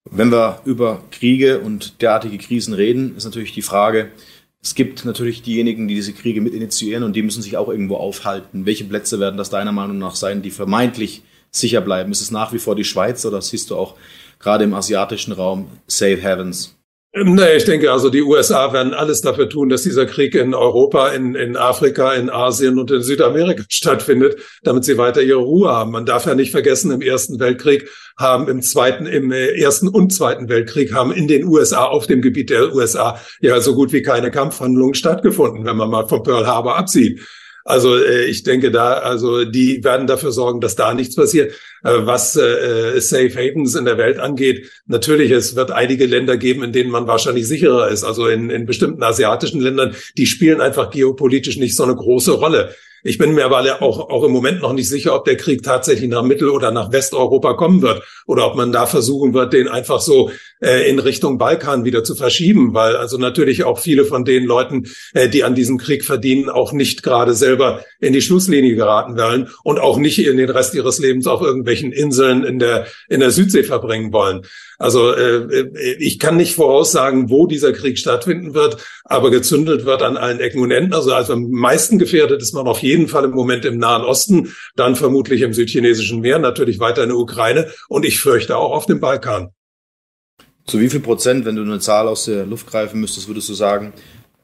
Wenn 0.10 0.32
wir 0.32 0.62
über 0.66 1.04
Kriege 1.12 1.60
und 1.60 2.02
derartige 2.02 2.38
Krisen 2.38 2.74
reden, 2.74 3.16
ist 3.18 3.26
natürlich 3.26 3.54
die 3.54 3.64
Frage, 3.64 4.12
es 4.62 4.74
gibt 4.74 5.06
natürlich 5.06 5.44
diejenigen, 5.44 5.88
die 5.88 5.94
diese 5.94 6.14
Kriege 6.14 6.42
mit 6.42 6.54
initiieren 6.54 7.04
und 7.04 7.16
die 7.16 7.22
müssen 7.22 7.44
sich 7.44 7.56
auch 7.56 7.70
irgendwo 7.70 7.98
aufhalten. 7.98 8.66
Welche 8.66 8.86
Plätze 8.86 9.20
werden 9.20 9.38
das 9.38 9.52
deiner 9.52 9.72
Meinung 9.72 10.00
nach 10.00 10.16
sein, 10.16 10.42
die 10.42 10.50
vermeintlich 10.50 11.22
sicher 11.52 11.82
bleiben? 11.82 12.12
Ist 12.12 12.22
es 12.22 12.32
nach 12.32 12.52
wie 12.52 12.58
vor 12.58 12.76
die 12.76 12.84
Schweiz 12.84 13.24
oder 13.26 13.42
siehst 13.42 13.70
du 13.70 13.76
auch 13.76 13.96
gerade 14.40 14.64
im 14.64 14.74
asiatischen 14.74 15.34
Raum 15.34 15.68
Safe 15.88 16.22
Havens? 16.22 16.76
Nee, 17.18 17.56
ich 17.56 17.64
denke 17.64 17.94
also, 17.94 18.10
die 18.10 18.24
USA 18.24 18.74
werden 18.74 18.94
alles 18.94 19.22
dafür 19.22 19.48
tun, 19.48 19.70
dass 19.70 19.84
dieser 19.84 20.06
Krieg 20.06 20.36
in 20.36 20.54
Europa, 20.54 21.08
in, 21.10 21.34
in 21.34 21.56
Afrika, 21.56 22.14
in 22.14 22.30
Asien 22.30 22.78
und 22.78 22.92
in 22.92 23.02
Südamerika 23.02 23.64
stattfindet, 23.70 24.38
damit 24.64 24.84
sie 24.84 24.98
weiter 24.98 25.22
ihre 25.22 25.40
Ruhe 25.40 25.70
haben. 25.70 25.92
Man 25.92 26.06
darf 26.06 26.26
ja 26.26 26.36
nicht 26.36 26.52
vergessen, 26.52 26.92
im 26.92 27.00
Ersten 27.00 27.40
Weltkrieg 27.40 27.90
haben 28.20 28.50
im 28.50 28.62
Zweiten, 28.62 29.06
im 29.06 29.32
äh, 29.32 29.58
Ersten 29.58 29.88
und 29.88 30.12
Zweiten 30.12 30.50
Weltkrieg 30.50 30.94
haben 30.94 31.14
in 31.14 31.30
den 31.30 31.46
USA, 31.46 31.86
auf 31.86 32.06
dem 32.06 32.22
Gebiet 32.22 32.50
der 32.50 32.76
USA, 32.76 33.18
ja 33.40 33.62
so 33.62 33.76
gut 33.76 33.94
wie 33.94 34.02
keine 34.02 34.30
Kampfhandlungen 34.30 34.94
stattgefunden, 34.94 35.64
wenn 35.64 35.78
man 35.78 35.90
mal 35.90 36.10
von 36.10 36.22
Pearl 36.22 36.46
Harbor 36.46 36.76
absieht. 36.76 37.22
Also 37.64 37.98
äh, 37.98 38.26
ich 38.26 38.44
denke 38.44 38.72
da, 38.72 38.94
also 38.94 39.44
die 39.44 39.84
werden 39.84 40.06
dafür 40.06 40.32
sorgen, 40.32 40.62
dass 40.62 40.76
da 40.76 40.94
nichts 40.94 41.16
passiert. 41.16 41.54
Äh, 41.86 42.08
was 42.08 42.36
äh, 42.36 43.00
Safe 43.00 43.30
Havens 43.30 43.76
in 43.76 43.86
der 43.86 44.00
Welt 44.00 44.18
angeht, 44.18 44.72
natürlich, 44.88 45.30
es 45.30 45.56
wird 45.56 45.70
einige 45.70 46.08
Länder 46.08 46.36
geben, 46.36 46.64
in 46.64 46.72
denen 46.72 46.90
man 46.90 47.06
wahrscheinlich 47.06 47.48
sicherer 47.48 47.90
ist. 47.90 48.04
Also 48.04 48.28
in, 48.28 48.50
in 48.50 48.66
bestimmten 48.66 49.04
asiatischen 49.04 49.62
Ländern, 49.62 49.96
die 50.18 50.26
spielen 50.26 50.62
einfach 50.62 50.90
geopolitisch 50.90 51.58
nicht 51.58 51.76
so 51.76 51.84
eine 51.84 51.96
große 51.96 52.32
Rolle. 52.32 52.74
Ich 53.08 53.20
bin 53.20 53.36
mir 53.36 53.46
aber 53.46 53.84
auch, 53.84 54.10
auch 54.10 54.24
im 54.24 54.32
Moment 54.32 54.64
noch 54.64 54.74
nicht 54.74 54.90
sicher, 54.90 55.14
ob 55.14 55.26
der 55.26 55.38
Krieg 55.38 55.62
tatsächlich 55.62 56.10
nach 56.10 56.24
Mittel- 56.24 56.50
oder 56.50 56.72
nach 56.72 56.92
Westeuropa 56.92 57.54
kommen 57.54 57.84
wird 57.84 58.02
oder 58.26 58.48
ob 58.48 58.56
man 58.56 58.72
da 58.72 58.88
versuchen 58.88 59.36
wird, 59.36 59.54
den 59.54 59.68
einfach 59.68 60.02
so 60.02 60.32
äh, 60.60 60.90
in 60.90 60.98
Richtung 60.98 61.38
Balkan 61.38 61.86
wieder 61.86 62.04
zu 62.04 62.16
verschieben, 62.16 62.74
weil 62.74 62.96
also 62.96 63.20
natürlich 63.20 63.64
auch 63.64 63.78
viele 63.78 64.06
von 64.06 64.26
den 64.26 64.46
Leuten, 64.46 64.88
äh, 65.14 65.30
die 65.30 65.44
an 65.44 65.54
diesem 65.54 65.78
Krieg 65.78 66.04
verdienen, 66.04 66.50
auch 66.50 66.72
nicht 66.72 67.04
gerade 67.04 67.36
selber 67.36 67.86
in 68.00 68.12
die 68.12 68.24
Schlusslinie 68.24 68.74
geraten 68.76 69.16
wollen 69.16 69.50
und 69.64 69.80
auch 69.80 70.00
nicht 70.00 70.18
in 70.18 70.38
den 70.38 70.50
Rest 70.50 70.74
ihres 70.74 70.98
Lebens 70.98 71.28
auf 71.28 71.42
irgendwelchen 71.76 71.92
Inseln 71.92 72.44
in 72.44 72.60
der, 72.60 72.88
in 73.08 73.20
der 73.20 73.32
Südsee 73.32 73.64
verbringen 73.64 74.12
wollen. 74.14 74.46
Also 74.78 75.14
äh, 75.14 75.68
ich 76.00 76.20
kann 76.20 76.38
nicht 76.38 76.56
voraussagen, 76.56 77.30
wo 77.30 77.48
dieser 77.48 77.74
Krieg 77.74 77.98
stattfinden 77.98 78.54
wird, 78.54 78.78
aber 79.06 79.32
gezündelt 79.32 79.86
wird 79.86 80.02
an 80.02 80.18
allen 80.18 80.40
Ecken 80.40 80.62
und 80.62 80.72
Enden. 80.72 80.94
Also, 80.94 81.14
also 81.14 81.34
am 81.34 81.50
meisten 81.50 82.00
gefährdet 82.00 82.42
ist 82.42 82.54
man 82.54 82.68
auf 82.68 82.80
jeden 82.80 83.08
Fall 83.08 83.26
im 83.26 83.32
Moment 83.32 83.66
im 83.66 83.78
Nahen 83.78 84.04
Osten, 84.04 84.54
dann 84.76 84.96
vermutlich 84.96 85.42
im 85.42 85.54
südchinesischen 85.54 86.22
Meer, 86.22 86.40
natürlich 86.40 86.80
weiter 86.80 87.04
in 87.04 87.10
der 87.10 87.18
Ukraine 87.18 87.72
und 87.88 88.06
ich 88.06 88.20
fürchte 88.20 88.58
auch 88.58 88.72
auf 88.72 88.86
dem 88.86 89.00
Balkan. 89.00 89.50
Zu 90.68 90.80
wie 90.80 90.90
viel 90.90 91.00
Prozent, 91.00 91.46
wenn 91.46 91.56
du 91.56 91.62
eine 91.62 91.80
Zahl 91.80 92.08
aus 92.08 92.26
der 92.26 92.46
Luft 92.46 92.66
greifen 92.66 93.00
müsstest, 93.00 93.28
würdest 93.28 93.48
du 93.50 93.54
sagen, 93.54 93.94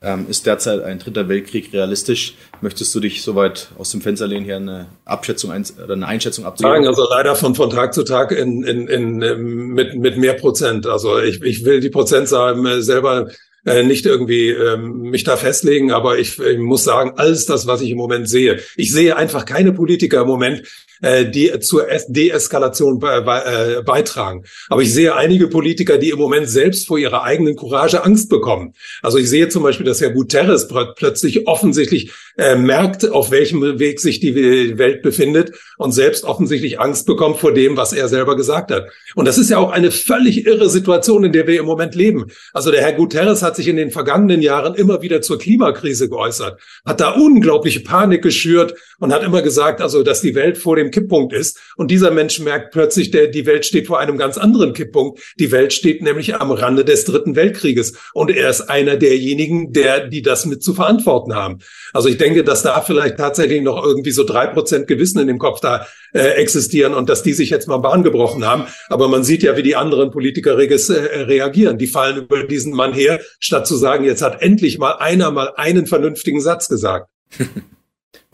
ähm, 0.04 0.26
ist 0.30 0.48
derzeit 0.48 0.82
ein 0.82 1.00
dritter 1.00 1.30
Weltkrieg 1.30 1.72
realistisch? 1.74 2.34
Möchtest 2.62 2.94
du 2.96 3.00
dich 3.00 3.22
soweit 3.22 3.70
aus 3.78 3.92
dem 3.92 4.02
Fenster 4.02 4.26
lehnen, 4.26 4.46
hier 4.46 4.56
eine 4.56 4.88
Abschätzung 5.06 5.52
oder 5.52 5.94
eine 5.94 6.08
Einschätzung 6.08 6.46
abzugeben? 6.46 6.88
Also 6.88 7.08
leider 7.10 7.36
von, 7.36 7.54
von 7.54 7.70
Tag 7.70 7.94
zu 7.94 8.04
Tag 8.04 8.32
in, 8.32 8.64
in, 8.64 8.88
in, 8.88 9.22
ähm, 9.22 9.68
mit, 9.70 9.96
mit 9.96 10.18
mehr 10.18 10.34
Prozent. 10.34 10.88
Also 10.88 11.20
ich, 11.20 11.42
ich 11.44 11.66
will 11.66 11.80
die 11.80 11.90
Prozentzahl 11.90 12.66
äh, 12.66 12.82
selber 12.82 13.30
äh, 13.64 13.84
nicht 13.84 14.08
irgendwie 14.08 14.50
ähm, 14.50 15.02
mich 15.02 15.24
da 15.24 15.38
festlegen, 15.38 15.92
aber 15.92 16.18
ich, 16.18 16.40
ich 16.40 16.58
muss 16.58 16.84
sagen, 16.84 17.14
alles 17.18 17.46
das, 17.46 17.68
was 17.68 17.82
ich 17.82 17.92
im 17.92 17.98
Moment 17.98 18.28
sehe, 18.28 18.60
ich 18.76 18.92
sehe 18.92 19.16
einfach 19.16 19.46
keine 19.46 19.72
Politiker 19.72 20.22
im 20.22 20.28
Moment, 20.28 20.64
äh, 21.02 21.26
die 21.26 21.52
zur 21.60 21.88
Deeskalation 22.08 23.00
be 23.00 23.08
äh, 23.10 23.82
beitragen. 23.84 24.44
Aber 24.70 24.82
ich 24.82 24.94
sehe 24.94 25.16
einige 25.16 25.48
Politiker, 25.48 25.98
die 25.98 26.10
im 26.10 26.20
Moment 26.20 26.50
selbst 26.50 26.88
vor 26.88 26.98
ihrer 26.98 27.24
eigenen 27.24 27.56
Courage 27.56 28.04
Angst 28.04 28.30
bekommen. 28.30 28.74
Also 29.02 29.18
ich 29.18 29.30
sehe 29.30 29.50
zum 29.50 29.64
Beispiel, 29.64 29.86
dass 29.86 30.02
Herr 30.02 30.12
Guterres 30.12 30.68
plötzlich 30.96 31.48
offensichtlich 31.48 32.12
äh, 32.38 32.56
merkt, 32.56 33.10
auf 33.10 33.32
welchem 33.32 33.80
Weg 33.80 34.00
sich 34.00 34.20
die 34.20 34.78
Welt 34.78 35.02
befindet 35.02 35.52
und 35.78 35.92
selbst 35.92 36.24
offensichtlich 36.24 36.80
Angst 36.80 37.06
bekommt 37.06 37.40
vor 37.40 37.54
dem, 37.54 37.78
was 37.78 37.94
er 37.94 38.08
selber 38.08 38.36
gesagt 38.36 38.72
hat. 38.72 38.90
Und 39.16 39.28
das 39.28 39.38
ist 39.38 39.50
ja 39.50 39.58
auch 39.58 39.72
eine 39.72 39.92
völlig 39.92 40.46
irre 40.46 40.70
Situation, 40.70 41.24
in 41.24 41.34
der 41.34 41.48
wir 41.48 41.60
im 41.60 41.66
Moment 41.66 41.96
leben. 41.96 42.28
Also 42.54 42.72
der 42.72 42.82
Herr 42.82 42.94
Guterres 42.94 43.42
hat 43.42 43.56
sich 43.56 43.68
in 43.68 43.76
den 43.76 43.92
vergangenen 43.92 44.42
Jahren 44.42 44.76
immer 44.76 45.02
wieder 45.02 45.22
zur 45.22 45.40
Klimakrise 45.40 46.10
geäußert, 46.10 46.60
hat 46.86 47.02
da 47.02 47.12
unglaubliche 47.12 47.82
Panik 47.82 48.22
geschürt 48.22 48.76
und 49.00 49.12
hat 49.12 49.24
immer 49.24 49.42
gesagt, 49.42 49.82
also, 49.82 50.04
dass 50.04 50.22
die 50.22 50.36
Welt 50.36 50.58
vor 50.58 50.76
dem 50.76 50.90
Kipppunkt 50.91 51.34
ist. 51.34 51.60
Und 51.75 51.91
dieser 51.91 52.12
Mensch 52.12 52.39
merkt 52.39 52.71
plötzlich, 52.71 53.12
der, 53.12 53.27
die 53.27 53.45
Welt 53.45 53.65
steht 53.65 53.88
vor 53.88 53.99
einem 53.99 54.17
ganz 54.17 54.38
anderen 54.38 54.73
Kipppunkt. 54.73 55.19
Die 55.39 55.51
Welt 55.51 55.73
steht 55.73 56.01
nämlich 56.01 56.36
am 56.36 56.51
Rande 56.51 56.86
des 56.86 57.06
Dritten 57.06 57.36
Weltkrieges. 57.36 57.93
Und 58.13 58.30
er 58.30 58.49
ist 58.49 58.62
einer 58.62 58.97
derjenigen, 58.97 59.73
der, 59.73 60.08
die 60.08 60.21
das 60.21 60.45
mit 60.45 60.63
zu 60.63 60.73
verantworten 60.73 61.34
haben. 61.34 61.60
Also 61.93 62.10
ich 62.10 62.17
denke, 62.17 62.43
dass 62.43 62.63
da 62.63 62.82
vielleicht 62.82 63.17
tatsächlich 63.17 63.62
noch 63.62 63.84
irgendwie 63.84 64.12
so 64.12 64.23
drei 64.23 64.47
Prozent 64.47 64.88
Gewissen 64.88 65.19
in 65.19 65.27
dem 65.27 65.39
Kopf 65.39 65.60
da 65.60 65.88
äh, 66.13 66.19
existieren 66.19 66.93
und 66.93 67.10
dass 67.10 67.23
die 67.23 67.34
sich 67.34 67.49
jetzt 67.49 67.67
mal 67.67 67.77
Bahn 67.77 68.04
gebrochen 68.04 68.45
haben. 68.45 68.65
Aber 68.89 69.08
man 69.08 69.23
sieht 69.23 69.43
ja, 69.43 69.58
wie 69.58 69.63
die 69.63 69.75
anderen 69.75 70.12
Politiker 70.12 70.58
äh, 70.58 71.21
reagieren. 71.23 71.77
Die 71.77 71.88
fallen 71.88 72.17
über 72.17 72.43
diesen 72.43 72.73
Mann 72.73 72.93
her, 72.93 73.19
statt 73.39 73.67
zu 73.67 73.75
sagen, 73.75 74.04
jetzt 74.06 74.21
hat 74.21 74.41
endlich 74.41 74.77
mal 74.77 74.93
einer 74.93 75.32
mal 75.32 75.54
einen 75.56 75.88
vernünftigen 75.88 76.41
Satz 76.41 76.67
gesagt. 76.67 77.10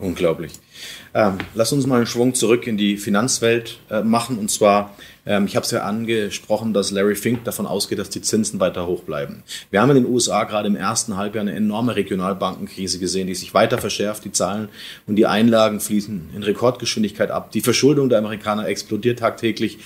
Unglaublich. 0.00 0.52
Ähm, 1.12 1.38
lass 1.54 1.72
uns 1.72 1.84
mal 1.84 1.96
einen 1.96 2.06
Schwung 2.06 2.32
zurück 2.32 2.68
in 2.68 2.76
die 2.76 2.98
Finanzwelt 2.98 3.80
äh, 3.90 4.00
machen. 4.02 4.38
Und 4.38 4.48
zwar, 4.48 4.94
ähm, 5.26 5.46
ich 5.46 5.56
habe 5.56 5.64
es 5.64 5.72
ja 5.72 5.82
angesprochen, 5.82 6.72
dass 6.72 6.92
Larry 6.92 7.16
Fink 7.16 7.42
davon 7.42 7.66
ausgeht, 7.66 7.98
dass 7.98 8.08
die 8.08 8.22
Zinsen 8.22 8.60
weiter 8.60 8.86
hoch 8.86 9.02
bleiben. 9.02 9.42
Wir 9.72 9.82
haben 9.82 9.90
in 9.90 10.04
den 10.04 10.06
USA 10.06 10.44
gerade 10.44 10.68
im 10.68 10.76
ersten 10.76 11.16
Halbjahr 11.16 11.42
eine 11.42 11.56
enorme 11.56 11.96
Regionalbankenkrise 11.96 13.00
gesehen, 13.00 13.26
die 13.26 13.34
sich 13.34 13.54
weiter 13.54 13.78
verschärft. 13.78 14.24
Die 14.24 14.30
Zahlen 14.30 14.68
und 15.08 15.16
die 15.16 15.26
Einlagen 15.26 15.80
fließen 15.80 16.30
in 16.32 16.42
Rekordgeschwindigkeit 16.44 17.32
ab. 17.32 17.50
Die 17.50 17.60
Verschuldung 17.60 18.08
der 18.08 18.18
Amerikaner 18.18 18.68
explodiert 18.68 19.18
tagtäglich. 19.18 19.78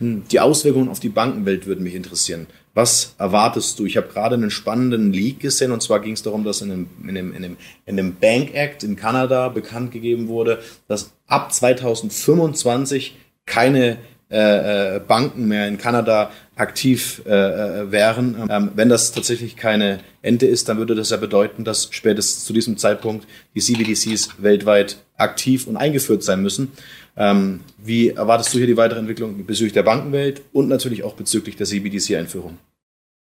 Hm, 0.00 0.24
die 0.32 0.40
Auswirkungen 0.40 0.88
auf 0.88 0.98
die 0.98 1.10
Bankenwelt 1.10 1.66
würden 1.66 1.84
mich 1.84 1.94
interessieren. 1.94 2.48
Was 2.72 3.14
erwartest 3.18 3.78
du? 3.78 3.86
Ich 3.86 3.96
habe 3.96 4.08
gerade 4.08 4.36
einen 4.36 4.50
spannenden 4.50 5.12
Leak 5.12 5.40
gesehen 5.40 5.72
und 5.72 5.82
zwar 5.82 6.00
ging 6.00 6.12
es 6.12 6.22
darum, 6.22 6.44
dass 6.44 6.62
in 6.62 6.68
dem, 6.70 6.88
in, 7.08 7.14
dem, 7.14 7.34
in, 7.34 7.42
dem, 7.42 7.56
in 7.84 7.96
dem 7.96 8.14
Bank 8.14 8.54
Act 8.54 8.84
in 8.84 8.94
Kanada 8.94 9.48
bekannt 9.48 9.90
gegeben 9.90 10.28
wurde, 10.28 10.60
dass 10.86 11.12
ab 11.26 11.52
2025 11.52 13.16
keine 13.44 13.98
äh, 14.30 14.96
äh, 14.96 15.00
Banken 15.00 15.48
mehr 15.48 15.66
in 15.66 15.78
Kanada 15.78 16.30
aktiv 16.60 17.22
äh, 17.26 17.30
äh, 17.30 17.90
wären. 17.90 18.48
Ähm, 18.50 18.70
wenn 18.74 18.88
das 18.88 19.12
tatsächlich 19.12 19.56
keine 19.56 20.00
Ente 20.22 20.46
ist, 20.46 20.68
dann 20.68 20.78
würde 20.78 20.94
das 20.94 21.10
ja 21.10 21.16
bedeuten, 21.16 21.64
dass 21.64 21.88
spätestens 21.90 22.44
zu 22.44 22.52
diesem 22.52 22.76
Zeitpunkt 22.76 23.26
die 23.54 23.60
CBDCs 23.60 24.42
weltweit 24.42 24.98
aktiv 25.16 25.66
und 25.66 25.76
eingeführt 25.76 26.22
sein 26.22 26.42
müssen. 26.42 26.72
Ähm, 27.16 27.60
wie 27.78 28.10
erwartest 28.10 28.54
du 28.54 28.58
hier 28.58 28.66
die 28.66 28.76
weitere 28.76 29.00
Entwicklung 29.00 29.44
bezüglich 29.46 29.72
der 29.72 29.82
Bankenwelt 29.82 30.42
und 30.52 30.68
natürlich 30.68 31.02
auch 31.02 31.14
bezüglich 31.14 31.56
der 31.56 31.66
CBDC-Einführung? 31.66 32.58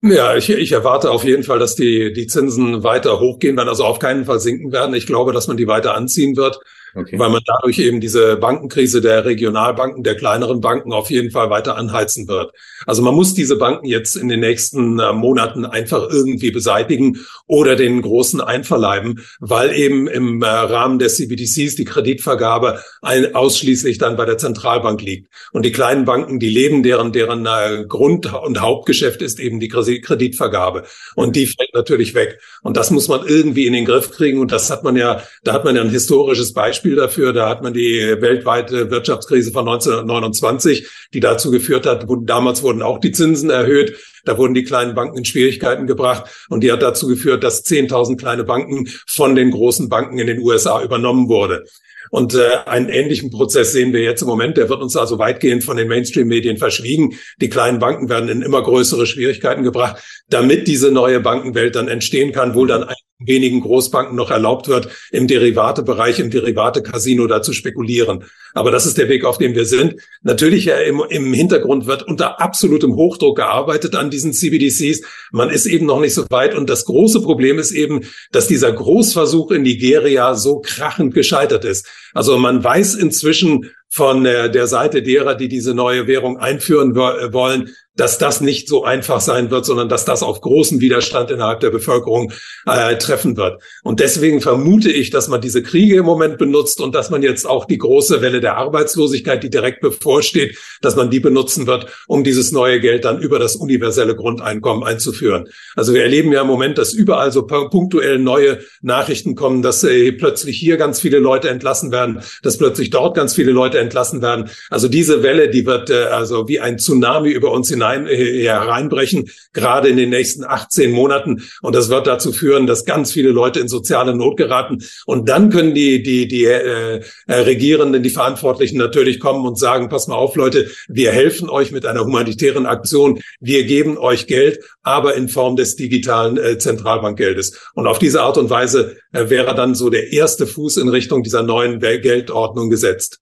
Ja, 0.02 0.34
ich, 0.34 0.48
ich 0.48 0.72
erwarte 0.72 1.10
auf 1.10 1.24
jeden 1.24 1.42
Fall, 1.42 1.58
dass 1.58 1.74
die, 1.74 2.12
die 2.12 2.26
Zinsen 2.26 2.82
weiter 2.82 3.20
hochgehen 3.20 3.56
werden, 3.56 3.68
also 3.68 3.84
auf 3.84 3.98
keinen 3.98 4.24
Fall 4.24 4.40
sinken 4.40 4.72
werden. 4.72 4.94
Ich 4.94 5.06
glaube, 5.06 5.32
dass 5.32 5.46
man 5.46 5.58
die 5.58 5.66
weiter 5.66 5.94
anziehen 5.94 6.36
wird. 6.36 6.58
Okay. 6.94 7.18
Weil 7.18 7.30
man 7.30 7.42
dadurch 7.46 7.78
eben 7.78 8.00
diese 8.00 8.36
Bankenkrise 8.36 9.00
der 9.00 9.24
Regionalbanken, 9.24 10.02
der 10.02 10.16
kleineren 10.16 10.60
Banken 10.60 10.92
auf 10.92 11.10
jeden 11.10 11.30
Fall 11.30 11.50
weiter 11.50 11.76
anheizen 11.76 12.26
wird. 12.28 12.52
Also 12.86 13.02
man 13.02 13.14
muss 13.14 13.34
diese 13.34 13.56
Banken 13.56 13.86
jetzt 13.86 14.16
in 14.16 14.28
den 14.28 14.40
nächsten 14.40 14.98
äh, 14.98 15.12
Monaten 15.12 15.64
einfach 15.64 16.08
irgendwie 16.10 16.50
beseitigen 16.50 17.20
oder 17.46 17.76
den 17.76 18.02
großen 18.02 18.40
einverleiben, 18.40 19.20
weil 19.38 19.72
eben 19.72 20.08
im 20.08 20.42
äh, 20.42 20.46
Rahmen 20.46 20.98
der 20.98 21.08
CBDCs 21.08 21.76
die 21.76 21.84
Kreditvergabe 21.84 22.80
ein, 23.02 23.34
ausschließlich 23.34 23.98
dann 23.98 24.16
bei 24.16 24.24
der 24.24 24.38
Zentralbank 24.38 25.00
liegt. 25.02 25.28
Und 25.52 25.64
die 25.64 25.72
kleinen 25.72 26.04
Banken, 26.04 26.40
die 26.40 26.50
leben, 26.50 26.82
deren, 26.82 27.12
deren 27.12 27.46
äh, 27.46 27.84
Grund- 27.86 28.32
und 28.32 28.60
Hauptgeschäft 28.60 29.22
ist 29.22 29.38
eben 29.38 29.60
die 29.60 29.68
Kreditvergabe. 29.68 30.84
Und 31.14 31.36
die 31.36 31.46
fällt 31.46 31.74
natürlich 31.74 32.14
weg. 32.14 32.40
Und 32.62 32.76
das 32.76 32.90
muss 32.90 33.08
man 33.08 33.26
irgendwie 33.26 33.66
in 33.66 33.72
den 33.72 33.84
Griff 33.84 34.10
kriegen. 34.10 34.40
Und 34.40 34.52
das 34.52 34.70
hat 34.70 34.84
man 34.84 34.96
ja, 34.96 35.22
da 35.44 35.52
hat 35.52 35.64
man 35.64 35.76
ja 35.76 35.82
ein 35.82 35.90
historisches 35.90 36.52
Beispiel 36.52 36.79
Beispiel 36.80 36.96
dafür. 36.96 37.32
Da 37.34 37.48
hat 37.48 37.62
man 37.62 37.74
die 37.74 38.16
weltweite 38.20 38.90
Wirtschaftskrise 38.90 39.52
von 39.52 39.68
1929, 39.68 40.88
die 41.12 41.20
dazu 41.20 41.50
geführt 41.50 41.84
hat, 41.84 42.08
wo, 42.08 42.16
damals 42.16 42.62
wurden 42.62 42.80
auch 42.80 42.98
die 42.98 43.12
Zinsen 43.12 43.50
erhöht. 43.50 43.98
Da 44.24 44.38
wurden 44.38 44.54
die 44.54 44.64
kleinen 44.64 44.94
Banken 44.94 45.18
in 45.18 45.24
Schwierigkeiten 45.26 45.86
gebracht 45.86 46.46
und 46.48 46.62
die 46.62 46.72
hat 46.72 46.82
dazu 46.82 47.06
geführt, 47.06 47.44
dass 47.44 47.64
10.000 47.66 48.16
kleine 48.16 48.44
Banken 48.44 48.88
von 49.06 49.34
den 49.34 49.50
großen 49.50 49.90
Banken 49.90 50.18
in 50.18 50.26
den 50.26 50.40
USA 50.40 50.82
übernommen 50.82 51.28
wurde. 51.28 51.64
Und 52.10 52.34
äh, 52.34 52.48
einen 52.66 52.88
ähnlichen 52.88 53.30
Prozess 53.30 53.72
sehen 53.72 53.92
wir 53.92 54.00
jetzt 54.00 54.22
im 54.22 54.28
Moment. 54.28 54.56
Der 54.56 54.68
wird 54.68 54.80
uns 54.80 54.96
also 54.96 55.18
weitgehend 55.18 55.64
von 55.64 55.76
den 55.76 55.86
Mainstream-Medien 55.86 56.56
verschwiegen. 56.56 57.14
Die 57.40 57.50
kleinen 57.50 57.78
Banken 57.78 58.08
werden 58.08 58.28
in 58.30 58.42
immer 58.42 58.62
größere 58.62 59.06
Schwierigkeiten 59.06 59.62
gebracht, 59.62 60.02
damit 60.28 60.66
diese 60.66 60.90
neue 60.90 61.20
Bankenwelt 61.20 61.76
dann 61.76 61.88
entstehen 61.88 62.32
kann, 62.32 62.54
wo 62.54 62.64
dann 62.64 62.84
wenigen 63.20 63.60
Großbanken 63.60 64.16
noch 64.16 64.30
erlaubt 64.30 64.68
wird, 64.68 64.88
im 65.12 65.26
Derivatebereich, 65.26 66.18
im 66.18 66.30
Derivate-Casino 66.30 67.26
da 67.26 67.42
zu 67.42 67.52
spekulieren. 67.52 68.24
Aber 68.54 68.70
das 68.70 68.86
ist 68.86 68.98
der 68.98 69.08
Weg, 69.08 69.24
auf 69.24 69.38
dem 69.38 69.54
wir 69.54 69.66
sind. 69.66 69.96
Natürlich 70.22 70.64
ja, 70.64 70.78
im, 70.78 71.02
im 71.08 71.32
Hintergrund 71.32 71.86
wird 71.86 72.02
unter 72.02 72.40
absolutem 72.40 72.96
Hochdruck 72.96 73.36
gearbeitet 73.36 73.94
an 73.94 74.10
diesen 74.10 74.32
CBDCs. 74.32 75.02
Man 75.32 75.50
ist 75.50 75.66
eben 75.66 75.86
noch 75.86 76.00
nicht 76.00 76.14
so 76.14 76.24
weit. 76.30 76.54
Und 76.54 76.68
das 76.70 76.84
große 76.84 77.20
Problem 77.20 77.58
ist 77.58 77.72
eben, 77.72 78.00
dass 78.32 78.48
dieser 78.48 78.72
Großversuch 78.72 79.50
in 79.52 79.62
Nigeria 79.62 80.34
so 80.34 80.60
krachend 80.60 81.14
gescheitert 81.14 81.64
ist. 81.64 81.86
Also 82.14 82.38
man 82.38 82.64
weiß 82.64 82.94
inzwischen 82.94 83.70
von 83.92 84.22
der, 84.22 84.48
der 84.48 84.68
Seite 84.68 85.02
derer, 85.02 85.34
die 85.34 85.48
diese 85.48 85.74
neue 85.74 86.06
Währung 86.06 86.38
einführen 86.38 86.94
wollen, 86.94 87.74
dass 87.96 88.18
das 88.18 88.40
nicht 88.40 88.68
so 88.68 88.84
einfach 88.84 89.20
sein 89.20 89.50
wird, 89.50 89.66
sondern 89.66 89.88
dass 89.88 90.04
das 90.04 90.22
auf 90.22 90.40
großen 90.40 90.80
Widerstand 90.80 91.30
innerhalb 91.30 91.60
der 91.60 91.70
Bevölkerung 91.70 92.32
äh, 92.66 92.96
treffen 92.96 93.36
wird. 93.36 93.60
Und 93.82 94.00
deswegen 94.00 94.40
vermute 94.40 94.90
ich, 94.90 95.10
dass 95.10 95.28
man 95.28 95.40
diese 95.40 95.62
Kriege 95.62 95.96
im 95.96 96.04
Moment 96.04 96.38
benutzt 96.38 96.80
und 96.80 96.94
dass 96.94 97.10
man 97.10 97.22
jetzt 97.22 97.46
auch 97.46 97.64
die 97.64 97.78
große 97.78 98.22
Welle 98.22 98.40
der 98.40 98.56
Arbeitslosigkeit, 98.56 99.42
die 99.42 99.50
direkt 99.50 99.80
bevorsteht, 99.80 100.56
dass 100.80 100.94
man 100.94 101.10
die 101.10 101.20
benutzen 101.20 101.66
wird, 101.66 101.86
um 102.06 102.22
dieses 102.22 102.52
neue 102.52 102.80
Geld 102.80 103.04
dann 103.04 103.20
über 103.20 103.38
das 103.38 103.56
universelle 103.56 104.14
Grundeinkommen 104.14 104.84
einzuführen. 104.84 105.48
Also 105.74 105.92
wir 105.92 106.02
erleben 106.02 106.32
ja 106.32 106.42
im 106.42 106.46
Moment, 106.46 106.78
dass 106.78 106.92
überall 106.92 107.32
so 107.32 107.46
punktuell 107.46 108.18
neue 108.18 108.60
Nachrichten 108.82 109.34
kommen, 109.34 109.62
dass 109.62 109.82
äh, 109.82 110.12
plötzlich 110.12 110.58
hier 110.58 110.76
ganz 110.76 111.00
viele 111.00 111.18
Leute 111.18 111.48
entlassen 111.48 111.90
werden, 111.90 112.22
dass 112.42 112.56
plötzlich 112.56 112.90
dort 112.90 113.16
ganz 113.16 113.34
viele 113.34 113.50
Leute 113.50 113.78
entlassen 113.78 114.22
werden. 114.22 114.48
Also 114.70 114.88
diese 114.88 115.22
Welle, 115.24 115.50
die 115.50 115.66
wird 115.66 115.90
äh, 115.90 116.04
also 116.04 116.46
wie 116.48 116.60
ein 116.60 116.78
Tsunami 116.78 117.30
über 117.30 117.50
uns 117.50 117.68
hinein 117.68 117.79
hinein, 117.80 118.06
äh, 118.06 118.42
hereinbrechen, 118.42 119.30
gerade 119.52 119.88
in 119.88 119.96
den 119.96 120.10
nächsten 120.10 120.44
18 120.44 120.92
Monaten. 120.92 121.42
Und 121.62 121.74
das 121.74 121.88
wird 121.88 122.06
dazu 122.06 122.32
führen, 122.32 122.66
dass 122.66 122.84
ganz 122.84 123.12
viele 123.12 123.30
Leute 123.30 123.60
in 123.60 123.68
soziale 123.68 124.14
Not 124.14 124.36
geraten. 124.36 124.84
Und 125.06 125.28
dann 125.28 125.50
können 125.50 125.74
die, 125.74 126.02
die, 126.02 126.28
die 126.28 126.44
äh, 126.44 127.00
äh, 127.26 127.34
Regierenden, 127.34 128.02
die 128.02 128.10
Verantwortlichen 128.10 128.78
natürlich 128.78 129.20
kommen 129.20 129.46
und 129.46 129.58
sagen, 129.58 129.88
pass 129.88 130.08
mal 130.08 130.16
auf, 130.16 130.36
Leute, 130.36 130.70
wir 130.88 131.12
helfen 131.12 131.48
euch 131.48 131.72
mit 131.72 131.86
einer 131.86 132.04
humanitären 132.04 132.66
Aktion. 132.66 133.20
Wir 133.40 133.64
geben 133.64 133.96
euch 133.98 134.26
Geld, 134.26 134.60
aber 134.82 135.14
in 135.14 135.28
Form 135.28 135.56
des 135.56 135.76
digitalen 135.76 136.36
äh, 136.36 136.58
Zentralbankgeldes. 136.58 137.58
Und 137.74 137.86
auf 137.86 137.98
diese 137.98 138.22
Art 138.22 138.38
und 138.38 138.50
Weise 138.50 138.96
äh, 139.12 139.30
wäre 139.30 139.54
dann 139.54 139.74
so 139.74 139.90
der 139.90 140.12
erste 140.12 140.46
Fuß 140.46 140.76
in 140.76 140.88
Richtung 140.88 141.22
dieser 141.22 141.42
neuen 141.42 141.80
Geldordnung 141.80 142.70
gesetzt. 142.70 143.20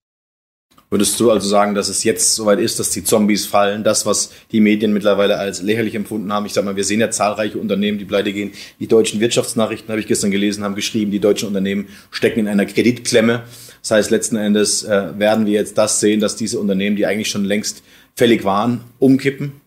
Würdest 0.90 1.20
du 1.20 1.30
also 1.30 1.46
sagen, 1.46 1.74
dass 1.74 1.90
es 1.90 2.02
jetzt 2.02 2.34
soweit 2.34 2.58
ist, 2.58 2.78
dass 2.80 2.90
die 2.90 3.04
Zombies 3.04 3.44
fallen, 3.46 3.84
das, 3.84 4.06
was 4.06 4.30
die 4.52 4.60
Medien 4.60 4.94
mittlerweile 4.94 5.38
als 5.38 5.60
lächerlich 5.60 5.94
empfunden 5.94 6.32
haben? 6.32 6.46
Ich 6.46 6.54
sag 6.54 6.64
mal, 6.64 6.76
wir 6.76 6.84
sehen 6.84 7.00
ja 7.00 7.10
zahlreiche 7.10 7.58
Unternehmen, 7.58 7.98
die 7.98 8.06
pleite 8.06 8.32
gehen. 8.32 8.52
Die 8.80 8.86
deutschen 8.86 9.20
Wirtschaftsnachrichten, 9.20 9.90
habe 9.90 10.00
ich 10.00 10.06
gestern 10.06 10.30
gelesen, 10.30 10.64
haben 10.64 10.74
geschrieben, 10.74 11.10
die 11.10 11.20
deutschen 11.20 11.48
Unternehmen 11.48 11.88
stecken 12.10 12.40
in 12.40 12.48
einer 12.48 12.64
Kreditklemme. 12.64 13.42
Das 13.82 13.90
heißt, 13.90 14.10
letzten 14.10 14.36
Endes 14.36 14.82
äh, 14.82 15.18
werden 15.18 15.44
wir 15.44 15.52
jetzt 15.52 15.76
das 15.76 16.00
sehen, 16.00 16.20
dass 16.20 16.36
diese 16.36 16.58
Unternehmen, 16.58 16.96
die 16.96 17.04
eigentlich 17.04 17.28
schon 17.28 17.44
längst 17.44 17.82
fällig 18.16 18.44
waren, 18.44 18.80
umkippen? 18.98 19.60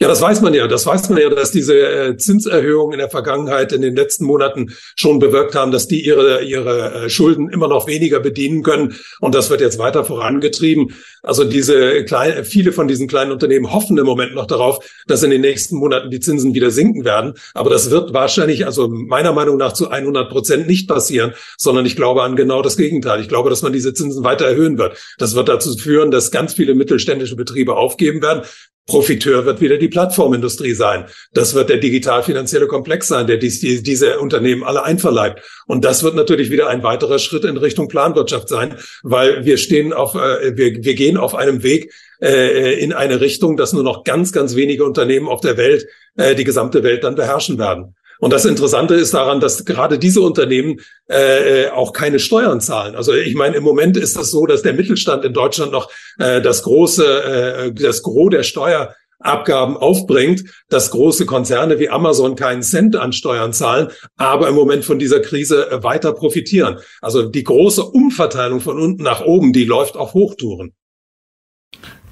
Ja, 0.00 0.08
das 0.08 0.20
weiß 0.20 0.40
man 0.40 0.52
ja. 0.54 0.66
Das 0.66 0.86
weiß 0.86 1.08
man 1.10 1.20
ja, 1.20 1.30
dass 1.30 1.52
diese 1.52 1.78
äh, 1.78 2.16
Zinserhöhungen 2.16 2.94
in 2.94 2.98
der 2.98 3.10
Vergangenheit 3.10 3.72
in 3.72 3.80
den 3.80 3.94
letzten 3.94 4.24
Monaten 4.24 4.74
schon 4.96 5.20
bewirkt 5.20 5.54
haben, 5.54 5.70
dass 5.70 5.86
die 5.86 6.04
ihre, 6.04 6.42
ihre 6.42 7.04
äh, 7.04 7.08
Schulden 7.08 7.48
immer 7.48 7.68
noch 7.68 7.86
weniger 7.86 8.18
bedienen 8.18 8.64
können. 8.64 8.96
Und 9.20 9.36
das 9.36 9.50
wird 9.50 9.60
jetzt 9.60 9.78
weiter 9.78 10.04
vorangetrieben. 10.04 10.94
Also 11.22 11.44
diese 11.44 12.04
kleine, 12.04 12.44
viele 12.44 12.72
von 12.72 12.88
diesen 12.88 13.06
kleinen 13.06 13.30
Unternehmen 13.30 13.72
hoffen 13.72 13.96
im 13.96 14.04
Moment 14.04 14.34
noch 14.34 14.46
darauf, 14.46 14.84
dass 15.06 15.22
in 15.22 15.30
den 15.30 15.42
nächsten 15.42 15.76
Monaten 15.76 16.10
die 16.10 16.20
Zinsen 16.20 16.54
wieder 16.54 16.72
sinken 16.72 17.04
werden. 17.04 17.34
Aber 17.54 17.70
das 17.70 17.90
wird 17.90 18.12
wahrscheinlich, 18.12 18.66
also 18.66 18.88
meiner 18.88 19.32
Meinung 19.32 19.58
nach 19.58 19.74
zu 19.74 19.90
100 19.90 20.28
Prozent 20.28 20.66
nicht 20.66 20.88
passieren, 20.88 21.34
sondern 21.56 21.86
ich 21.86 21.94
glaube 21.94 22.24
an 22.24 22.34
genau 22.34 22.62
das 22.62 22.76
Gegenteil. 22.76 23.20
Ich 23.20 23.28
glaube, 23.28 23.48
dass 23.48 23.62
man 23.62 23.72
diese 23.72 23.94
Zinsen 23.94 24.24
weiter 24.24 24.44
erhöhen 24.44 24.76
wird. 24.76 24.98
Das 25.18 25.36
wird 25.36 25.48
dazu 25.48 25.76
führen, 25.78 26.10
dass 26.10 26.32
ganz 26.32 26.54
viele 26.54 26.74
mittelständische 26.74 27.36
Betriebe 27.36 27.76
aufgeben 27.76 28.20
werden. 28.20 28.42
Profiteur 28.86 29.46
wird 29.46 29.60
wieder 29.60 29.78
die 29.78 29.88
Plattformindustrie 29.88 30.74
sein. 30.74 31.06
Das 31.32 31.54
wird 31.54 31.70
der 31.70 31.78
digital-finanzielle 31.78 32.66
Komplex 32.66 33.08
sein, 33.08 33.26
der 33.26 33.38
dies, 33.38 33.60
die, 33.60 33.82
diese 33.82 34.18
Unternehmen 34.18 34.62
alle 34.62 34.84
einverleibt. 34.84 35.40
Und 35.66 35.84
das 35.84 36.02
wird 36.02 36.14
natürlich 36.14 36.50
wieder 36.50 36.68
ein 36.68 36.82
weiterer 36.82 37.18
Schritt 37.18 37.44
in 37.44 37.56
Richtung 37.56 37.88
Planwirtschaft 37.88 38.48
sein, 38.48 38.76
weil 39.02 39.44
wir 39.46 39.56
stehen 39.56 39.94
auf, 39.94 40.14
äh, 40.14 40.56
wir, 40.56 40.84
wir 40.84 40.94
gehen 40.94 41.16
auf 41.16 41.34
einem 41.34 41.62
Weg 41.62 41.92
äh, 42.20 42.78
in 42.78 42.92
eine 42.92 43.20
Richtung, 43.20 43.56
dass 43.56 43.72
nur 43.72 43.84
noch 43.84 44.04
ganz, 44.04 44.32
ganz 44.32 44.54
wenige 44.54 44.84
Unternehmen 44.84 45.28
auf 45.28 45.40
der 45.40 45.56
Welt 45.56 45.86
äh, 46.16 46.34
die 46.34 46.44
gesamte 46.44 46.82
Welt 46.82 47.04
dann 47.04 47.14
beherrschen 47.14 47.58
werden. 47.58 47.94
Und 48.24 48.32
das 48.32 48.46
Interessante 48.46 48.94
ist 48.94 49.12
daran, 49.12 49.38
dass 49.38 49.66
gerade 49.66 49.98
diese 49.98 50.22
Unternehmen 50.22 50.80
äh, 51.08 51.68
auch 51.68 51.92
keine 51.92 52.18
Steuern 52.18 52.58
zahlen. 52.58 52.96
Also 52.96 53.12
ich 53.12 53.34
meine, 53.34 53.56
im 53.56 53.62
Moment 53.62 53.98
ist 53.98 54.16
das 54.16 54.30
so, 54.30 54.46
dass 54.46 54.62
der 54.62 54.72
Mittelstand 54.72 55.26
in 55.26 55.34
Deutschland 55.34 55.72
noch 55.72 55.90
äh, 56.18 56.40
das 56.40 56.62
große, 56.62 57.04
äh, 57.04 57.72
das 57.74 58.02
Gros 58.02 58.30
der 58.30 58.42
Steuer 58.42 58.94
Abgaben 59.18 59.76
aufbringt, 59.76 60.42
dass 60.70 60.90
große 60.90 61.26
Konzerne 61.26 61.78
wie 61.78 61.90
Amazon 61.90 62.34
keinen 62.34 62.62
Cent 62.62 62.96
an 62.96 63.12
Steuern 63.12 63.52
zahlen, 63.52 63.88
aber 64.16 64.48
im 64.48 64.54
Moment 64.54 64.86
von 64.86 64.98
dieser 64.98 65.20
Krise 65.20 65.70
äh, 65.70 65.82
weiter 65.82 66.14
profitieren. 66.14 66.78
Also 67.02 67.28
die 67.28 67.44
große 67.44 67.84
Umverteilung 67.84 68.60
von 68.60 68.80
unten 68.80 69.02
nach 69.02 69.20
oben, 69.20 69.52
die 69.52 69.66
läuft 69.66 69.98
auf 69.98 70.14
Hochtouren. 70.14 70.72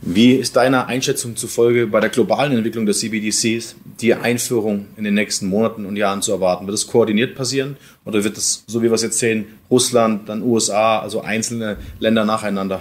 Wie 0.05 0.33
ist 0.33 0.57
deiner 0.57 0.89
Einschätzung 0.89 1.37
zufolge 1.37 1.87
bei 1.87 2.01
der 2.01 2.11
globalen 2.11 2.53
Entwicklung 2.53 2.87
der 2.87 2.95
CBDCs 2.95 3.77
die 4.01 4.15
Einführung 4.15 4.89
in 4.97 5.05
den 5.05 5.15
nächsten 5.15 5.47
Monaten 5.47 5.87
und 5.87 5.95
Jahren 5.95 6.23
zu 6.23 6.33
erwarten? 6.33 6.67
Wird 6.67 6.77
es 6.77 6.89
koordiniert 6.89 7.37
passieren 7.37 7.77
oder 8.05 8.25
wird 8.25 8.37
es, 8.37 8.65
so 8.67 8.83
wie 8.83 8.87
wir 8.87 8.95
es 8.95 9.03
jetzt 9.03 9.21
sehen, 9.21 9.47
Russland, 9.71 10.29
dann 10.29 10.43
USA, 10.43 10.99
also 10.99 11.21
einzelne 11.21 11.77
Länder 12.01 12.25
nacheinander? 12.25 12.81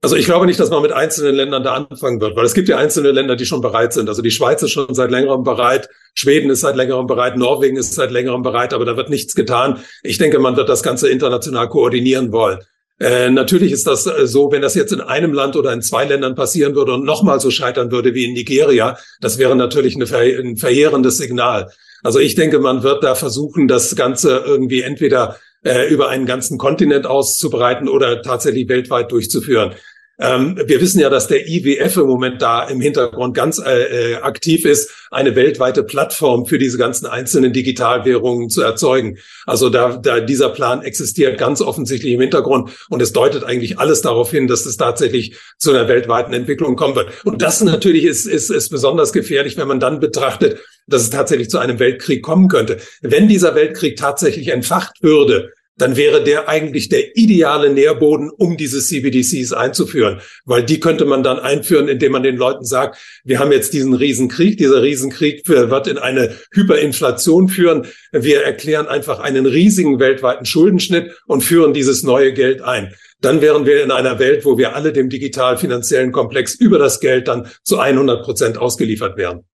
Also 0.00 0.14
ich 0.14 0.26
glaube 0.26 0.46
nicht, 0.46 0.60
dass 0.60 0.70
man 0.70 0.82
mit 0.82 0.92
einzelnen 0.92 1.34
Ländern 1.34 1.64
da 1.64 1.74
anfangen 1.74 2.20
wird, 2.20 2.36
weil 2.36 2.44
es 2.44 2.54
gibt 2.54 2.68
ja 2.68 2.76
einzelne 2.76 3.10
Länder, 3.10 3.34
die 3.34 3.46
schon 3.46 3.60
bereit 3.60 3.92
sind. 3.92 4.08
Also 4.08 4.22
die 4.22 4.30
Schweiz 4.30 4.62
ist 4.62 4.70
schon 4.70 4.94
seit 4.94 5.10
längerem 5.10 5.42
bereit, 5.42 5.88
Schweden 6.14 6.50
ist 6.50 6.60
seit 6.60 6.76
längerem 6.76 7.08
bereit, 7.08 7.36
Norwegen 7.36 7.76
ist 7.76 7.94
seit 7.94 8.12
längerem 8.12 8.42
bereit, 8.42 8.74
aber 8.74 8.84
da 8.84 8.96
wird 8.96 9.10
nichts 9.10 9.34
getan. 9.34 9.80
Ich 10.04 10.18
denke, 10.18 10.38
man 10.38 10.56
wird 10.56 10.68
das 10.68 10.84
Ganze 10.84 11.08
international 11.08 11.68
koordinieren 11.68 12.30
wollen. 12.30 12.60
Äh, 13.00 13.30
natürlich 13.30 13.72
ist 13.72 13.86
das 13.86 14.06
äh, 14.06 14.26
so, 14.26 14.52
wenn 14.52 14.62
das 14.62 14.74
jetzt 14.74 14.92
in 14.92 15.00
einem 15.00 15.32
Land 15.32 15.56
oder 15.56 15.72
in 15.72 15.82
zwei 15.82 16.04
Ländern 16.04 16.34
passieren 16.34 16.74
würde 16.74 16.94
und 16.94 17.04
nochmal 17.04 17.40
so 17.40 17.50
scheitern 17.50 17.90
würde 17.90 18.14
wie 18.14 18.24
in 18.24 18.34
Nigeria, 18.34 18.96
das 19.20 19.38
wäre 19.38 19.56
natürlich 19.56 19.96
eine, 19.96 20.04
ein 20.04 20.56
verheerendes 20.56 21.18
Signal. 21.18 21.70
Also 22.04 22.20
ich 22.20 22.34
denke, 22.36 22.60
man 22.60 22.82
wird 22.82 23.02
da 23.02 23.14
versuchen, 23.14 23.66
das 23.66 23.96
Ganze 23.96 24.44
irgendwie 24.46 24.82
entweder 24.82 25.38
äh, 25.64 25.88
über 25.88 26.08
einen 26.08 26.26
ganzen 26.26 26.58
Kontinent 26.58 27.06
auszubereiten 27.06 27.88
oder 27.88 28.22
tatsächlich 28.22 28.68
weltweit 28.68 29.10
durchzuführen. 29.10 29.74
Ähm, 30.18 30.60
wir 30.64 30.80
wissen 30.80 31.00
ja, 31.00 31.10
dass 31.10 31.26
der 31.26 31.48
IWF 31.48 31.96
im 31.96 32.06
Moment 32.06 32.40
da 32.40 32.68
im 32.68 32.80
Hintergrund 32.80 33.34
ganz 33.34 33.58
äh, 33.58 34.12
äh, 34.12 34.14
aktiv 34.16 34.64
ist, 34.64 34.90
eine 35.10 35.34
weltweite 35.34 35.82
Plattform 35.82 36.46
für 36.46 36.58
diese 36.58 36.78
ganzen 36.78 37.06
einzelnen 37.06 37.52
Digitalwährungen 37.52 38.48
zu 38.48 38.62
erzeugen. 38.62 39.18
Also 39.46 39.70
da, 39.70 39.96
da 39.96 40.20
dieser 40.20 40.50
Plan 40.50 40.82
existiert 40.82 41.38
ganz 41.38 41.60
offensichtlich 41.60 42.12
im 42.12 42.20
Hintergrund 42.20 42.70
und 42.90 43.02
es 43.02 43.12
deutet 43.12 43.44
eigentlich 43.44 43.78
alles 43.78 44.02
darauf 44.02 44.30
hin, 44.30 44.46
dass 44.46 44.66
es 44.66 44.76
tatsächlich 44.76 45.36
zu 45.58 45.70
einer 45.70 45.88
weltweiten 45.88 46.32
Entwicklung 46.32 46.76
kommen 46.76 46.94
wird. 46.94 47.08
Und 47.24 47.42
das 47.42 47.60
natürlich 47.62 48.04
ist, 48.04 48.26
ist, 48.26 48.50
ist 48.50 48.68
besonders 48.70 49.12
gefährlich, 49.12 49.56
wenn 49.56 49.68
man 49.68 49.80
dann 49.80 49.98
betrachtet, 49.98 50.60
dass 50.86 51.02
es 51.02 51.10
tatsächlich 51.10 51.50
zu 51.50 51.58
einem 51.58 51.78
Weltkrieg 51.78 52.22
kommen 52.22 52.48
könnte. 52.48 52.78
Wenn 53.00 53.26
dieser 53.26 53.54
Weltkrieg 53.54 53.96
tatsächlich 53.96 54.48
entfacht 54.48 55.02
würde, 55.02 55.52
dann 55.76 55.96
wäre 55.96 56.22
der 56.22 56.48
eigentlich 56.48 56.88
der 56.88 57.16
ideale 57.16 57.70
Nährboden, 57.70 58.30
um 58.30 58.56
diese 58.56 58.80
CBDCs 58.80 59.52
einzuführen. 59.52 60.20
Weil 60.44 60.62
die 60.62 60.80
könnte 60.80 61.04
man 61.04 61.22
dann 61.22 61.38
einführen, 61.38 61.88
indem 61.88 62.12
man 62.12 62.22
den 62.22 62.36
Leuten 62.36 62.64
sagt, 62.64 62.98
wir 63.24 63.38
haben 63.38 63.52
jetzt 63.52 63.72
diesen 63.72 63.94
Riesenkrieg, 63.94 64.56
dieser 64.56 64.82
Riesenkrieg 64.82 65.48
wird 65.48 65.86
in 65.88 65.98
eine 65.98 66.36
Hyperinflation 66.52 67.48
führen. 67.48 67.86
Wir 68.12 68.42
erklären 68.42 68.86
einfach 68.86 69.18
einen 69.18 69.46
riesigen 69.46 69.98
weltweiten 69.98 70.46
Schuldenschnitt 70.46 71.10
und 71.26 71.42
führen 71.42 71.72
dieses 71.72 72.02
neue 72.02 72.32
Geld 72.32 72.62
ein. 72.62 72.94
Dann 73.20 73.40
wären 73.40 73.66
wir 73.66 73.82
in 73.82 73.90
einer 73.90 74.18
Welt, 74.18 74.44
wo 74.44 74.58
wir 74.58 74.76
alle 74.76 74.92
dem 74.92 75.08
digital-finanziellen 75.08 76.12
Komplex 76.12 76.54
über 76.54 76.78
das 76.78 77.00
Geld 77.00 77.26
dann 77.26 77.48
zu 77.62 77.78
100 77.78 78.22
Prozent 78.22 78.58
ausgeliefert 78.58 79.16
wären. 79.16 79.44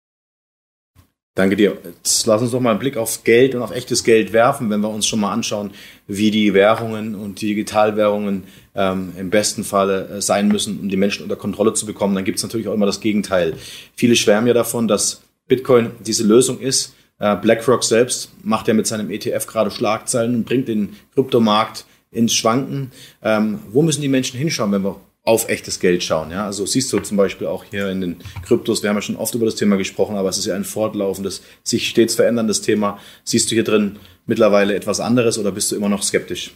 Danke 1.41 1.57
dir. 1.57 1.78
Jetzt 1.82 2.26
lass 2.26 2.43
uns 2.43 2.51
doch 2.51 2.61
mal 2.61 2.72
einen 2.72 2.78
Blick 2.78 2.99
auf 2.99 3.24
Geld 3.24 3.55
und 3.55 3.62
auf 3.62 3.70
echtes 3.70 4.05
Geld 4.05 4.34
werfen, 4.34 4.68
wenn 4.68 4.82
wir 4.82 4.91
uns 4.91 5.07
schon 5.07 5.20
mal 5.20 5.32
anschauen, 5.32 5.70
wie 6.07 6.30
die 6.30 6.53
Währungen 6.53 7.14
und 7.14 7.41
die 7.41 7.47
Digitalwährungen 7.47 8.45
ähm, 8.74 9.14
im 9.18 9.30
besten 9.30 9.64
Falle 9.64 10.07
äh, 10.09 10.20
sein 10.20 10.49
müssen, 10.49 10.78
um 10.78 10.91
die 10.91 10.99
Menschen 10.99 11.22
unter 11.22 11.36
Kontrolle 11.36 11.72
zu 11.72 11.86
bekommen. 11.86 12.14
Dann 12.14 12.26
gibt 12.26 12.36
es 12.36 12.43
natürlich 12.43 12.68
auch 12.68 12.74
immer 12.74 12.84
das 12.84 13.01
Gegenteil. 13.01 13.55
Viele 13.97 14.16
schwärmen 14.16 14.49
ja 14.49 14.53
davon, 14.53 14.86
dass 14.86 15.22
Bitcoin 15.49 15.93
diese 16.01 16.24
Lösung 16.24 16.61
ist. 16.61 16.95
Äh, 17.18 17.36
BlackRock 17.36 17.84
selbst 17.84 18.32
macht 18.43 18.68
ja 18.68 18.74
mit 18.74 18.86
seinem 18.86 19.11
ETF 19.11 19.47
gerade 19.47 19.70
Schlagzeilen 19.70 20.34
und 20.34 20.45
bringt 20.45 20.68
den 20.68 20.95
Kryptomarkt 21.14 21.86
ins 22.11 22.34
Schwanken. 22.34 22.91
Ähm, 23.22 23.61
wo 23.70 23.80
müssen 23.80 24.03
die 24.03 24.09
Menschen 24.09 24.38
hinschauen, 24.38 24.72
wenn 24.72 24.84
wir 24.84 25.01
auf 25.23 25.49
echtes 25.49 25.81
Geld 25.81 26.03
schauen. 26.03 26.31
Ja? 26.31 26.47
Also 26.47 26.66
siehst 26.66 26.93
du 26.93 26.99
zum 27.01 27.16
Beispiel 27.16 27.47
auch 27.47 27.64
hier 27.64 27.89
in 27.89 28.01
den 28.01 28.16
Kryptos, 28.45 28.83
wir 28.83 28.91
haben 28.91 28.97
ja 28.97 29.03
schon 29.03 29.16
oft 29.16 29.35
über 29.35 29.47
das 29.47 29.55
Thema 29.55 29.77
gesprochen, 29.77 30.16
aber 30.16 30.29
es 30.29 30.39
ist 30.39 30.47
ja 30.47 30.55
ein 30.55 30.64
fortlaufendes, 30.64 31.43
sich 31.62 31.89
stets 31.89 32.14
veränderndes 32.14 32.62
Thema. 32.62 32.99
Siehst 33.25 33.51
du 33.51 33.55
hier 33.55 33.64
drin 33.64 33.99
mittlerweile 34.27 34.75
etwas 34.75 35.01
anderes 35.01 35.39
oder 35.39 35.53
bist 35.53 35.71
du 35.71 35.77
immer 35.77 35.89
noch 35.89 36.03
skeptisch? 36.03 36.53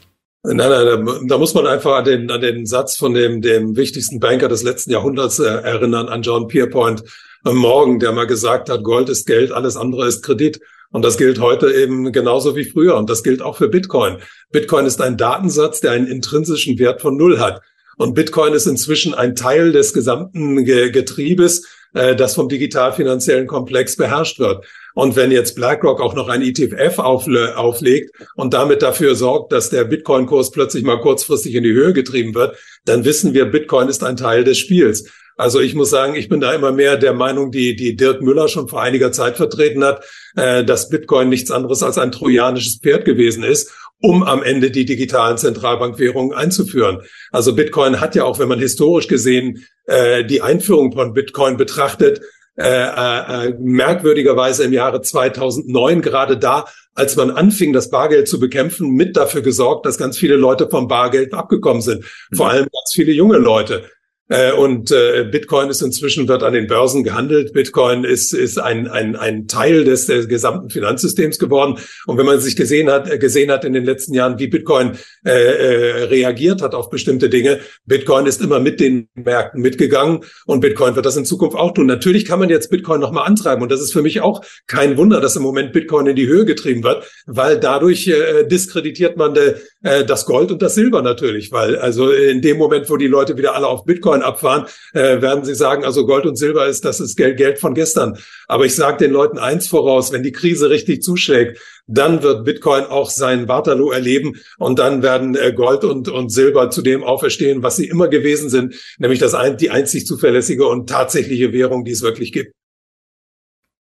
Nein, 0.47 0.57
nein, 0.57 1.07
da, 1.07 1.19
da 1.27 1.39
muss 1.39 1.55
man 1.55 1.67
einfach 1.67 1.97
an 1.97 2.05
den, 2.05 2.31
an 2.31 2.41
den 2.41 2.67
Satz 2.67 2.97
von 2.97 3.15
dem, 3.15 3.41
dem 3.41 3.77
wichtigsten 3.77 4.21
Banker 4.21 4.49
des 4.49 4.63
letzten 4.63 4.91
Jahrhunderts 4.91 5.39
äh, 5.39 5.45
erinnern, 5.45 6.09
an 6.09 6.21
John 6.21 6.49
Pierpoint 6.49 7.03
am 7.45 7.57
Morgen, 7.57 7.99
der 7.99 8.13
mal 8.13 8.27
gesagt 8.27 8.69
hat, 8.69 8.83
Gold 8.83 9.09
ist 9.09 9.27
Geld, 9.27 9.53
alles 9.53 9.77
andere 9.77 10.07
ist 10.07 10.23
Kredit. 10.23 10.61
Und 10.91 11.03
das 11.03 11.17
gilt 11.17 11.41
heute 11.41 11.73
eben 11.73 12.13
genauso 12.13 12.57
wie 12.57 12.65
früher. 12.65 12.97
Und 12.97 13.11
das 13.11 13.23
gilt 13.23 13.43
auch 13.43 13.57
für 13.57 13.69
Bitcoin. 13.69 14.19
Bitcoin 14.53 14.87
ist 14.87 15.01
ein 15.01 15.17
Datensatz, 15.17 15.81
der 15.81 15.93
einen 15.93 16.07
intrinsischen 16.07 16.79
Wert 16.79 17.01
von 17.01 17.17
Null 17.17 17.41
hat. 17.41 17.63
Und 17.97 18.15
Bitcoin 18.15 18.53
ist 18.55 18.67
inzwischen 18.67 19.15
ein 19.15 19.35
Teil 19.35 19.73
des 19.73 19.93
gesamten 19.93 20.65
Getriebes, 20.65 21.67
äh, 21.95 22.17
das 22.17 22.35
vom 22.35 22.49
digital-finanziellen 22.49 23.47
Komplex 23.47 23.97
beherrscht 23.97 24.39
wird. 24.39 24.65
Und 24.95 25.17
wenn 25.17 25.33
jetzt 25.33 25.57
BlackRock 25.57 26.01
auch 26.01 26.15
noch 26.15 26.29
ein 26.29 26.43
ETF 26.43 26.99
auflegt 26.99 28.15
und 28.37 28.55
damit 28.55 28.83
dafür 28.83 29.15
sorgt, 29.17 29.53
dass 29.53 29.71
der 29.71 29.85
Bitcoin-Kurs 29.85 30.53
plötzlich 30.53 30.85
mal 30.85 31.01
kurzfristig 31.01 31.55
in 31.55 31.65
die 31.65 31.73
Höhe 31.73 31.93
getrieben 31.93 32.35
wird, 32.35 32.57
dann 32.85 33.05
wissen 33.05 33.35
wir, 33.35 33.47
Bitcoin 33.47 33.89
ist 33.89 34.05
ein 34.05 34.17
Teil 34.17 34.45
des 34.45 34.59
Spiels. 34.59 35.11
Also 35.37 35.61
ich 35.61 35.75
muss 35.75 35.91
sagen, 35.91 36.15
ich 36.15 36.29
bin 36.29 36.41
da 36.41 36.53
immer 36.53 36.73
mehr 36.73 36.97
der 36.97 37.13
Meinung, 37.13 37.51
die, 37.51 37.77
die 37.77 37.97
Dirk 37.97 38.23
Müller 38.23 38.49
schon 38.49 38.69
vor 38.69 38.83
einiger 38.83 39.13
Zeit 39.13 39.37
vertreten 39.37 39.85
hat, 39.85 40.05
äh, 40.37 40.65
dass 40.65 40.89
Bitcoin 40.89 41.29
nichts 41.29 41.51
anderes 41.51 41.83
als 41.83 41.99
ein 41.99 42.13
trojanisches 42.13 42.79
Pferd 42.83 43.05
gewesen 43.05 43.43
ist 43.43 43.73
um 44.05 44.23
am 44.23 44.43
Ende 44.43 44.71
die 44.71 44.85
digitalen 44.85 45.39
Zentralbankwährungen 45.39 46.37
einzuführen. 46.37 47.01
Also 47.31 47.55
Bitcoin 47.55 48.01
hat 48.01 48.15
ja 48.15 48.25
auch, 48.25 48.39
wenn 48.39 48.49
man 48.49 48.59
historisch 48.59 49.09
gesehen 49.09 49.65
äh, 49.87 50.25
die 50.25 50.43
Einführung 50.43 50.93
von 50.93 51.15
Bitcoin 51.15 51.57
betrachtet, 51.57 52.21
äh, 52.57 52.69
äh, 52.69 53.55
merkwürdigerweise 53.59 54.65
im 54.65 54.73
Jahre 54.73 55.01
2009 55.01 56.03
gerade 56.03 56.37
da, 56.37 56.67
als 56.95 57.17
man 57.17 57.31
anfing, 57.31 57.73
das 57.73 57.91
Bargeld 57.91 58.29
zu 58.29 58.39
bekämpfen, 58.39 58.91
mit 58.91 59.17
dafür 59.17 59.41
gesorgt, 59.41 59.87
dass 59.87 59.99
ganz 59.99 60.19
viele 60.19 60.37
Leute 60.37 60.69
vom 60.69 60.87
Bargeld 60.87 61.33
abgekommen 61.33 61.83
sind. 61.83 62.05
Vor 62.35 62.49
allem 62.49 62.65
ganz 62.65 62.93
viele 62.93 63.13
junge 63.13 63.39
Leute. 63.39 63.91
Äh, 64.29 64.53
und 64.53 64.91
äh, 64.91 65.25
Bitcoin 65.31 65.69
ist 65.69 65.83
inzwischen 65.83 66.29
wird 66.29 66.43
an 66.43 66.55
den 66.55 66.67
Börsen 66.67 67.05
gehandelt. 67.05 67.53
Bitcoin 67.53 68.05
ist 68.05 68.33
ist 68.33 68.59
ein 68.59 68.89
ein 68.89 69.17
ein 69.17 69.49
Teil 69.49 69.85
des, 69.85 70.07
des 70.07 70.29
gesamten 70.29 70.71
Finanzsystems 70.71 71.39
geworden. 71.39 71.79
Und 72.07 72.17
wenn 72.17 72.25
man 72.25 72.41
sich 72.41 72.57
gesehen 72.57 72.91
hat 72.91 73.11
äh, 73.11 73.19
gesehen 73.19 73.51
hat 73.51 73.67
in 73.67 73.75
den 73.75 73.85
letzten 73.85 74.15
Jahren, 74.15 74.39
wie 74.39 74.47
Bitcoin 74.47 74.93
äh, 75.27 75.31
äh, 75.31 76.05
reagiert 76.05 76.63
hat 76.63 76.75
auf 76.75 76.89
bestimmte 76.89 77.29
Dinge, 77.29 77.61
Bitcoin 77.85 78.25
ist 78.25 78.41
immer 78.41 78.61
mit 78.61 78.81
den 78.81 79.09
Märkten 79.15 79.61
mitgegangen 79.61 80.21
und 80.47 80.61
Bitcoin 80.61 80.97
wird 80.97 81.05
das 81.05 81.19
in 81.19 81.27
Zukunft 81.27 81.59
auch 81.59 81.75
tun. 81.75 81.85
Natürlich 81.85 82.25
kann 82.25 82.39
man 82.39 82.49
jetzt 82.49 82.71
Bitcoin 82.71 83.03
noch 83.03 83.13
mal 83.13 83.25
antreiben 83.25 83.63
und 83.63 83.71
das 83.71 83.83
ist 83.83 83.93
für 83.93 84.03
mich 84.03 84.23
auch 84.23 84.43
kein 84.67 84.97
Wunder, 84.97 85.21
dass 85.21 85.37
im 85.37 85.43
Moment 85.43 85.75
Bitcoin 85.75 86.07
in 86.07 86.17
die 86.17 86.29
Höhe 86.29 86.47
getrieben 86.47 86.83
wird, 86.83 87.05
weil 87.27 87.61
dadurch 87.61 88.09
äh, 88.09 88.45
diskreditiert 88.45 89.19
man 89.19 89.35
de, 89.35 89.57
äh, 89.85 90.05
das 90.05 90.27
Gold 90.27 90.51
und 90.51 90.63
das 90.63 90.75
Silber 90.75 91.03
natürlich, 91.03 91.53
weil 91.53 91.77
also 91.77 92.11
in 92.11 92.43
dem 92.43 92.59
Moment, 92.59 92.91
wo 92.91 92.97
die 92.97 93.07
Leute 93.07 93.37
wieder 93.37 93.55
alle 93.55 93.69
auf 93.69 93.85
Bitcoin 93.85 94.23
abfahren, 94.23 94.67
äh, 94.93 95.21
werden 95.23 95.45
sie 95.45 95.55
sagen, 95.55 95.85
also 95.85 96.07
Gold 96.07 96.27
und 96.27 96.37
Silber 96.37 96.67
ist, 96.67 96.85
das 96.85 97.01
ist 97.01 97.17
Geld, 97.17 97.37
Geld 97.37 97.59
von 97.59 97.75
gestern. 97.75 98.19
Aber 98.49 98.65
ich 98.65 98.75
sage 98.75 98.97
den 98.97 99.13
Leuten 99.13 99.39
eins 99.39 99.69
voraus, 99.69 100.11
wenn 100.11 100.23
die 100.23 100.33
Krise 100.33 100.71
richtig 100.71 101.03
zuschlägt, 101.03 101.61
dann 101.87 102.23
wird 102.23 102.45
Bitcoin 102.45 102.85
auch 102.85 103.11
sein 103.11 103.47
Waterloo 103.47 103.91
erleben 103.91 104.41
und 104.59 104.79
dann 104.79 105.03
werden 105.03 105.37
äh, 105.37 105.53
Gold 105.53 105.85
und, 105.85 106.09
und 106.09 106.31
Silber 106.31 106.71
zu 106.71 106.83
dem 106.83 107.05
auferstehen, 107.05 107.63
was 107.63 107.77
sie 107.77 107.87
immer 107.87 108.09
gewesen 108.09 108.49
sind, 108.49 108.75
nämlich 108.99 109.21
das 109.21 109.35
ein, 109.35 109.59
die 109.59 109.71
einzig 109.71 110.07
zuverlässige 110.07 110.67
und 110.67 110.89
tatsächliche 110.89 111.53
Währung, 111.53 111.85
die 111.85 111.93
es 111.93 112.03
wirklich 112.03 112.33
gibt. 112.33 112.53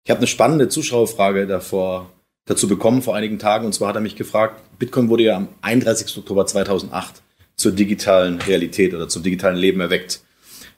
Ich 0.05 0.11
habe 0.11 0.17
eine 0.17 0.27
spannende 0.27 0.67
Zuschauerfrage 0.67 1.47
davor 1.47 2.11
dazu 2.45 2.67
bekommen 2.67 3.01
vor 3.01 3.15
einigen 3.15 3.39
Tagen 3.39 3.65
und 3.65 3.73
zwar 3.73 3.89
hat 3.89 3.95
er 3.95 4.01
mich 4.01 4.15
gefragt, 4.15 4.61
Bitcoin 4.79 5.09
wurde 5.09 5.23
ja 5.23 5.37
am 5.37 5.49
31. 5.61 6.17
Oktober 6.17 6.45
2008 6.45 7.21
zur 7.55 7.71
digitalen 7.71 8.39
Realität 8.41 8.93
oder 8.93 9.07
zum 9.07 9.23
digitalen 9.23 9.57
Leben 9.57 9.79
erweckt. 9.79 10.21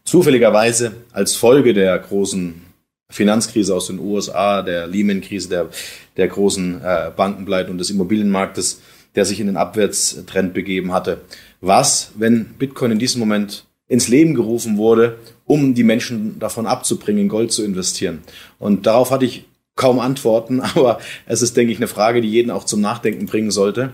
Zufälligerweise 0.03 0.93
als 1.11 1.35
Folge 1.35 1.73
der 1.73 1.97
großen 1.97 2.61
Finanzkrise 3.09 3.73
aus 3.73 3.87
den 3.87 3.99
USA, 3.99 4.61
der 4.61 4.87
Lehman-Krise, 4.87 5.49
der, 5.49 5.69
der 6.17 6.27
großen 6.27 6.81
äh, 6.83 7.11
Bankenpleite 7.15 7.71
und 7.71 7.77
des 7.77 7.89
Immobilienmarktes, 7.89 8.81
der 9.15 9.25
sich 9.25 9.39
in 9.39 9.47
den 9.47 9.57
Abwärtstrend 9.57 10.53
begeben 10.53 10.91
hatte. 10.91 11.21
Was, 11.61 12.11
wenn 12.15 12.45
Bitcoin 12.45 12.91
in 12.91 12.99
diesem 12.99 13.19
Moment 13.19 13.65
ins 13.87 14.07
Leben 14.07 14.33
gerufen 14.33 14.77
wurde, 14.77 15.17
um 15.45 15.73
die 15.73 15.83
Menschen 15.83 16.39
davon 16.39 16.65
abzubringen, 16.65 17.29
Gold 17.29 17.51
zu 17.51 17.63
investieren? 17.63 18.21
Und 18.59 18.85
darauf 18.85 19.11
hatte 19.11 19.25
ich 19.25 19.45
kaum 19.75 19.99
antworten, 19.99 20.61
aber 20.75 20.99
es 21.25 21.41
ist, 21.41 21.55
denke 21.57 21.71
ich, 21.71 21.79
eine 21.79 21.87
Frage, 21.87 22.21
die 22.21 22.29
jeden 22.29 22.51
auch 22.51 22.63
zum 22.63 22.81
Nachdenken 22.81 23.25
bringen 23.25 23.51
sollte. 23.51 23.91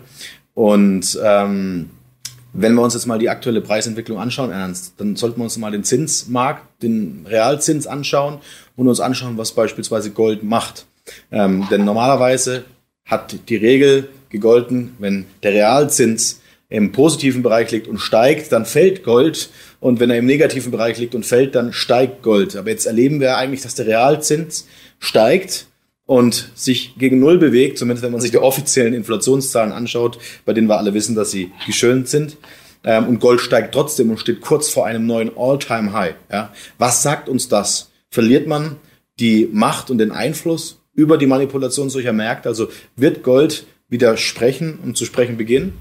Und 0.54 1.20
ähm, 1.24 1.90
wenn 2.54 2.74
wir 2.76 2.82
uns 2.82 2.94
jetzt 2.94 3.06
mal 3.06 3.20
die 3.20 3.30
aktuelle 3.30 3.62
Preisentwicklung 3.62 4.20
anschauen, 4.20 4.52
Ernst, 4.52 4.96
dann 4.98 5.16
sollten 5.16 5.40
wir 5.40 5.46
uns 5.46 5.58
mal 5.58 5.72
den 5.72 5.84
Zinsmarkt, 5.84 6.84
den 6.84 7.26
Realzins 7.28 7.88
anschauen 7.88 8.40
und 8.76 8.88
uns 8.88 9.00
anschauen, 9.00 9.38
was 9.38 9.54
beispielsweise 9.54 10.12
Gold 10.12 10.44
macht. 10.44 10.86
Ähm, 11.32 11.68
denn 11.72 11.86
normalerweise 11.86 12.66
hat 13.06 13.36
die 13.50 13.56
Regel 13.56 14.10
gegolten, 14.30 14.96
wenn 15.00 15.26
der 15.44 15.54
Realzins 15.54 16.42
im 16.70 16.94
positiven 16.94 17.44
Bereich 17.44 17.70
liegt 17.72 17.88
und 17.88 18.00
steigt, 18.00 18.52
dann 18.52 18.66
fällt 18.66 19.04
Gold. 19.04 19.50
Und 19.82 20.00
wenn 20.00 20.10
er 20.10 20.18
im 20.18 20.26
negativen 20.26 20.72
Bereich 20.72 20.98
liegt 20.98 21.16
und 21.16 21.26
fällt, 21.26 21.54
dann 21.56 21.74
steigt 21.74 22.22
Gold. 22.22 22.56
Aber 22.56 22.70
jetzt 22.70 22.86
erleben 22.86 23.20
wir 23.20 23.36
eigentlich, 23.36 23.62
dass 23.62 23.76
der 23.76 23.88
Realzins 23.88 24.68
steigt 25.00 25.68
und 26.12 26.52
sich 26.56 26.96
gegen 26.98 27.22
Null 27.22 27.38
bewegt, 27.38 27.78
zumindest 27.78 28.04
wenn 28.04 28.12
man 28.12 28.20
sich 28.20 28.32
die 28.32 28.38
offiziellen 28.38 28.94
Inflationszahlen 28.94 29.72
anschaut, 29.72 30.20
bei 30.44 30.52
denen 30.52 30.68
wir 30.68 30.78
alle 30.78 30.94
wissen, 30.94 31.16
dass 31.16 31.32
sie 31.32 31.54
geschönt 31.66 32.10
sind. 32.10 32.36
Ähm, 32.84 33.08
und 33.08 33.22
Gold 33.22 33.40
steigt 33.40 33.74
trotzdem 33.74 34.10
und 34.10 34.20
steht 34.20 34.42
kurz 34.42 34.68
vor 34.68 34.86
einem 34.86 35.06
neuen 35.06 35.32
All-Time-High. 35.38 36.16
Ja? 36.30 36.52
Was 36.78 37.02
sagt 37.02 37.30
uns 37.30 37.48
das? 37.48 37.92
Verliert 38.10 38.46
man 38.46 38.76
die 39.22 39.48
Macht 39.54 39.90
und 39.90 40.00
den 40.00 40.12
Einfluss 40.12 40.82
über 40.94 41.18
die 41.18 41.28
Manipulation 41.28 41.90
solcher 41.90 42.12
Märkte? 42.12 42.50
Also 42.50 42.68
wird 42.98 43.24
Gold 43.24 43.66
wieder 43.88 44.18
sprechen 44.18 44.80
und 44.84 44.98
zu 44.98 45.06
sprechen 45.06 45.38
beginnen? 45.38 45.72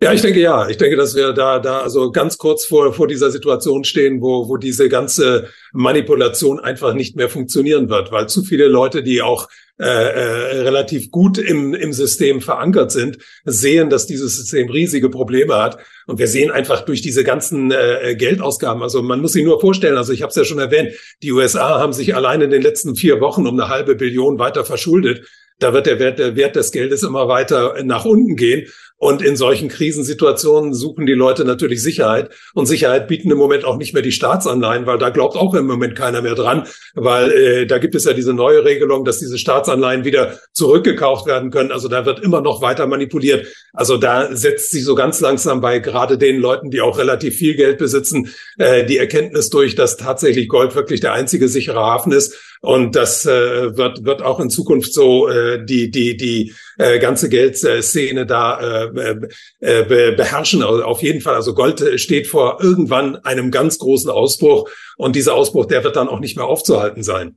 Ja, 0.00 0.12
ich 0.12 0.22
denke 0.22 0.40
ja. 0.40 0.68
Ich 0.68 0.76
denke, 0.76 0.96
dass 0.96 1.16
wir 1.16 1.32
da, 1.32 1.58
da 1.58 1.80
also 1.80 2.12
ganz 2.12 2.38
kurz 2.38 2.64
vor, 2.64 2.92
vor 2.92 3.08
dieser 3.08 3.32
Situation 3.32 3.82
stehen, 3.82 4.20
wo, 4.20 4.48
wo 4.48 4.56
diese 4.56 4.88
ganze 4.88 5.48
Manipulation 5.72 6.60
einfach 6.60 6.94
nicht 6.94 7.16
mehr 7.16 7.28
funktionieren 7.28 7.88
wird, 7.88 8.12
weil 8.12 8.28
zu 8.28 8.44
viele 8.44 8.68
Leute, 8.68 9.02
die 9.02 9.22
auch 9.22 9.48
äh, 9.80 9.84
äh, 9.84 10.60
relativ 10.62 11.12
gut 11.12 11.38
im, 11.38 11.72
im 11.72 11.92
System 11.92 12.40
verankert 12.40 12.90
sind, 12.90 13.18
sehen, 13.44 13.90
dass 13.90 14.06
dieses 14.06 14.36
System 14.36 14.68
riesige 14.70 15.08
Probleme 15.08 15.56
hat. 15.56 15.78
Und 16.06 16.18
wir 16.18 16.26
sehen 16.26 16.50
einfach 16.50 16.80
durch 16.80 17.00
diese 17.00 17.22
ganzen 17.22 17.70
äh, 17.70 18.16
Geldausgaben, 18.16 18.82
also 18.82 19.02
man 19.02 19.20
muss 19.20 19.32
sich 19.32 19.44
nur 19.44 19.60
vorstellen, 19.60 19.96
also 19.96 20.12
ich 20.12 20.22
habe 20.22 20.30
es 20.30 20.36
ja 20.36 20.44
schon 20.44 20.58
erwähnt, 20.58 20.94
die 21.22 21.30
USA 21.30 21.78
haben 21.78 21.92
sich 21.92 22.16
allein 22.16 22.40
in 22.40 22.50
den 22.50 22.62
letzten 22.62 22.96
vier 22.96 23.20
Wochen 23.20 23.46
um 23.46 23.54
eine 23.54 23.68
halbe 23.68 23.94
Billion 23.94 24.40
weiter 24.40 24.64
verschuldet. 24.64 25.26
Da 25.60 25.72
wird 25.72 25.86
der 25.86 25.98
Wert, 25.98 26.18
der 26.18 26.36
Wert 26.36 26.56
des 26.56 26.72
Geldes 26.72 27.04
immer 27.04 27.28
weiter 27.28 27.76
nach 27.84 28.04
unten 28.04 28.36
gehen. 28.36 28.68
Und 28.98 29.22
in 29.22 29.36
solchen 29.36 29.68
Krisensituationen 29.68 30.74
suchen 30.74 31.06
die 31.06 31.14
Leute 31.14 31.44
natürlich 31.44 31.80
Sicherheit. 31.80 32.30
Und 32.52 32.66
Sicherheit 32.66 33.06
bieten 33.06 33.30
im 33.30 33.38
Moment 33.38 33.64
auch 33.64 33.76
nicht 33.76 33.94
mehr 33.94 34.02
die 34.02 34.10
Staatsanleihen, 34.10 34.86
weil 34.86 34.98
da 34.98 35.10
glaubt 35.10 35.36
auch 35.36 35.54
im 35.54 35.66
Moment 35.66 35.94
keiner 35.94 36.20
mehr 36.20 36.34
dran, 36.34 36.66
weil 36.94 37.30
äh, 37.30 37.66
da 37.66 37.78
gibt 37.78 37.94
es 37.94 38.04
ja 38.04 38.12
diese 38.12 38.34
neue 38.34 38.64
Regelung, 38.64 39.04
dass 39.04 39.20
diese 39.20 39.38
Staatsanleihen 39.38 40.04
wieder 40.04 40.40
zurückgekauft 40.52 41.26
werden 41.26 41.52
können. 41.52 41.70
Also 41.70 41.86
da 41.86 42.04
wird 42.06 42.20
immer 42.20 42.40
noch 42.40 42.60
weiter 42.60 42.88
manipuliert. 42.88 43.46
Also 43.72 43.98
da 43.98 44.34
setzt 44.34 44.72
sich 44.72 44.84
so 44.84 44.96
ganz 44.96 45.20
langsam 45.20 45.60
bei 45.60 45.78
gerade 45.78 46.18
den 46.18 46.40
Leuten, 46.40 46.72
die 46.72 46.80
auch 46.80 46.98
relativ 46.98 47.36
viel 47.36 47.54
Geld 47.54 47.78
besitzen, 47.78 48.34
äh, 48.58 48.84
die 48.84 48.98
Erkenntnis 48.98 49.48
durch, 49.48 49.76
dass 49.76 49.96
tatsächlich 49.96 50.48
Gold 50.48 50.74
wirklich 50.74 50.98
der 50.98 51.12
einzige 51.12 51.48
sichere 51.48 51.78
Hafen 51.78 52.10
ist. 52.10 52.36
Und 52.60 52.96
das 52.96 53.24
äh, 53.24 53.76
wird, 53.76 54.04
wird 54.04 54.22
auch 54.22 54.40
in 54.40 54.50
Zukunft 54.50 54.92
so 54.92 55.28
äh, 55.28 55.64
die, 55.64 55.92
die, 55.92 56.16
die 56.16 56.52
äh, 56.78 56.98
ganze 56.98 57.28
Geldszene 57.28 58.24
da 58.24 58.60
äh, 58.60 59.16
äh, 59.60 60.12
beherrschen. 60.14 60.62
Also 60.62 60.84
auf 60.84 61.02
jeden 61.02 61.20
Fall, 61.20 61.34
also 61.34 61.54
Gold 61.54 62.00
steht 62.00 62.26
vor 62.26 62.58
irgendwann 62.62 63.16
einem 63.16 63.50
ganz 63.50 63.78
großen 63.78 64.10
Ausbruch 64.10 64.70
und 64.96 65.16
dieser 65.16 65.34
Ausbruch, 65.34 65.66
der 65.66 65.84
wird 65.84 65.96
dann 65.96 66.08
auch 66.08 66.20
nicht 66.20 66.36
mehr 66.36 66.46
aufzuhalten 66.46 67.02
sein. 67.02 67.36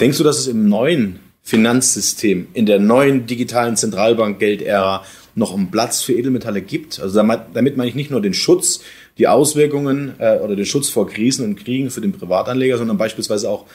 Denkst 0.00 0.18
du, 0.18 0.24
dass 0.24 0.38
es 0.38 0.46
im 0.46 0.68
neuen 0.68 1.20
Finanzsystem, 1.42 2.48
in 2.54 2.66
der 2.66 2.78
neuen 2.78 3.26
digitalen 3.26 3.76
Zentralbank-Geldära 3.76 5.04
noch 5.34 5.54
einen 5.54 5.70
Platz 5.70 6.02
für 6.02 6.12
Edelmetalle 6.12 6.62
gibt? 6.62 7.00
Also 7.00 7.16
damit, 7.16 7.40
damit 7.54 7.76
meine 7.76 7.88
ich 7.88 7.94
nicht 7.94 8.10
nur 8.10 8.22
den 8.22 8.34
Schutz, 8.34 8.80
die 9.18 9.28
Auswirkungen 9.28 10.14
äh, 10.18 10.38
oder 10.38 10.56
den 10.56 10.66
Schutz 10.66 10.88
vor 10.88 11.08
Krisen 11.08 11.44
und 11.44 11.56
Kriegen 11.56 11.90
für 11.90 12.00
den 12.00 12.12
Privatanleger, 12.12 12.78
sondern 12.78 12.98
beispielsweise 12.98 13.50
auch 13.50 13.66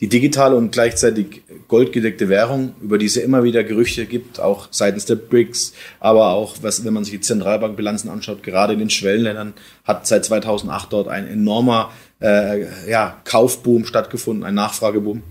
die 0.00 0.08
digitale 0.08 0.56
und 0.56 0.72
gleichzeitig 0.72 1.42
goldgedeckte 1.68 2.28
Währung, 2.28 2.74
über 2.82 2.98
die 2.98 3.06
es 3.06 3.14
ja 3.14 3.22
immer 3.22 3.44
wieder 3.44 3.62
Gerüchte 3.62 4.06
gibt, 4.06 4.40
auch 4.40 4.68
seitens 4.70 5.04
der 5.04 5.14
BRICS, 5.14 5.72
aber 6.00 6.30
auch, 6.30 6.56
was, 6.62 6.84
wenn 6.84 6.92
man 6.92 7.04
sich 7.04 7.14
die 7.14 7.20
Zentralbankbilanzen 7.20 8.10
anschaut, 8.10 8.42
gerade 8.42 8.72
in 8.72 8.80
den 8.80 8.90
Schwellenländern 8.90 9.54
hat 9.84 10.06
seit 10.06 10.24
2008 10.24 10.92
dort 10.92 11.08
ein 11.08 11.28
enormer 11.28 11.92
äh, 12.20 12.66
ja, 12.90 13.20
Kaufboom 13.24 13.84
stattgefunden, 13.84 14.44
ein 14.44 14.54
Nachfrageboom. 14.54 15.22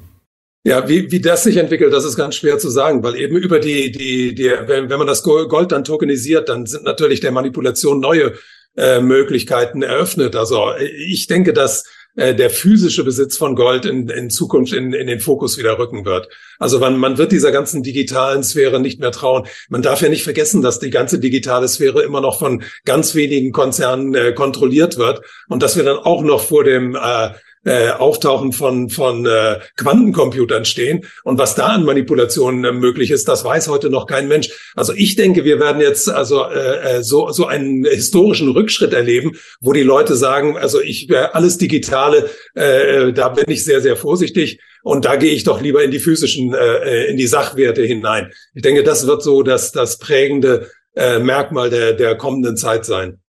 Ja, 0.65 0.87
wie, 0.87 1.11
wie 1.11 1.19
das 1.19 1.43
sich 1.43 1.57
entwickelt, 1.57 1.91
das 1.91 2.05
ist 2.05 2.15
ganz 2.15 2.35
schwer 2.35 2.57
zu 2.57 2.69
sagen, 2.69 3.03
weil 3.03 3.15
eben 3.15 3.35
über 3.35 3.59
die, 3.59 3.91
die, 3.91 4.33
die 4.33 4.49
wenn, 4.65 4.89
wenn 4.89 4.97
man 4.97 5.07
das 5.07 5.21
Gold 5.23 5.73
dann 5.73 5.83
tokenisiert, 5.83 6.47
dann 6.47 6.65
sind 6.65 6.85
natürlich 6.85 7.19
der 7.19 7.33
Manipulation 7.33 7.99
neue 7.99 8.33
äh, 8.77 9.01
Möglichkeiten 9.01 9.83
eröffnet. 9.83 10.37
Also 10.37 10.73
ich 10.77 11.27
denke, 11.27 11.51
dass 11.51 11.83
äh, 12.15 12.35
der 12.35 12.49
physische 12.49 13.03
Besitz 13.03 13.37
von 13.37 13.55
Gold 13.55 13.85
in, 13.85 14.07
in 14.09 14.29
Zukunft 14.29 14.73
in, 14.73 14.93
in 14.93 15.07
den 15.07 15.19
Fokus 15.19 15.57
wieder 15.57 15.79
rücken 15.79 16.05
wird. 16.05 16.29
Also 16.59 16.79
man, 16.79 16.97
man 16.97 17.17
wird 17.17 17.31
dieser 17.31 17.51
ganzen 17.51 17.81
digitalen 17.81 18.43
Sphäre 18.43 18.79
nicht 18.79 18.99
mehr 18.99 19.11
trauen. 19.11 19.47
Man 19.69 19.81
darf 19.81 20.01
ja 20.01 20.09
nicht 20.09 20.23
vergessen, 20.23 20.61
dass 20.61 20.79
die 20.79 20.91
ganze 20.91 21.19
digitale 21.19 21.67
Sphäre 21.67 22.03
immer 22.03 22.21
noch 22.21 22.39
von 22.39 22.63
ganz 22.85 23.15
wenigen 23.15 23.51
Konzernen 23.51 24.13
äh, 24.13 24.33
kontrolliert 24.33 24.97
wird 24.97 25.21
und 25.47 25.63
dass 25.63 25.75
wir 25.75 25.83
dann 25.83 25.97
auch 25.97 26.21
noch 26.21 26.43
vor 26.43 26.63
dem 26.63 26.95
äh, 26.95 27.29
äh, 27.65 27.89
Auftauchen 27.89 28.51
von, 28.51 28.89
von 28.89 29.25
äh, 29.25 29.59
Quantencomputern 29.77 30.65
stehen. 30.65 31.05
Und 31.23 31.37
was 31.37 31.55
da 31.55 31.67
an 31.67 31.85
Manipulationen 31.85 32.63
äh, 32.65 32.71
möglich 32.71 33.11
ist, 33.11 33.27
das 33.27 33.43
weiß 33.43 33.67
heute 33.69 33.89
noch 33.89 34.07
kein 34.07 34.27
Mensch. 34.27 34.49
Also 34.75 34.93
ich 34.93 35.15
denke, 35.15 35.45
wir 35.45 35.59
werden 35.59 35.81
jetzt 35.81 36.09
also 36.09 36.45
äh, 36.45 36.97
äh 36.97 37.03
so, 37.03 37.31
so 37.31 37.45
einen 37.45 37.85
historischen 37.85 38.49
Rückschritt 38.49 38.93
erleben, 38.93 39.33
wo 39.61 39.73
die 39.73 39.83
Leute 39.83 40.15
sagen, 40.15 40.57
also 40.57 40.81
ich 40.81 41.09
äh, 41.09 41.27
alles 41.31 41.57
Digitale, 41.57 42.29
äh, 42.55 43.13
da 43.13 43.29
bin 43.29 43.45
ich 43.47 43.63
sehr, 43.63 43.81
sehr 43.81 43.95
vorsichtig. 43.95 44.59
Und 44.83 45.05
da 45.05 45.15
gehe 45.15 45.31
ich 45.31 45.45
doch 45.45 45.61
lieber 45.61 45.81
in 45.81 45.91
die 45.91 45.99
physischen, 45.99 46.53
äh, 46.53 47.05
in 47.05 47.15
die 47.15 47.27
Sachwerte 47.27 47.83
hinein. 47.83 48.31
Ich 48.53 48.61
denke, 48.61 48.83
das 48.83 49.07
wird 49.07 49.23
so 49.23 49.41
das, 49.41 49.71
das 49.71 49.97
prägende 49.97 50.69
äh, 50.95 51.19
Merkmal 51.19 51.69
der, 51.69 51.93
der 51.93 52.15
kommenden 52.15 52.57
Zeit 52.57 52.83
sein. 52.85 53.22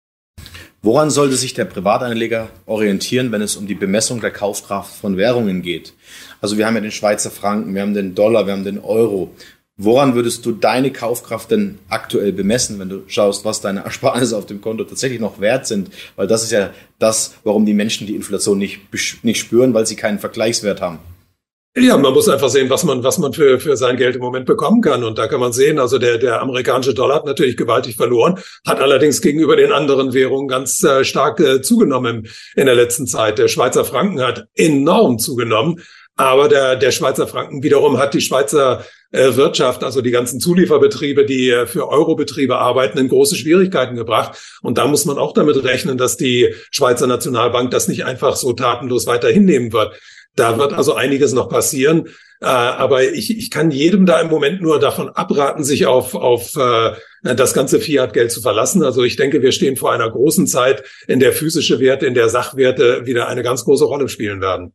Woran 0.84 1.12
sollte 1.12 1.36
sich 1.36 1.54
der 1.54 1.66
Privatanleger 1.66 2.50
orientieren, 2.66 3.32
wenn 3.32 3.44
es 3.44 3.56
um 3.56 3.68
die 3.68 3.76
Bemessung 3.76 4.20
der 4.20 4.32
Kaufkraft 4.32 4.96
von 4.96 5.16
Währungen 5.16 5.62
geht? 5.62 5.94
Also 6.42 6.58
wir 6.58 6.66
haben 6.66 6.74
ja 6.74 6.82
den 6.82 6.92
Schweizer 6.92 7.30
Franken, 7.30 7.76
wir 7.76 7.84
haben 7.84 7.94
den 7.94 8.16
Dollar, 8.16 8.48
wir 8.48 8.54
haben 8.54 8.64
den 8.64 8.80
Euro. 8.80 9.32
Woran 9.78 10.16
würdest 10.16 10.44
du 10.44 10.52
deine 10.52 10.92
Kaufkraft 10.92 11.52
denn 11.52 11.78
aktuell 11.88 12.34
bemessen, 12.34 12.80
wenn 12.80 12.90
du 12.90 13.04
schaust, 13.06 13.46
was 13.46 13.62
deine 13.62 13.84
Ersparnisse 13.84 14.36
auf 14.36 14.48
dem 14.48 14.60
Konto 14.60 14.84
tatsächlich 14.84 15.20
noch 15.20 15.40
wert 15.40 15.68
sind? 15.68 15.92
Weil 16.16 16.26
das 16.26 16.42
ist 16.42 16.52
ja 16.52 16.72
das, 16.98 17.36
warum 17.44 17.68
die 17.68 17.76
Menschen 17.76 18.08
die 18.08 18.16
Inflation 18.16 18.58
nicht, 18.58 18.80
nicht 19.24 19.40
spüren, 19.40 19.76
weil 19.76 19.86
sie 19.86 19.96
keinen 19.96 20.18
Vergleichswert 20.18 20.82
haben. 20.82 20.98
Ja, 21.74 21.98
man 21.98 22.14
muss 22.14 22.28
einfach 22.28 22.50
sehen, 22.50 22.70
was 22.70 22.84
man, 22.84 23.02
was 23.02 23.18
man 23.18 23.32
für, 23.32 23.58
für 23.58 23.78
sein 23.78 23.96
Geld 23.96 24.18
im 24.18 24.22
Moment 24.22 24.46
bekommen 24.46 24.82
kann. 24.82 25.06
Und 25.06 25.18
da 25.18 25.28
kann 25.28 25.40
man 25.40 25.54
sehen, 25.54 25.80
also 25.80 26.00
der, 26.00 26.18
der 26.18 26.42
amerikanische 26.42 26.94
Dollar 26.94 27.16
hat 27.16 27.26
natürlich 27.26 27.56
gewaltig 27.56 27.96
verloren, 27.96 28.40
hat 28.68 28.82
allerdings 28.82 29.22
gegenüber 29.22 29.56
den 29.56 29.72
anderen 29.72 30.14
Währungen 30.14 30.50
ganz 30.50 30.84
äh, 30.84 31.06
stark 31.06 31.40
äh, 31.40 31.62
zugenommen 31.62 32.28
in 32.58 32.66
der 32.66 32.76
letzten 32.76 33.08
Zeit. 33.08 33.40
Der 33.40 33.48
Schweizer 33.48 33.86
Franken 33.86 34.22
hat 34.22 34.48
enorm 34.56 35.18
zugenommen. 35.18 35.82
Aber 36.18 36.50
der, 36.50 36.76
der 36.76 36.92
Schweizer 36.92 37.26
Franken 37.26 37.64
wiederum 37.64 37.98
hat 37.98 38.14
die 38.14 38.22
Schweizer 38.22 38.86
äh, 39.12 39.36
Wirtschaft, 39.36 39.84
also 39.84 40.02
die 40.02 40.12
ganzen 40.12 40.42
Zulieferbetriebe, 40.42 41.26
die 41.26 41.50
äh, 41.52 41.66
für 41.66 41.88
Eurobetriebe 41.88 42.58
arbeiten, 42.58 42.98
in 42.98 43.08
große 43.08 43.38
Schwierigkeiten 43.38 43.96
gebracht. 43.96 44.38
Und 44.62 44.78
da 44.78 44.88
muss 44.88 45.06
man 45.06 45.18
auch 45.18 45.34
damit 45.34 45.64
rechnen, 45.64 45.98
dass 45.98 46.18
die 46.18 46.54
Schweizer 46.70 47.08
Nationalbank 47.08 47.72
das 47.72 47.88
nicht 47.88 48.04
einfach 48.04 48.36
so 48.36 48.52
tatenlos 48.52 49.08
weiter 49.08 49.30
hinnehmen 49.30 49.72
wird. 49.72 50.00
Da 50.36 50.58
wird 50.58 50.74
also 50.74 50.94
einiges 50.94 51.34
noch 51.34 51.50
passieren. 51.50 52.08
Äh, 52.42 52.46
aber 52.46 53.04
ich, 53.04 53.38
ich 53.38 53.52
kann 53.52 53.70
jedem 53.70 54.06
da 54.06 54.20
im 54.20 54.30
Moment 54.30 54.62
nur 54.62 54.80
davon 54.80 55.10
abraten, 55.10 55.64
sich 55.64 55.86
auf, 55.86 56.16
auf 56.16 56.56
äh, 56.56 56.94
das 57.22 57.54
ganze 57.54 57.80
Fiat-Geld 57.80 58.32
zu 58.32 58.42
verlassen. 58.42 58.84
Also 58.84 59.04
ich 59.04 59.16
denke, 59.16 59.42
wir 59.42 59.52
stehen 59.52 59.78
vor 59.78 59.92
einer 59.92 60.10
großen 60.10 60.48
Zeit, 60.48 60.84
in 61.08 61.20
der 61.20 61.34
physische 61.34 61.80
Werte, 61.80 62.08
in 62.08 62.16
der 62.16 62.30
Sachwerte 62.30 63.06
wieder 63.06 63.28
eine 63.28 63.44
ganz 63.44 63.64
große 63.64 63.86
Rolle 63.86 64.10
spielen 64.10 64.42
werden. 64.42 64.74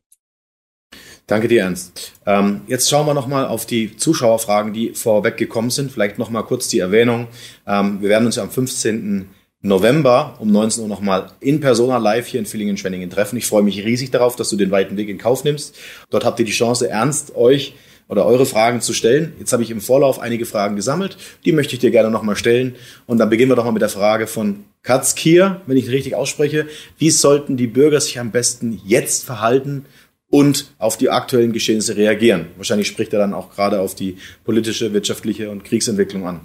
Danke 1.25 1.49
dir, 1.49 1.63
Ernst. 1.63 2.13
Ähm, 2.25 2.61
jetzt 2.67 2.89
schauen 2.89 3.05
wir 3.05 3.13
nochmal 3.13 3.47
auf 3.47 3.65
die 3.65 3.97
Zuschauerfragen, 3.97 4.71
die 4.71 4.93
vorweg 4.93 5.35
gekommen 5.35 5.69
sind. 5.69 5.91
Vielleicht 5.91 6.17
nochmal 6.17 6.45
kurz 6.45 6.69
die 6.69 6.79
Erwähnung. 6.79 7.27
Ähm, 7.67 8.01
wir 8.01 8.07
werden 8.07 8.27
uns 8.27 8.37
am 8.37 8.49
15. 8.49 9.27
November 9.67 10.35
um 10.39 10.51
19 10.51 10.83
Uhr 10.83 10.89
nochmal 10.89 11.31
in 11.39 11.59
Persona 11.59 11.97
live 11.97 12.27
hier 12.27 12.39
in 12.39 12.45
Villingen-Schwenningen 12.45 13.09
treffen. 13.09 13.37
Ich 13.37 13.45
freue 13.45 13.63
mich 13.63 13.83
riesig 13.83 14.11
darauf, 14.11 14.35
dass 14.35 14.49
du 14.49 14.55
den 14.55 14.71
weiten 14.71 14.97
Weg 14.97 15.09
in 15.09 15.17
Kauf 15.17 15.43
nimmst. 15.43 15.75
Dort 16.09 16.25
habt 16.25 16.39
ihr 16.39 16.45
die 16.45 16.51
Chance, 16.51 16.89
ernst 16.89 17.35
euch 17.35 17.75
oder 18.07 18.25
eure 18.25 18.45
Fragen 18.45 18.81
zu 18.81 18.93
stellen. 18.93 19.33
Jetzt 19.39 19.53
habe 19.53 19.63
ich 19.63 19.71
im 19.71 19.81
Vorlauf 19.81 20.19
einige 20.19 20.45
Fragen 20.45 20.75
gesammelt. 20.75 21.17
Die 21.45 21.51
möchte 21.51 21.73
ich 21.73 21.79
dir 21.79 21.91
gerne 21.91 22.09
nochmal 22.09 22.35
stellen. 22.35 22.75
Und 23.05 23.17
dann 23.17 23.29
beginnen 23.29 23.51
wir 23.51 23.55
doch 23.55 23.65
mal 23.65 23.71
mit 23.71 23.81
der 23.81 23.89
Frage 23.89 24.27
von 24.27 24.63
Katzkier, 24.81 25.61
wenn 25.65 25.77
ich 25.77 25.89
richtig 25.89 26.15
ausspreche. 26.15 26.67
Wie 26.97 27.09
sollten 27.09 27.57
die 27.57 27.67
Bürger 27.67 27.99
sich 27.99 28.19
am 28.19 28.31
besten 28.31 28.81
jetzt 28.85 29.25
verhalten, 29.25 29.85
und 30.29 30.73
auf 30.77 30.97
die 30.97 31.09
aktuellen 31.09 31.53
Geschehnisse 31.53 31.95
reagieren. 31.95 32.47
Wahrscheinlich 32.57 32.87
spricht 32.87 33.13
er 33.13 33.19
dann 33.19 33.33
auch 33.33 33.49
gerade 33.49 33.79
auf 33.79 33.95
die 33.95 34.17
politische, 34.43 34.93
wirtschaftliche 34.93 35.49
und 35.49 35.63
Kriegsentwicklung 35.63 36.27
an. 36.27 36.41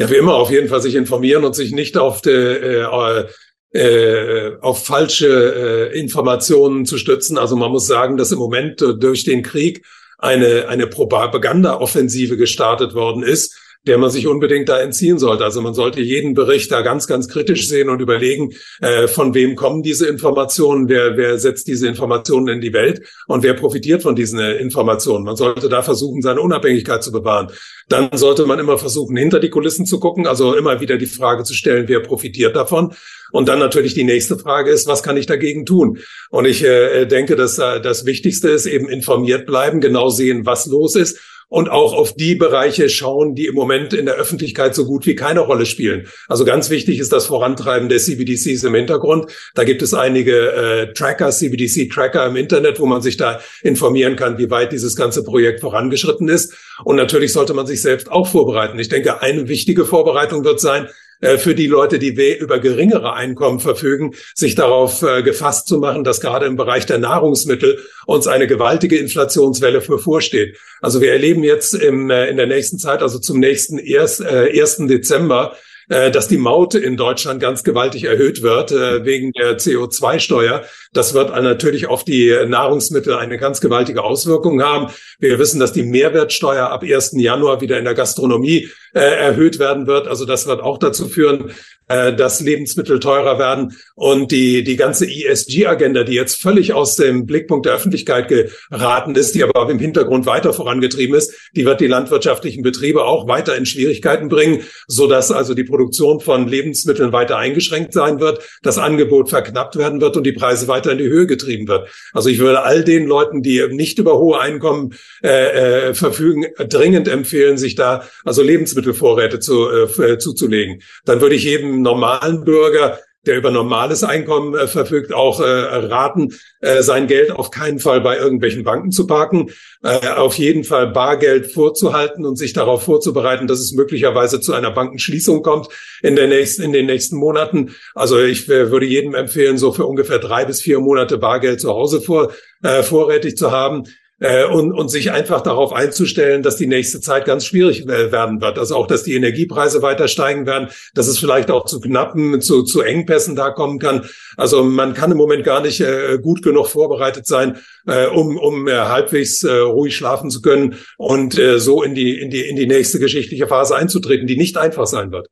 Ja, 0.00 0.08
wie 0.08 0.14
immer 0.14 0.32
auf 0.32 0.50
jeden 0.50 0.68
Fall 0.68 0.80
sich 0.80 0.94
informieren 0.94 1.44
und 1.44 1.54
sich 1.54 1.72
nicht 1.72 1.98
auf, 1.98 2.22
die, 2.22 2.30
äh, 2.30 3.26
äh, 3.72 4.56
auf 4.62 4.86
falsche 4.86 5.90
äh, 5.92 6.00
Informationen 6.00 6.86
zu 6.86 6.96
stützen. 6.96 7.36
Also 7.36 7.54
man 7.54 7.70
muss 7.70 7.86
sagen, 7.86 8.16
dass 8.16 8.32
im 8.32 8.38
Moment 8.38 8.80
äh, 8.80 8.94
durch 8.94 9.24
den 9.24 9.42
Krieg 9.42 9.84
eine, 10.16 10.68
eine 10.68 10.86
Propaganda-Offensive 10.86 12.38
gestartet 12.38 12.94
worden 12.94 13.22
ist, 13.22 13.54
der 13.86 13.96
man 13.96 14.10
sich 14.10 14.26
unbedingt 14.26 14.68
da 14.68 14.78
entziehen 14.80 15.18
sollte. 15.18 15.44
Also 15.44 15.62
man 15.62 15.72
sollte 15.72 16.00
jeden 16.02 16.34
Bericht 16.34 16.70
da 16.70 16.82
ganz, 16.82 17.06
ganz 17.06 17.28
kritisch 17.28 17.66
sehen 17.66 17.88
und 17.88 18.00
überlegen, 18.00 18.52
äh, 18.80 19.08
von 19.08 19.34
wem 19.34 19.56
kommen 19.56 19.82
diese 19.82 20.06
Informationen, 20.06 20.88
wer, 20.88 21.16
wer 21.16 21.38
setzt 21.38 21.66
diese 21.66 21.88
Informationen 21.88 22.48
in 22.48 22.60
die 22.60 22.74
Welt 22.74 23.00
und 23.26 23.42
wer 23.42 23.54
profitiert 23.54 24.02
von 24.02 24.14
diesen 24.14 24.38
äh, 24.38 24.56
Informationen. 24.56 25.24
Man 25.24 25.36
sollte 25.36 25.70
da 25.70 25.82
versuchen, 25.82 26.20
seine 26.20 26.42
Unabhängigkeit 26.42 27.02
zu 27.02 27.10
bewahren. 27.10 27.50
Dann 27.88 28.10
sollte 28.12 28.44
man 28.44 28.58
immer 28.58 28.76
versuchen, 28.76 29.16
hinter 29.16 29.40
die 29.40 29.50
Kulissen 29.50 29.86
zu 29.86 29.98
gucken, 29.98 30.26
also 30.26 30.54
immer 30.54 30.80
wieder 30.80 30.98
die 30.98 31.06
Frage 31.06 31.44
zu 31.44 31.54
stellen, 31.54 31.88
wer 31.88 32.00
profitiert 32.00 32.56
davon. 32.56 32.94
Und 33.32 33.48
dann 33.48 33.60
natürlich 33.60 33.94
die 33.94 34.04
nächste 34.04 34.38
Frage 34.38 34.70
ist, 34.70 34.88
was 34.88 35.02
kann 35.02 35.16
ich 35.16 35.26
dagegen 35.26 35.64
tun? 35.64 35.98
Und 36.30 36.44
ich 36.44 36.62
äh, 36.64 37.06
denke, 37.06 37.34
dass 37.34 37.58
äh, 37.58 37.80
das 37.80 38.04
Wichtigste 38.04 38.48
ist 38.50 38.66
eben 38.66 38.88
informiert 38.88 39.46
bleiben, 39.46 39.80
genau 39.80 40.10
sehen, 40.10 40.44
was 40.44 40.66
los 40.66 40.96
ist 40.96 41.18
und 41.50 41.68
auch 41.68 41.92
auf 41.92 42.14
die 42.14 42.36
Bereiche 42.36 42.88
schauen, 42.88 43.34
die 43.34 43.46
im 43.46 43.56
Moment 43.56 43.92
in 43.92 44.06
der 44.06 44.14
Öffentlichkeit 44.14 44.74
so 44.74 44.86
gut 44.86 45.04
wie 45.04 45.16
keine 45.16 45.40
Rolle 45.40 45.66
spielen. 45.66 46.06
Also 46.28 46.44
ganz 46.44 46.70
wichtig 46.70 46.98
ist 47.00 47.12
das 47.12 47.26
Vorantreiben 47.26 47.88
der 47.88 47.98
CBDCs 47.98 48.62
im 48.62 48.74
Hintergrund. 48.74 49.26
Da 49.54 49.64
gibt 49.64 49.82
es 49.82 49.92
einige 49.92 50.52
äh, 50.52 50.92
Tracker, 50.94 51.30
CBDC-Tracker 51.30 52.24
im 52.26 52.36
Internet, 52.36 52.78
wo 52.78 52.86
man 52.86 53.02
sich 53.02 53.16
da 53.16 53.40
informieren 53.62 54.14
kann, 54.14 54.38
wie 54.38 54.48
weit 54.48 54.72
dieses 54.72 54.94
ganze 54.94 55.24
Projekt 55.24 55.60
vorangeschritten 55.60 56.28
ist. 56.28 56.54
Und 56.84 56.96
natürlich 56.96 57.32
sollte 57.32 57.52
man 57.52 57.66
sich 57.66 57.82
selbst 57.82 58.10
auch 58.10 58.28
vorbereiten. 58.28 58.78
Ich 58.78 58.88
denke, 58.88 59.20
eine 59.20 59.48
wichtige 59.48 59.84
Vorbereitung 59.84 60.44
wird 60.44 60.60
sein, 60.60 60.88
äh, 61.20 61.38
für 61.38 61.54
die 61.54 61.66
Leute, 61.66 61.98
die 61.98 62.14
über 62.38 62.58
geringere 62.58 63.12
Einkommen 63.12 63.60
verfügen, 63.60 64.14
sich 64.34 64.54
darauf 64.54 65.02
äh, 65.02 65.22
gefasst 65.22 65.68
zu 65.68 65.78
machen, 65.78 66.04
dass 66.04 66.20
gerade 66.20 66.46
im 66.46 66.56
Bereich 66.56 66.86
der 66.86 66.98
Nahrungsmittel 66.98 67.78
uns 68.06 68.26
eine 68.26 68.46
gewaltige 68.46 68.96
Inflationswelle 68.96 69.80
bevorsteht. 69.80 70.56
Also 70.80 71.00
wir 71.00 71.12
erleben 71.12 71.44
jetzt 71.44 71.74
im, 71.74 72.10
äh, 72.10 72.28
in 72.28 72.36
der 72.36 72.46
nächsten 72.46 72.78
Zeit, 72.78 73.02
also 73.02 73.18
zum 73.18 73.38
nächsten 73.38 73.78
1. 73.78 74.20
1. 74.20 74.86
Dezember, 74.86 75.56
äh, 75.90 76.12
dass 76.12 76.28
die 76.28 76.38
Maut 76.38 76.76
in 76.76 76.96
Deutschland 76.96 77.40
ganz 77.40 77.64
gewaltig 77.64 78.04
erhöht 78.04 78.42
wird 78.42 78.70
äh, 78.70 79.04
wegen 79.04 79.32
der 79.32 79.58
CO2-Steuer. 79.58 80.62
Das 80.92 81.14
wird 81.14 81.30
natürlich 81.30 81.86
auf 81.86 82.04
die 82.04 82.34
Nahrungsmittel 82.46 83.14
eine 83.14 83.38
ganz 83.38 83.60
gewaltige 83.60 84.02
Auswirkung 84.02 84.60
haben. 84.60 84.92
Wir 85.20 85.38
wissen, 85.38 85.60
dass 85.60 85.72
die 85.72 85.84
Mehrwertsteuer 85.84 86.68
ab 86.68 86.82
1. 86.82 87.12
Januar 87.14 87.60
wieder 87.60 87.78
in 87.78 87.84
der 87.84 87.94
Gastronomie 87.94 88.68
äh, 88.92 89.00
erhöht 89.00 89.60
werden 89.60 89.86
wird. 89.86 90.08
Also 90.08 90.24
das 90.24 90.48
wird 90.48 90.60
auch 90.60 90.78
dazu 90.78 91.06
führen, 91.08 91.52
äh, 91.90 92.14
dass 92.14 92.40
Lebensmittel 92.40 93.00
teurer 93.00 93.38
werden. 93.38 93.76
Und 93.94 94.30
die, 94.32 94.64
die 94.64 94.76
ganze 94.76 95.06
ESG-Agenda, 95.06 96.04
die 96.04 96.14
jetzt 96.14 96.40
völlig 96.40 96.72
aus 96.72 96.96
dem 96.96 97.26
Blickpunkt 97.26 97.66
der 97.66 97.74
Öffentlichkeit 97.74 98.28
geraten 98.28 99.14
ist, 99.14 99.34
die 99.34 99.44
aber 99.44 99.68
im 99.70 99.78
Hintergrund 99.78 100.26
weiter 100.26 100.52
vorangetrieben 100.52 101.14
ist, 101.14 101.34
die 101.54 101.64
wird 101.64 101.80
die 101.80 101.86
landwirtschaftlichen 101.86 102.62
Betriebe 102.62 103.04
auch 103.04 103.28
weiter 103.28 103.56
in 103.56 103.66
Schwierigkeiten 103.66 104.28
bringen, 104.28 104.62
so 104.86 105.06
dass 105.06 105.30
also 105.30 105.54
die 105.54 105.64
Produktion 105.64 106.20
von 106.20 106.48
Lebensmitteln 106.48 107.12
weiter 107.12 107.36
eingeschränkt 107.38 107.92
sein 107.92 108.20
wird, 108.20 108.40
das 108.62 108.78
Angebot 108.78 109.28
verknappt 109.28 109.76
werden 109.76 110.00
wird 110.00 110.16
und 110.16 110.24
die 110.24 110.32
Preise 110.32 110.68
weiter 110.68 110.79
in 110.86 110.98
die 110.98 111.08
Höhe 111.08 111.26
getrieben 111.26 111.68
wird. 111.68 111.88
Also 112.12 112.28
ich 112.28 112.38
würde 112.38 112.62
all 112.62 112.84
den 112.84 113.06
Leuten, 113.06 113.42
die 113.42 113.66
nicht 113.68 113.98
über 113.98 114.18
hohe 114.18 114.40
Einkommen 114.40 114.94
äh, 115.22 115.88
äh, 115.88 115.94
verfügen, 115.94 116.46
dringend 116.56 117.08
empfehlen, 117.08 117.58
sich 117.58 117.74
da 117.74 118.04
also 118.24 118.42
Lebensmittelvorräte 118.42 119.40
zu, 119.40 119.68
äh, 119.70 120.18
zuzulegen. 120.18 120.82
Dann 121.04 121.20
würde 121.20 121.34
ich 121.34 121.44
jedem 121.44 121.82
normalen 121.82 122.44
Bürger, 122.44 122.98
der 123.26 123.36
über 123.36 123.50
normales 123.50 124.02
Einkommen 124.02 124.54
äh, 124.54 124.66
verfügt, 124.66 125.12
auch 125.12 125.40
äh, 125.40 125.44
raten, 125.44 126.34
äh, 126.60 126.82
sein 126.82 127.06
Geld 127.06 127.30
auf 127.30 127.50
keinen 127.50 127.78
Fall 127.78 128.00
bei 128.00 128.16
irgendwelchen 128.16 128.64
Banken 128.64 128.92
zu 128.92 129.06
parken, 129.06 129.50
äh, 129.82 130.08
auf 130.08 130.36
jeden 130.36 130.64
Fall 130.64 130.88
Bargeld 130.88 131.52
vorzuhalten 131.52 132.24
und 132.24 132.36
sich 132.36 132.52
darauf 132.52 132.82
vorzubereiten, 132.82 133.46
dass 133.46 133.60
es 133.60 133.72
möglicherweise 133.72 134.40
zu 134.40 134.54
einer 134.54 134.70
Bankenschließung 134.70 135.42
kommt 135.42 135.68
in, 136.02 136.16
der 136.16 136.28
nächsten, 136.28 136.62
in 136.62 136.72
den 136.72 136.86
nächsten 136.86 137.16
Monaten. 137.16 137.74
Also 137.94 138.18
ich 138.18 138.48
äh, 138.48 138.70
würde 138.70 138.86
jedem 138.86 139.14
empfehlen, 139.14 139.58
so 139.58 139.72
für 139.72 139.86
ungefähr 139.86 140.18
drei 140.18 140.44
bis 140.44 140.62
vier 140.62 140.80
Monate 140.80 141.18
Bargeld 141.18 141.60
zu 141.60 141.70
Hause 141.70 142.00
vor, 142.00 142.32
äh, 142.62 142.82
vorrätig 142.82 143.36
zu 143.36 143.50
haben 143.50 143.84
äh, 144.20 144.44
und, 144.44 144.72
und 144.72 144.88
sich 144.88 145.10
einfach 145.10 145.40
darauf 145.40 145.72
einzustellen, 145.72 146.42
dass 146.42 146.56
die 146.56 146.66
nächste 146.66 147.00
Zeit 147.00 147.24
ganz 147.24 147.44
schwierig 147.46 147.82
äh, 147.88 148.12
werden 148.12 148.40
wird. 148.40 148.58
Also 148.58 148.76
auch, 148.76 148.86
dass 148.86 149.02
die 149.02 149.14
Energiepreise 149.14 149.82
weiter 149.82 150.08
steigen 150.08 150.46
werden, 150.46 150.68
dass 150.94 151.08
es 151.08 151.18
vielleicht 151.18 151.50
auch 151.50 151.64
zu 151.64 151.80
knappen, 151.80 152.40
zu, 152.40 152.62
zu 152.62 152.82
Engpässen 152.82 153.34
da 153.34 153.50
kommen 153.50 153.78
kann. 153.78 154.04
Also 154.36 154.62
man 154.62 154.94
kann 154.94 155.10
im 155.10 155.16
Moment 155.16 155.44
gar 155.44 155.60
nicht 155.60 155.80
äh, 155.80 156.18
gut 156.22 156.42
genug 156.42 156.68
vorbereitet 156.68 157.26
sein, 157.26 157.58
äh, 157.86 158.06
um, 158.06 158.36
um 158.36 158.68
äh, 158.68 158.72
halbwegs 158.72 159.42
äh, 159.42 159.50
ruhig 159.52 159.96
schlafen 159.96 160.30
zu 160.30 160.42
können 160.42 160.76
und 160.98 161.38
äh, 161.38 161.58
so 161.58 161.82
in 161.82 161.94
die, 161.94 162.20
in, 162.20 162.30
die, 162.30 162.42
in 162.42 162.56
die 162.56 162.66
nächste 162.66 162.98
geschichtliche 162.98 163.46
Phase 163.46 163.74
einzutreten, 163.74 164.26
die 164.26 164.36
nicht 164.36 164.56
einfach 164.56 164.86
sein 164.86 165.12
wird. 165.12 165.28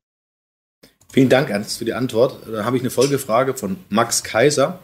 Vielen 1.13 1.29
Dank, 1.29 1.51
Ernst, 1.51 1.79
für 1.79 1.85
die 1.85 1.95
Antwort. 1.95 2.37
Da 2.51 2.65
habe 2.65 2.77
ich 2.77 2.83
eine 2.83 2.91
Folgefrage 2.91 3.55
von 3.55 3.77
Max 3.89 4.23
Kaiser. 4.23 4.79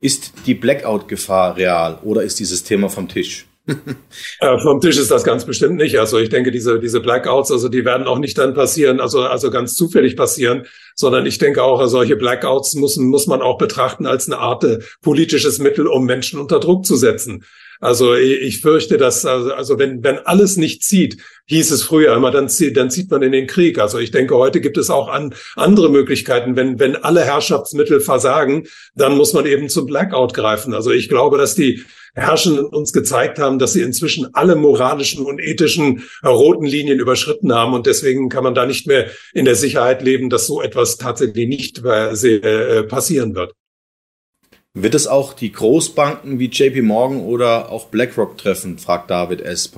Ist 0.00 0.32
die 0.46 0.54
Blackout-Gefahr 0.54 1.56
real 1.56 1.98
oder 2.04 2.22
ist 2.22 2.38
dieses 2.38 2.62
Thema 2.62 2.88
vom 2.88 3.08
Tisch? 3.08 3.46
äh, 4.40 4.58
vom 4.58 4.80
Tisch 4.80 4.96
ist 4.96 5.10
das 5.10 5.24
ganz 5.24 5.44
bestimmt 5.44 5.76
nicht. 5.76 5.98
Also 5.98 6.18
ich 6.18 6.28
denke, 6.28 6.52
diese, 6.52 6.78
diese 6.78 7.00
Blackouts, 7.00 7.50
also 7.50 7.68
die 7.68 7.84
werden 7.84 8.06
auch 8.06 8.18
nicht 8.18 8.38
dann 8.38 8.54
passieren, 8.54 9.00
also, 9.00 9.22
also 9.22 9.50
ganz 9.50 9.74
zufällig 9.74 10.16
passieren, 10.16 10.66
sondern 10.94 11.26
ich 11.26 11.38
denke 11.38 11.62
auch, 11.62 11.84
solche 11.86 12.16
Blackouts 12.16 12.74
muss, 12.74 12.96
muss 12.96 13.26
man 13.26 13.42
auch 13.42 13.58
betrachten 13.58 14.06
als 14.06 14.26
eine 14.26 14.38
Art 14.38 14.64
politisches 15.02 15.58
Mittel, 15.58 15.86
um 15.86 16.04
Menschen 16.04 16.38
unter 16.40 16.60
Druck 16.60 16.86
zu 16.86 16.96
setzen. 16.96 17.44
Also 17.80 18.14
ich 18.14 18.60
fürchte, 18.60 18.96
dass 18.96 19.24
also, 19.24 19.52
also 19.52 19.78
wenn 19.78 20.02
wenn 20.02 20.18
alles 20.18 20.56
nicht 20.56 20.82
zieht, 20.82 21.18
hieß 21.46 21.70
es 21.70 21.82
früher 21.82 22.14
immer, 22.14 22.30
dann 22.30 22.48
zieht 22.48 22.76
dann 22.76 22.90
zieht 22.90 23.10
man 23.10 23.22
in 23.22 23.32
den 23.32 23.46
Krieg. 23.46 23.78
Also 23.78 23.98
ich 23.98 24.10
denke, 24.10 24.36
heute 24.36 24.60
gibt 24.60 24.78
es 24.78 24.90
auch 24.90 25.08
an 25.08 25.34
andere 25.54 25.88
Möglichkeiten. 25.88 26.56
Wenn 26.56 26.80
wenn 26.80 26.96
alle 26.96 27.24
Herrschaftsmittel 27.24 28.00
versagen, 28.00 28.66
dann 28.94 29.16
muss 29.16 29.32
man 29.32 29.46
eben 29.46 29.68
zum 29.68 29.86
Blackout 29.86 30.34
greifen. 30.34 30.74
Also 30.74 30.90
ich 30.90 31.08
glaube, 31.08 31.38
dass 31.38 31.54
die 31.54 31.84
Herrschenden 32.14 32.66
uns 32.66 32.92
gezeigt 32.92 33.38
haben, 33.38 33.58
dass 33.58 33.74
sie 33.74 33.82
inzwischen 33.82 34.34
alle 34.34 34.56
moralischen 34.56 35.24
und 35.24 35.40
ethischen 35.40 36.04
roten 36.24 36.66
Linien 36.66 36.98
überschritten 36.98 37.52
haben 37.52 37.74
und 37.74 37.86
deswegen 37.86 38.28
kann 38.28 38.44
man 38.44 38.54
da 38.54 38.66
nicht 38.66 38.86
mehr 38.88 39.06
in 39.32 39.44
der 39.44 39.54
Sicherheit 39.54 40.02
leben, 40.02 40.30
dass 40.30 40.46
so 40.46 40.60
etwas 40.60 40.96
tatsächlich 40.96 41.48
nicht 41.48 41.84
äh, 41.84 42.82
passieren 42.82 43.34
wird. 43.34 43.52
Wird 44.82 44.94
es 44.94 45.06
auch 45.06 45.32
die 45.32 45.50
Großbanken 45.50 46.38
wie 46.38 46.46
JP 46.46 46.82
Morgan 46.82 47.20
oder 47.20 47.70
auch 47.70 47.86
BlackRock 47.86 48.38
treffen, 48.38 48.78
fragt 48.78 49.10
David 49.10 49.40
S. 49.40 49.70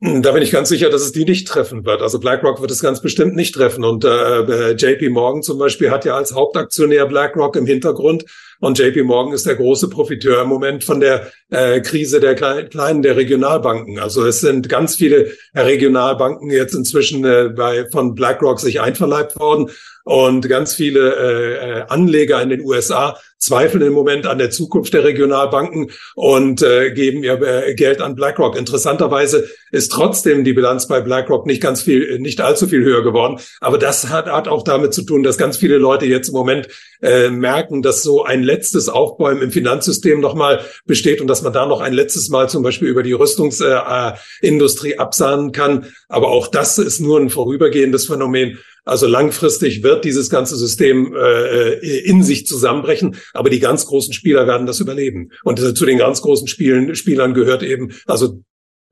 Da 0.00 0.32
bin 0.32 0.42
ich 0.42 0.50
ganz 0.50 0.68
sicher, 0.68 0.90
dass 0.90 1.02
es 1.02 1.12
die 1.12 1.24
nicht 1.24 1.48
treffen 1.48 1.86
wird. 1.86 2.02
Also 2.02 2.18
BlackRock 2.18 2.60
wird 2.60 2.70
es 2.70 2.82
ganz 2.82 3.00
bestimmt 3.00 3.36
nicht 3.36 3.54
treffen. 3.54 3.84
Und 3.84 4.04
äh, 4.04 4.72
JP 4.72 5.10
Morgan 5.10 5.42
zum 5.42 5.58
Beispiel 5.58 5.90
hat 5.90 6.04
ja 6.04 6.16
als 6.16 6.34
Hauptaktionär 6.34 7.06
BlackRock 7.06 7.56
im 7.56 7.66
Hintergrund. 7.66 8.24
Und 8.60 8.78
JP 8.78 9.04
Morgan 9.04 9.32
ist 9.32 9.46
der 9.46 9.56
große 9.56 9.88
Profiteur 9.88 10.42
im 10.42 10.48
Moment 10.48 10.84
von 10.84 11.00
der 11.00 11.30
äh, 11.50 11.80
Krise 11.80 12.20
der 12.20 12.34
kleinen, 12.34 13.02
der 13.02 13.16
Regionalbanken. 13.16 13.98
Also 13.98 14.24
es 14.26 14.40
sind 14.40 14.68
ganz 14.68 14.96
viele 14.96 15.32
Regionalbanken 15.54 16.50
jetzt 16.50 16.74
inzwischen 16.74 17.24
äh, 17.24 17.50
bei, 17.54 17.86
von 17.90 18.14
BlackRock 18.14 18.60
sich 18.60 18.80
einverleibt 18.80 19.38
worden. 19.38 19.70
Und 20.04 20.48
ganz 20.48 20.74
viele 20.74 21.16
äh, 21.16 21.80
äh 21.80 21.84
Anleger 21.88 22.40
in 22.40 22.48
den 22.48 22.62
USA 22.62 23.18
zweifeln 23.38 23.82
im 23.82 23.92
Moment 23.92 24.26
an 24.26 24.38
der 24.38 24.50
Zukunft 24.50 24.92
der 24.94 25.04
Regionalbanken 25.04 25.90
und 26.14 26.62
äh, 26.62 26.90
geben 26.90 27.22
ihr 27.22 27.40
äh, 27.40 27.74
Geld 27.74 28.00
an 28.00 28.14
BlackRock. 28.14 28.56
Interessanterweise 28.56 29.48
ist 29.70 29.92
trotzdem 29.92 30.44
die 30.44 30.52
Bilanz 30.52 30.88
bei 30.88 31.00
BlackRock 31.00 31.46
nicht 31.46 31.62
ganz 31.62 31.82
viel, 31.82 32.18
nicht 32.18 32.40
allzu 32.40 32.66
viel 32.66 32.82
höher 32.82 33.02
geworden. 33.02 33.38
Aber 33.60 33.78
das 33.78 34.08
hat, 34.08 34.26
hat 34.26 34.48
auch 34.48 34.64
damit 34.64 34.92
zu 34.92 35.02
tun, 35.02 35.22
dass 35.22 35.38
ganz 35.38 35.56
viele 35.56 35.78
Leute 35.78 36.06
jetzt 36.06 36.28
im 36.28 36.34
Moment 36.34 36.68
äh, 37.00 37.30
merken, 37.30 37.82
dass 37.82 38.02
so 38.02 38.24
ein 38.24 38.42
letztes 38.42 38.88
Aufbäumen 38.88 39.42
im 39.42 39.52
Finanzsystem 39.52 40.20
nochmal 40.20 40.64
besteht 40.86 41.20
und 41.20 41.28
dass 41.38 41.44
man 41.44 41.52
da 41.52 41.66
noch 41.66 41.80
ein 41.80 41.92
letztes 41.92 42.30
Mal 42.30 42.48
zum 42.48 42.64
Beispiel 42.64 42.88
über 42.88 43.04
die 43.04 43.12
Rüstungsindustrie 43.12 44.92
äh, 44.92 44.96
absahnen 44.96 45.52
kann. 45.52 45.86
Aber 46.08 46.28
auch 46.28 46.48
das 46.48 46.78
ist 46.78 46.98
nur 46.98 47.20
ein 47.20 47.30
vorübergehendes 47.30 48.06
Phänomen. 48.06 48.58
Also 48.84 49.06
langfristig 49.06 49.84
wird 49.84 50.04
dieses 50.04 50.30
ganze 50.30 50.56
System 50.56 51.14
äh, 51.14 51.74
in 52.00 52.24
sich 52.24 52.44
zusammenbrechen, 52.46 53.16
aber 53.34 53.50
die 53.50 53.60
ganz 53.60 53.86
großen 53.86 54.12
Spieler 54.12 54.48
werden 54.48 54.66
das 54.66 54.80
überleben. 54.80 55.30
Und 55.44 55.60
zu 55.60 55.86
den 55.86 55.98
ganz 55.98 56.22
großen 56.22 56.48
Spielen, 56.48 56.96
Spielern 56.96 57.34
gehört 57.34 57.62
eben, 57.62 57.92
also 58.06 58.42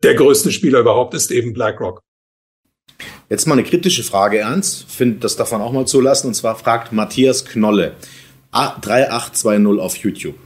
der 0.04 0.14
größte 0.14 0.52
Spieler 0.52 0.80
überhaupt 0.80 1.14
ist 1.14 1.32
eben 1.32 1.52
BlackRock. 1.52 2.02
Jetzt 3.28 3.46
mal 3.46 3.54
eine 3.54 3.64
kritische 3.64 4.04
Frage, 4.04 4.38
Ernst. 4.38 4.84
Finde, 4.88 5.18
das 5.18 5.34
darf 5.34 5.50
man 5.50 5.62
auch 5.62 5.72
mal 5.72 5.86
zulassen. 5.86 6.28
Und 6.28 6.34
zwar 6.34 6.54
fragt 6.54 6.92
Matthias 6.92 7.44
Knolle, 7.44 7.96
3820 8.52 9.80
auf 9.80 9.96
YouTube. 9.96 10.36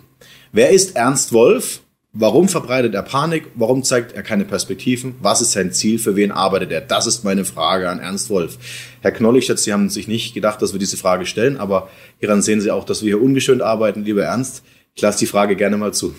Wer 0.52 0.70
ist 0.70 0.96
Ernst 0.96 1.32
Wolf? 1.32 1.80
Warum 2.12 2.48
verbreitet 2.48 2.92
er 2.94 3.02
Panik? 3.02 3.44
Warum 3.54 3.84
zeigt 3.84 4.14
er 4.14 4.24
keine 4.24 4.44
Perspektiven? 4.44 5.14
Was 5.22 5.40
ist 5.40 5.52
sein 5.52 5.72
Ziel? 5.72 6.00
Für 6.00 6.16
wen 6.16 6.32
arbeitet 6.32 6.72
er? 6.72 6.80
Das 6.80 7.06
ist 7.06 7.22
meine 7.22 7.44
Frage 7.44 7.88
an 7.88 8.00
Ernst 8.00 8.30
Wolf. 8.30 8.58
Herr 9.00 9.12
Knollichert, 9.12 9.60
Sie 9.60 9.72
haben 9.72 9.88
sich 9.90 10.08
nicht 10.08 10.34
gedacht, 10.34 10.60
dass 10.60 10.72
wir 10.72 10.80
diese 10.80 10.96
Frage 10.96 11.24
stellen, 11.24 11.56
aber 11.56 11.88
hieran 12.18 12.42
sehen 12.42 12.60
Sie 12.60 12.72
auch, 12.72 12.84
dass 12.84 13.02
wir 13.02 13.14
hier 13.14 13.22
ungeschönt 13.22 13.62
arbeiten, 13.62 14.04
lieber 14.04 14.24
Ernst. 14.24 14.64
Ich 14.96 15.02
lasse 15.02 15.20
die 15.20 15.26
Frage 15.26 15.54
gerne 15.54 15.76
mal 15.76 15.94
zu. 15.94 16.12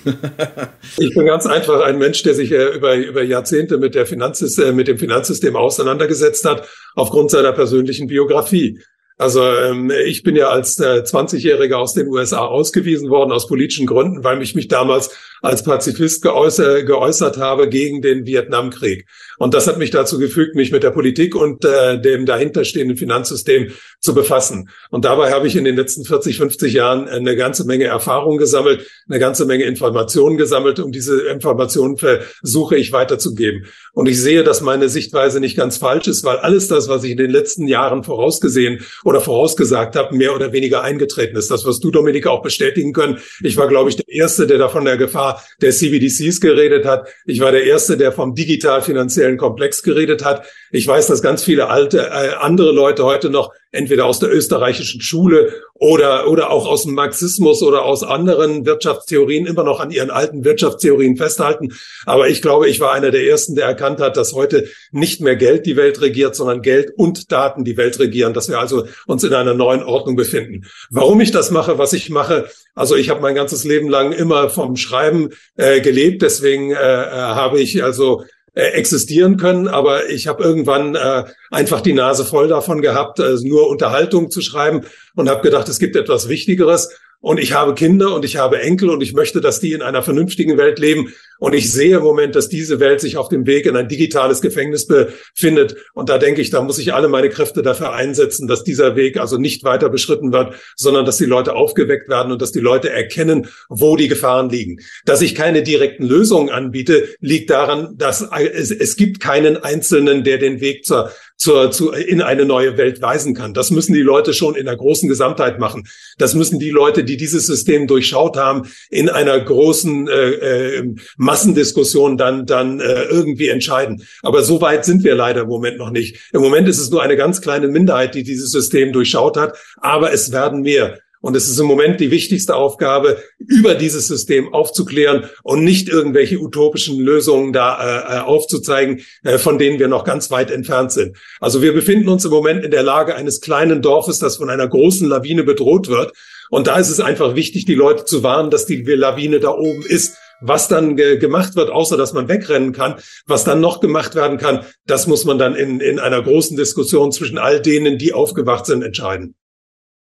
ich 0.97 1.13
bin 1.13 1.25
ganz 1.25 1.45
einfach 1.45 1.81
ein 1.81 1.97
Mensch, 1.97 2.23
der 2.23 2.35
sich 2.35 2.53
äh, 2.53 2.73
über, 2.73 2.95
über 2.95 3.21
Jahrzehnte 3.21 3.77
mit, 3.77 3.93
der 3.93 4.05
Finanzsystem, 4.05 4.69
äh, 4.69 4.71
mit 4.71 4.87
dem 4.87 4.97
Finanzsystem 4.97 5.57
auseinandergesetzt 5.57 6.45
hat, 6.45 6.69
aufgrund 6.95 7.31
seiner 7.31 7.51
persönlichen 7.51 8.07
Biografie. 8.07 8.79
Also 9.17 9.43
ähm, 9.43 9.91
ich 10.05 10.23
bin 10.23 10.37
ja 10.37 10.49
als 10.49 10.79
äh, 10.79 11.03
20-Jähriger 11.03 11.75
aus 11.75 11.93
den 11.93 12.07
USA 12.07 12.45
ausgewiesen 12.45 13.09
worden 13.09 13.33
aus 13.33 13.45
politischen 13.45 13.85
Gründen, 13.85 14.23
weil 14.23 14.41
ich 14.41 14.55
mich 14.55 14.69
damals 14.69 15.11
als 15.41 15.63
Pazifist 15.63 16.21
geäußert, 16.21 16.85
geäußert 16.85 17.37
habe 17.37 17.67
gegen 17.67 18.01
den 18.01 18.25
Vietnamkrieg. 18.25 19.07
Und 19.37 19.53
das 19.53 19.67
hat 19.67 19.77
mich 19.77 19.89
dazu 19.89 20.19
gefügt, 20.19 20.55
mich 20.55 20.71
mit 20.71 20.83
der 20.83 20.91
Politik 20.91 21.35
und 21.35 21.65
äh, 21.65 21.99
dem 21.99 22.25
dahinterstehenden 22.25 22.95
Finanzsystem 22.95 23.71
zu 23.99 24.13
befassen. 24.13 24.69
Und 24.91 25.05
dabei 25.05 25.31
habe 25.31 25.47
ich 25.47 25.55
in 25.55 25.63
den 25.63 25.75
letzten 25.75 26.05
40, 26.05 26.37
50 26.37 26.73
Jahren 26.73 27.07
eine 27.07 27.35
ganze 27.35 27.65
Menge 27.65 27.85
Erfahrung 27.85 28.37
gesammelt, 28.37 28.85
eine 29.09 29.19
ganze 29.19 29.45
Menge 29.45 29.63
Informationen 29.63 30.37
gesammelt. 30.37 30.79
Und 30.79 30.93
diese 30.93 31.21
Informationen 31.27 31.97
versuche 31.97 32.75
ich 32.75 32.91
weiterzugeben. 32.91 33.65
Und 33.93 34.07
ich 34.07 34.21
sehe, 34.21 34.43
dass 34.43 34.61
meine 34.61 34.89
Sichtweise 34.89 35.39
nicht 35.39 35.57
ganz 35.57 35.77
falsch 35.77 36.07
ist, 36.07 36.23
weil 36.23 36.37
alles 36.37 36.67
das, 36.67 36.87
was 36.87 37.03
ich 37.03 37.11
in 37.11 37.17
den 37.17 37.31
letzten 37.31 37.67
Jahren 37.67 38.03
vorausgesehen 38.03 38.85
oder 39.03 39.21
vorausgesagt 39.21 39.95
habe, 39.95 40.15
mehr 40.15 40.35
oder 40.35 40.53
weniger 40.53 40.83
eingetreten 40.83 41.35
ist. 41.35 41.49
Das, 41.49 41.65
was 41.65 41.79
du, 41.79 41.89
Dominik, 41.89 42.27
auch 42.27 42.43
bestätigen 42.43 42.93
können. 42.93 43.17
Ich 43.41 43.57
war, 43.57 43.67
glaube 43.67 43.89
ich, 43.89 43.95
der 43.95 44.07
Erste, 44.07 44.45
der 44.45 44.59
davon 44.59 44.85
der 44.85 44.97
Gefahr 44.97 45.30
der 45.61 45.71
CBDCs 45.71 46.41
geredet 46.41 46.85
hat. 46.85 47.07
Ich 47.25 47.39
war 47.39 47.51
der 47.51 47.63
Erste, 47.63 47.97
der 47.97 48.11
vom 48.11 48.35
digital-finanziellen 48.35 49.37
Komplex 49.37 49.83
geredet 49.83 50.23
hat. 50.23 50.45
Ich 50.71 50.87
weiß, 50.87 51.07
dass 51.07 51.21
ganz 51.21 51.43
viele 51.43 51.69
alte, 51.69 52.07
äh, 52.07 52.33
andere 52.39 52.71
Leute 52.71 53.03
heute 53.05 53.29
noch 53.29 53.53
entweder 53.71 54.05
aus 54.05 54.19
der 54.19 54.33
österreichischen 54.33 55.01
Schule 55.01 55.53
oder, 55.73 56.27
oder 56.27 56.51
auch 56.51 56.67
aus 56.67 56.83
dem 56.83 56.93
Marxismus 56.93 57.63
oder 57.63 57.83
aus 57.85 58.03
anderen 58.03 58.65
Wirtschaftstheorien 58.65 59.45
immer 59.45 59.63
noch 59.63 59.79
an 59.79 59.91
ihren 59.91 60.11
alten 60.11 60.43
Wirtschaftstheorien 60.43 61.17
festhalten. 61.17 61.73
Aber 62.05 62.27
ich 62.29 62.41
glaube, 62.41 62.67
ich 62.67 62.79
war 62.79 62.91
einer 62.91 63.11
der 63.11 63.25
ersten, 63.25 63.55
der 63.55 63.65
erkannt 63.65 63.99
hat, 63.99 64.17
dass 64.17 64.33
heute 64.33 64.67
nicht 64.91 65.21
mehr 65.21 65.35
Geld 65.35 65.65
die 65.65 65.77
Welt 65.77 66.01
regiert, 66.01 66.35
sondern 66.35 66.61
Geld 66.61 66.91
und 66.97 67.31
Daten 67.31 67.63
die 67.63 67.77
Welt 67.77 67.97
regieren, 67.99 68.33
dass 68.33 68.49
wir 68.49 68.59
also 68.59 68.85
uns 69.07 69.23
in 69.23 69.33
einer 69.33 69.53
neuen 69.53 69.83
Ordnung 69.83 70.15
befinden. 70.15 70.65
Warum 70.89 71.21
ich 71.21 71.31
das 71.31 71.49
mache, 71.49 71.77
was 71.77 71.93
ich 71.93 72.09
mache, 72.09 72.49
also 72.75 72.95
ich 72.95 73.09
habe 73.09 73.21
mein 73.21 73.35
ganzes 73.35 73.63
Leben 73.63 73.89
lang 73.89 74.11
immer 74.11 74.49
vom 74.49 74.75
Schreiben 74.75 75.29
äh, 75.55 75.81
gelebt, 75.81 76.21
deswegen 76.21 76.71
äh, 76.71 76.75
äh 76.75 77.31
habe 77.31 77.59
ich 77.59 77.83
also 77.83 78.23
existieren 78.53 79.37
können, 79.37 79.67
aber 79.67 80.09
ich 80.09 80.27
habe 80.27 80.43
irgendwann 80.43 80.95
äh, 80.95 81.23
einfach 81.51 81.81
die 81.81 81.93
Nase 81.93 82.25
voll 82.25 82.49
davon 82.49 82.81
gehabt, 82.81 83.19
äh, 83.19 83.35
nur 83.43 83.69
Unterhaltung 83.69 84.29
zu 84.29 84.41
schreiben 84.41 84.85
und 85.15 85.29
habe 85.29 85.41
gedacht, 85.41 85.69
es 85.69 85.79
gibt 85.79 85.95
etwas 85.95 86.27
Wichtigeres. 86.27 86.89
Und 87.21 87.39
ich 87.39 87.53
habe 87.53 87.75
Kinder 87.75 88.15
und 88.15 88.25
ich 88.25 88.37
habe 88.37 88.59
Enkel 88.61 88.89
und 88.89 89.01
ich 89.01 89.13
möchte, 89.13 89.41
dass 89.41 89.59
die 89.59 89.73
in 89.73 89.83
einer 89.83 90.01
vernünftigen 90.01 90.57
Welt 90.57 90.79
leben. 90.79 91.13
Und 91.37 91.53
ich 91.53 91.71
sehe 91.71 91.97
im 91.97 92.03
Moment, 92.03 92.35
dass 92.35 92.49
diese 92.49 92.79
Welt 92.79 92.99
sich 92.99 93.17
auf 93.17 93.29
dem 93.29 93.45
Weg 93.45 93.67
in 93.67 93.75
ein 93.75 93.87
digitales 93.87 94.41
Gefängnis 94.41 94.87
befindet. 94.87 95.75
Und 95.93 96.09
da 96.09 96.17
denke 96.17 96.41
ich, 96.41 96.49
da 96.49 96.61
muss 96.61 96.79
ich 96.79 96.93
alle 96.93 97.07
meine 97.07 97.29
Kräfte 97.29 97.61
dafür 97.61 97.93
einsetzen, 97.93 98.47
dass 98.47 98.63
dieser 98.63 98.95
Weg 98.95 99.19
also 99.19 99.37
nicht 99.37 99.63
weiter 99.63 99.89
beschritten 99.89 100.33
wird, 100.33 100.55
sondern 100.75 101.05
dass 101.05 101.17
die 101.17 101.25
Leute 101.25 101.55
aufgeweckt 101.55 102.09
werden 102.09 102.31
und 102.31 102.41
dass 102.41 102.51
die 102.51 102.59
Leute 102.59 102.89
erkennen, 102.89 103.47
wo 103.69 103.95
die 103.95 104.07
Gefahren 104.07 104.49
liegen. 104.49 104.79
Dass 105.05 105.21
ich 105.21 105.35
keine 105.35 105.61
direkten 105.61 106.05
Lösungen 106.05 106.49
anbiete, 106.49 107.07
liegt 107.19 107.51
daran, 107.51 107.97
dass 107.97 108.21
es, 108.21 108.71
es 108.71 108.95
gibt 108.95 109.19
keinen 109.19 109.57
Einzelnen, 109.57 110.23
der 110.23 110.39
den 110.39 110.59
Weg 110.59 110.85
zur 110.85 111.11
zur, 111.41 111.71
zu, 111.71 111.89
in 111.89 112.21
eine 112.21 112.45
neue 112.45 112.77
Welt 112.77 113.01
weisen 113.01 113.33
kann. 113.33 113.55
Das 113.55 113.71
müssen 113.71 113.93
die 113.93 114.01
Leute 114.01 114.31
schon 114.31 114.53
in 114.53 114.65
der 114.65 114.77
großen 114.77 115.09
Gesamtheit 115.09 115.57
machen. 115.57 115.87
Das 116.19 116.35
müssen 116.35 116.59
die 116.59 116.69
Leute, 116.69 117.03
die 117.03 117.17
dieses 117.17 117.47
System 117.47 117.87
durchschaut 117.87 118.37
haben, 118.37 118.69
in 118.91 119.09
einer 119.09 119.39
großen 119.39 120.07
äh, 120.07 120.11
äh, 120.13 120.95
Massendiskussion 121.17 122.15
dann, 122.15 122.45
dann 122.45 122.79
äh, 122.79 123.05
irgendwie 123.05 123.49
entscheiden. 123.49 124.03
Aber 124.21 124.43
so 124.43 124.61
weit 124.61 124.85
sind 124.85 125.03
wir 125.03 125.15
leider 125.15 125.41
im 125.41 125.47
Moment 125.47 125.79
noch 125.79 125.89
nicht. 125.89 126.29
Im 126.31 126.41
Moment 126.41 126.67
ist 126.67 126.77
es 126.77 126.91
nur 126.91 127.01
eine 127.01 127.17
ganz 127.17 127.41
kleine 127.41 127.67
Minderheit, 127.69 128.13
die 128.13 128.21
dieses 128.21 128.51
System 128.51 128.93
durchschaut 128.93 129.35
hat, 129.35 129.57
aber 129.77 130.13
es 130.13 130.31
werden 130.31 130.61
mehr. 130.61 130.99
Und 131.21 131.35
es 131.35 131.47
ist 131.47 131.59
im 131.59 131.67
Moment 131.67 131.99
die 131.99 132.09
wichtigste 132.09 132.55
Aufgabe, 132.55 133.21
über 133.37 133.75
dieses 133.75 134.07
System 134.07 134.53
aufzuklären 134.53 135.29
und 135.43 135.63
nicht 135.63 135.87
irgendwelche 135.87 136.39
utopischen 136.39 136.99
Lösungen 136.99 137.53
da 137.53 137.79
äh, 137.79 138.17
äh, 138.17 138.19
aufzuzeigen, 138.21 139.01
äh, 139.23 139.37
von 139.37 139.59
denen 139.59 139.77
wir 139.77 139.87
noch 139.87 140.03
ganz 140.03 140.31
weit 140.31 140.49
entfernt 140.49 140.91
sind. 140.91 141.15
Also 141.39 141.61
wir 141.61 141.73
befinden 141.73 142.09
uns 142.09 142.25
im 142.25 142.31
Moment 142.31 142.65
in 142.65 142.71
der 142.71 142.81
Lage 142.81 143.15
eines 143.15 143.39
kleinen 143.39 143.83
Dorfes, 143.83 144.17
das 144.17 144.37
von 144.37 144.49
einer 144.49 144.67
großen 144.67 145.07
Lawine 145.07 145.43
bedroht 145.43 145.87
wird. 145.87 146.11
Und 146.49 146.65
da 146.67 146.77
ist 146.77 146.89
es 146.89 146.99
einfach 146.99 147.35
wichtig, 147.35 147.65
die 147.65 147.75
Leute 147.75 148.03
zu 148.03 148.23
warnen, 148.23 148.49
dass 148.49 148.65
die 148.65 148.81
Lawine 148.81 149.39
da 149.39 149.51
oben 149.51 149.83
ist. 149.83 150.17
Was 150.43 150.67
dann 150.67 150.95
ge 150.95 151.19
gemacht 151.19 151.55
wird, 151.55 151.69
außer 151.69 151.97
dass 151.97 152.13
man 152.13 152.27
wegrennen 152.27 152.73
kann, 152.73 152.95
was 153.27 153.43
dann 153.43 153.61
noch 153.61 153.79
gemacht 153.79 154.15
werden 154.15 154.39
kann, 154.39 154.65
das 154.87 155.05
muss 155.05 155.23
man 155.23 155.37
dann 155.37 155.55
in, 155.55 155.79
in 155.79 155.99
einer 155.99 156.19
großen 156.19 156.57
Diskussion 156.57 157.11
zwischen 157.11 157.37
all 157.37 157.61
denen, 157.61 157.99
die 157.99 158.11
aufgewacht 158.11 158.65
sind, 158.65 158.81
entscheiden. 158.81 159.35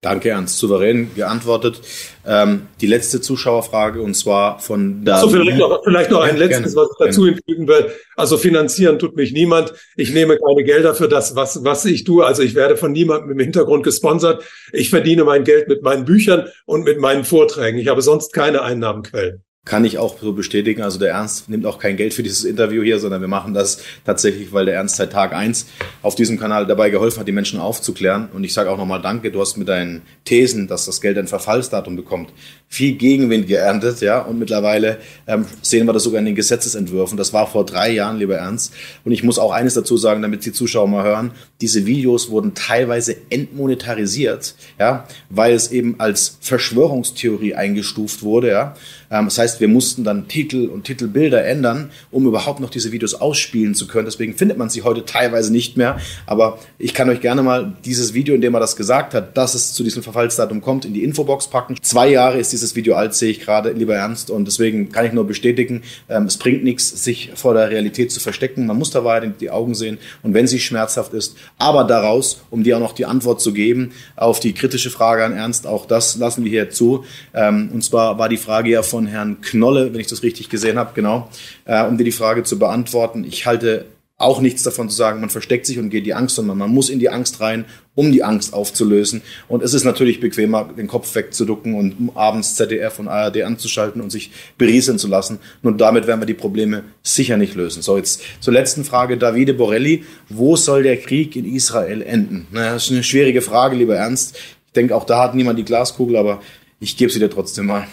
Danke, 0.02 0.30
Ernst. 0.30 0.60
Souverän 0.60 1.10
geantwortet. 1.16 1.82
Ähm, 2.24 2.68
die 2.82 2.86
letzte 2.86 3.20
Zuschauerfrage 3.20 4.00
und 4.00 4.14
zwar 4.14 4.60
von 4.60 5.04
da. 5.04 5.20
So, 5.20 5.30
vielleicht 5.30 5.58
noch, 5.58 5.82
vielleicht 5.84 6.12
noch 6.12 6.22
ein 6.22 6.38
letztes, 6.38 6.76
gerne, 6.76 6.88
was 6.88 6.91
ich 6.91 7.06
dazu 7.06 7.22
gerne. 7.22 7.36
hinzufügen 7.36 7.68
will. 7.68 7.91
Also 8.16 8.38
finanzieren 8.38 9.00
tut 9.00 9.16
mich 9.16 9.32
niemand. 9.32 9.74
Ich 9.95 10.14
nehme 10.14 10.38
keine 10.38 10.64
Gelder 10.64 10.93
für 10.93 11.08
das, 11.08 11.36
was, 11.36 11.64
was 11.64 11.84
ich 11.86 12.04
tue. 12.04 12.24
Also 12.24 12.43
ich 12.43 12.54
werde 12.54 12.78
von 12.78 12.91
niemandem 12.91 13.32
im 13.32 13.39
Hintergrund 13.39 13.84
gesponsert. 13.84 14.43
Ich 14.72 14.91
verdiene 14.91 15.24
mein 15.24 15.43
Geld 15.43 15.68
mit 15.68 15.82
meinen 15.82 16.06
Büchern 16.06 16.48
und 16.68 16.84
mit 16.84 17.00
meinen 17.00 17.24
Vorträgen. 17.24 17.80
Ich 17.80 17.88
habe 17.88 18.04
sonst 18.04 18.34
keine 18.34 18.62
Einnahmenquellen. 18.62 19.43
Kann 19.68 19.84
ich 19.84 19.97
auch 19.97 20.18
so 20.20 20.32
bestätigen. 20.32 20.82
Also 20.82 20.97
der 20.97 21.09
Ernst 21.09 21.49
nimmt 21.49 21.65
auch 21.65 21.78
kein 21.78 21.97
Geld 21.97 22.13
für 22.13 22.24
dieses 22.24 22.45
Interview 22.45 22.84
hier, 22.84 22.99
sondern 22.99 23.20
wir 23.20 23.28
machen 23.28 23.53
das 23.53 23.82
tatsächlich, 24.05 24.53
weil 24.53 24.65
der 24.65 24.76
Ernst 24.76 24.95
seit 24.95 25.11
Tag 25.11 25.34
eins 25.34 25.68
auf 26.01 26.15
diesem 26.15 26.39
Kanal 26.39 26.65
dabei 26.65 26.89
geholfen 26.89 27.20
hat, 27.20 27.28
die 27.28 27.34
Menschen 27.34 27.59
aufzuklären. 27.59 28.30
Und 28.34 28.45
ich 28.45 28.53
sage 28.53 28.72
auch 28.72 28.78
nochmal 28.78 29.01
Danke. 29.01 29.30
Du 29.30 29.41
hast 29.41 29.57
mit 29.57 29.68
deinen 29.68 30.03
Thesen, 30.24 30.68
dass 30.68 30.86
das 30.86 31.01
Geld 31.01 31.18
ein 31.18 31.28
Verfallsdatum 31.28 31.97
bekommt, 31.97 32.32
viel 32.70 32.93
Gegenwind 32.93 33.47
geerntet, 33.47 34.01
ja. 34.01 34.20
Und 34.20 34.39
mittlerweile 34.39 34.97
ähm, 35.26 35.45
sehen 35.61 35.86
wir 35.86 35.93
das 35.93 36.03
sogar 36.03 36.20
in 36.20 36.26
den 36.26 36.36
Gesetzesentwürfen. 36.36 37.18
Das 37.18 37.34
war 37.34 37.47
vor 37.47 37.65
drei 37.65 37.91
Jahren, 37.91 38.18
lieber 38.18 38.36
Ernst. 38.36 38.74
Und 39.05 39.11
ich 39.11 39.24
muss 39.24 39.39
auch 39.39 39.51
eines 39.51 39.74
dazu 39.74 39.97
sagen, 39.97 40.22
damit 40.22 40.45
die 40.45 40.51
Zuschauer 40.51 40.88
mal 40.88 41.03
hören. 41.03 41.32
Diese 41.61 41.86
Videos 41.86 42.30
wurden 42.30 42.53
teilweise 42.53 43.15
entmonetarisiert, 43.30 44.55
ja, 44.80 45.07
weil 45.30 45.53
es 45.53 45.72
eben 45.72 45.99
als 45.99 46.38
Verschwörungstheorie 46.41 47.55
eingestuft 47.55 48.22
wurde, 48.22 48.49
ja. 48.49 48.76
Ähm, 49.09 49.26
das 49.26 49.38
heißt, 49.38 49.59
wir 49.59 49.68
mussten 49.68 50.03
dann 50.03 50.28
Titel 50.28 50.68
und 50.68 50.84
Titelbilder 50.84 51.45
ändern, 51.45 51.91
um 52.11 52.26
überhaupt 52.28 52.59
noch 52.59 52.70
diese 52.70 52.91
Videos 52.91 53.13
ausspielen 53.13 53.76
zu 53.76 53.88
können. 53.88 54.05
Deswegen 54.05 54.36
findet 54.36 54.57
man 54.57 54.70
sie 54.70 54.82
heute 54.84 55.05
teilweise 55.05 55.51
nicht 55.51 55.78
mehr. 55.78 55.99
Aber 56.26 56.59
ich 56.78 56.93
kann 56.93 57.09
euch 57.09 57.22
gerne 57.22 57.43
mal 57.43 57.76
dieses 57.86 58.13
Video, 58.13 58.36
in 58.36 58.41
dem 58.41 58.53
er 58.53 58.59
das 58.59 58.76
gesagt 58.76 59.13
hat, 59.13 59.38
dass 59.38 59.55
es 59.55 59.74
zu 59.74 59.84
diesem 59.84 60.03
Verfallsdatum 60.03 60.61
kommt, 60.61 60.86
in 60.86 60.93
die 60.93 61.03
Infobox 61.03 61.47
packen. 61.47 61.76
Zwei 61.82 62.09
Jahre 62.09 62.38
ist 62.39 62.53
dieses 62.58 62.76
Video 62.76 62.95
alt, 62.95 63.16
sehe 63.16 63.32
ich 63.32 63.39
gerade, 63.39 63.72
lieber 63.72 63.95
Ernst. 63.95 64.30
Und 64.30 64.45
deswegen 64.45 64.91
kann 64.91 65.05
ich 65.05 65.14
nur 65.14 65.26
bestätigen, 65.26 65.84
ähm, 66.10 66.26
es 66.26 66.38
bringt 66.38 66.66
nichts, 66.66 67.03
sich 67.03 67.32
vor 67.36 67.53
der 67.53 67.70
Realität 67.70 68.12
zu 68.12 68.20
verstecken. 68.20 68.66
Man 68.66 68.78
muss 68.78 68.91
da 68.91 69.05
weiter 69.05 69.26
in 69.26 69.36
die 69.39 69.49
Augen 69.49 69.74
sehen. 69.74 69.97
Und 70.22 70.34
wenn 70.34 70.47
sie 70.47 70.60
schmerzhaft 70.60 71.14
ist, 71.14 71.38
aber 71.58 71.86
daraus, 71.86 72.41
um 72.49 72.64
dir 72.64 72.76
auch 72.76 72.82
noch 72.82 72.93
die 72.93 73.05
Antwort 73.05 73.39
zu 73.39 73.53
geben 73.53 73.91
auf 74.18 74.41
die 74.41 74.53
kritische 74.53 74.89
Frage 74.89 75.24
an 75.24 75.32
Ernst, 75.32 75.66
auch 75.66 75.86
das 75.86 76.18
lassen 76.18 76.43
wir 76.43 76.51
hier 76.51 76.70
zu. 76.70 77.05
Ähm, 77.34 77.70
und 77.74 77.84
zwar 77.86 78.20
war 78.20 78.28
die 78.28 78.38
Frage 78.38 78.70
ja 78.70 78.84
von 78.84 78.97
von 78.97 79.05
Herrn 79.05 79.41
Knolle, 79.41 79.93
wenn 79.93 80.01
ich 80.01 80.08
das 80.08 80.24
richtig 80.24 80.49
gesehen 80.49 80.80
habe, 80.80 80.93
genau, 80.95 81.30
äh, 81.66 81.86
um 81.86 81.99
dir 81.99 82.03
die 82.03 82.12
Frage 82.12 82.41
zu 82.41 82.58
beantworten. 82.58 83.24
Ich 83.24 83.45
halte 83.45 83.86
auch 84.20 84.41
nichts 84.41 84.63
davon 84.63 84.89
zu 84.89 84.95
sagen, 84.95 85.22
man 85.22 85.30
versteckt 85.30 85.68
sich 85.68 85.78
und 85.78 85.91
geht 85.91 86.07
die 86.07 86.15
Angst, 86.15 86.36
sondern 86.36 86.57
man 86.57 86.72
muss 86.72 86.89
in 86.89 86.97
die 86.97 87.09
Angst 87.09 87.39
rein, 87.39 87.65
um 87.93 88.11
die 88.11 88.24
Angst 88.24 88.51
aufzulösen. 88.51 89.22
Und 89.47 89.61
es 89.61 89.76
ist 89.76 89.84
natürlich 89.84 90.20
bequemer, 90.20 90.74
den 90.76 90.88
Kopf 90.88 91.13
wegzuducken 91.13 91.76
und 91.76 92.11
abends 92.15 92.55
ZDF 92.55 92.97
und 92.97 93.07
ARD 93.07 93.43
anzuschalten 93.43 94.01
und 94.01 94.09
sich 94.09 94.32
berieseln 94.57 94.97
zu 94.97 95.07
lassen. 95.07 95.38
Nur 95.61 95.78
damit 95.78 96.07
werden 96.07 96.20
wir 96.20 96.26
die 96.26 96.34
Probleme 96.34 96.84
sicher 97.03 97.38
nicht 97.38 97.53
lösen. 97.53 97.84
So, 97.84 97.95
jetzt 97.95 98.24
zur 98.39 98.53
letzten 98.53 98.84
Frage. 98.84 99.18
Davide 99.18 99.53
Borelli, 99.53 100.03
wo 100.30 100.55
soll 100.55 100.82
der 100.82 100.97
Krieg 100.97 101.36
in 101.36 101.45
Israel 101.45 102.01
enden? 102.01 102.47
Na, 102.51 102.74
das 102.74 102.86
ist 102.86 102.91
eine 102.91 103.03
schwierige 103.03 103.43
Frage, 103.43 103.76
lieber 103.76 103.95
Ernst. 103.95 104.36
Ich 104.65 104.74
denke, 104.74 104.95
auch 104.95 105.05
da 105.05 105.22
hat 105.22 105.36
niemand 105.36 105.59
die 105.59 105.65
Glaskugel, 105.65 106.15
aber 106.15 106.41
ich 106.80 106.97
gebe 106.97 107.11
sie 107.11 107.20
dir 107.20 107.30
trotzdem 107.30 107.68
mal. 107.68 107.88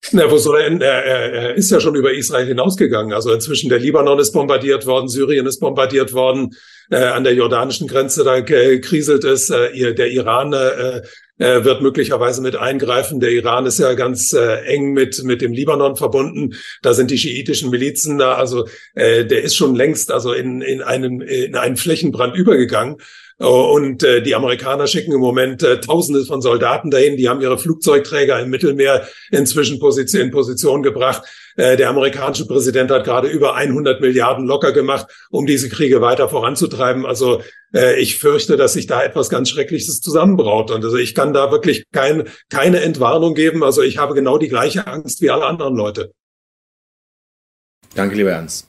Na, 0.12 0.30
wo 0.30 0.38
soll 0.38 0.60
er 0.60 0.66
enden? 0.66 0.82
Er, 0.82 1.04
er, 1.04 1.32
er 1.32 1.54
ist 1.54 1.70
ja 1.70 1.80
schon 1.80 1.96
über 1.96 2.12
Israel 2.12 2.46
hinausgegangen. 2.46 3.12
Also 3.12 3.32
inzwischen 3.32 3.68
der 3.68 3.78
Libanon 3.78 4.18
ist 4.18 4.32
bombardiert 4.32 4.86
worden, 4.86 5.08
Syrien 5.08 5.46
ist 5.46 5.60
bombardiert 5.60 6.12
worden, 6.12 6.54
äh, 6.90 6.96
an 6.96 7.24
der 7.24 7.34
jordanischen 7.34 7.88
Grenze 7.88 8.24
da 8.24 8.40
kriselt 8.40 9.24
es, 9.24 9.50
äh, 9.50 9.94
der 9.94 10.10
Iran 10.10 10.52
äh, 10.52 11.02
äh, 11.38 11.64
wird 11.64 11.82
möglicherweise 11.82 12.40
mit 12.40 12.56
eingreifen. 12.56 13.20
Der 13.20 13.30
Iran 13.30 13.66
ist 13.66 13.78
ja 13.78 13.94
ganz 13.94 14.32
äh, 14.32 14.64
eng 14.64 14.92
mit, 14.92 15.22
mit 15.24 15.40
dem 15.40 15.52
Libanon 15.52 15.96
verbunden. 15.96 16.54
Da 16.82 16.94
sind 16.94 17.10
die 17.10 17.18
schiitischen 17.18 17.70
Milizen 17.70 18.18
da. 18.18 18.34
Also 18.34 18.66
äh, 18.94 19.24
der 19.24 19.42
ist 19.42 19.56
schon 19.56 19.74
längst 19.74 20.10
also 20.10 20.32
in, 20.32 20.62
in, 20.62 20.82
einen, 20.82 21.20
in 21.20 21.54
einen 21.54 21.76
Flächenbrand 21.76 22.36
übergegangen. 22.36 22.96
Und 23.38 24.02
äh, 24.02 24.20
die 24.20 24.34
Amerikaner 24.34 24.88
schicken 24.88 25.12
im 25.12 25.20
Moment 25.20 25.62
äh, 25.62 25.80
Tausende 25.80 26.24
von 26.24 26.42
Soldaten 26.42 26.90
dahin. 26.90 27.16
Die 27.16 27.28
haben 27.28 27.40
ihre 27.40 27.56
Flugzeugträger 27.56 28.40
im 28.40 28.50
Mittelmeer 28.50 29.06
inzwischen 29.30 29.78
Position, 29.78 30.22
in 30.22 30.30
Position 30.32 30.82
gebracht. 30.82 31.22
Äh, 31.56 31.76
der 31.76 31.88
amerikanische 31.88 32.46
Präsident 32.46 32.90
hat 32.90 33.04
gerade 33.04 33.28
über 33.28 33.54
100 33.54 34.00
Milliarden 34.00 34.44
locker 34.44 34.72
gemacht, 34.72 35.06
um 35.30 35.46
diese 35.46 35.68
Kriege 35.68 36.00
weiter 36.00 36.28
voranzutreiben. 36.28 37.06
Also 37.06 37.40
äh, 37.72 38.00
ich 38.00 38.18
fürchte, 38.18 38.56
dass 38.56 38.72
sich 38.72 38.88
da 38.88 39.04
etwas 39.04 39.30
ganz 39.30 39.50
Schreckliches 39.50 40.00
zusammenbraut. 40.00 40.72
Und 40.72 40.84
also 40.84 40.96
ich 40.96 41.14
kann 41.14 41.32
da 41.32 41.52
wirklich 41.52 41.84
kein, 41.92 42.24
keine 42.50 42.80
Entwarnung 42.80 43.34
geben. 43.34 43.62
Also 43.62 43.82
ich 43.82 43.98
habe 43.98 44.14
genau 44.14 44.38
die 44.38 44.48
gleiche 44.48 44.88
Angst 44.88 45.22
wie 45.22 45.30
alle 45.30 45.46
anderen 45.46 45.76
Leute. 45.76 46.12
Danke, 47.94 48.16
lieber 48.16 48.30
Ernst. 48.30 48.68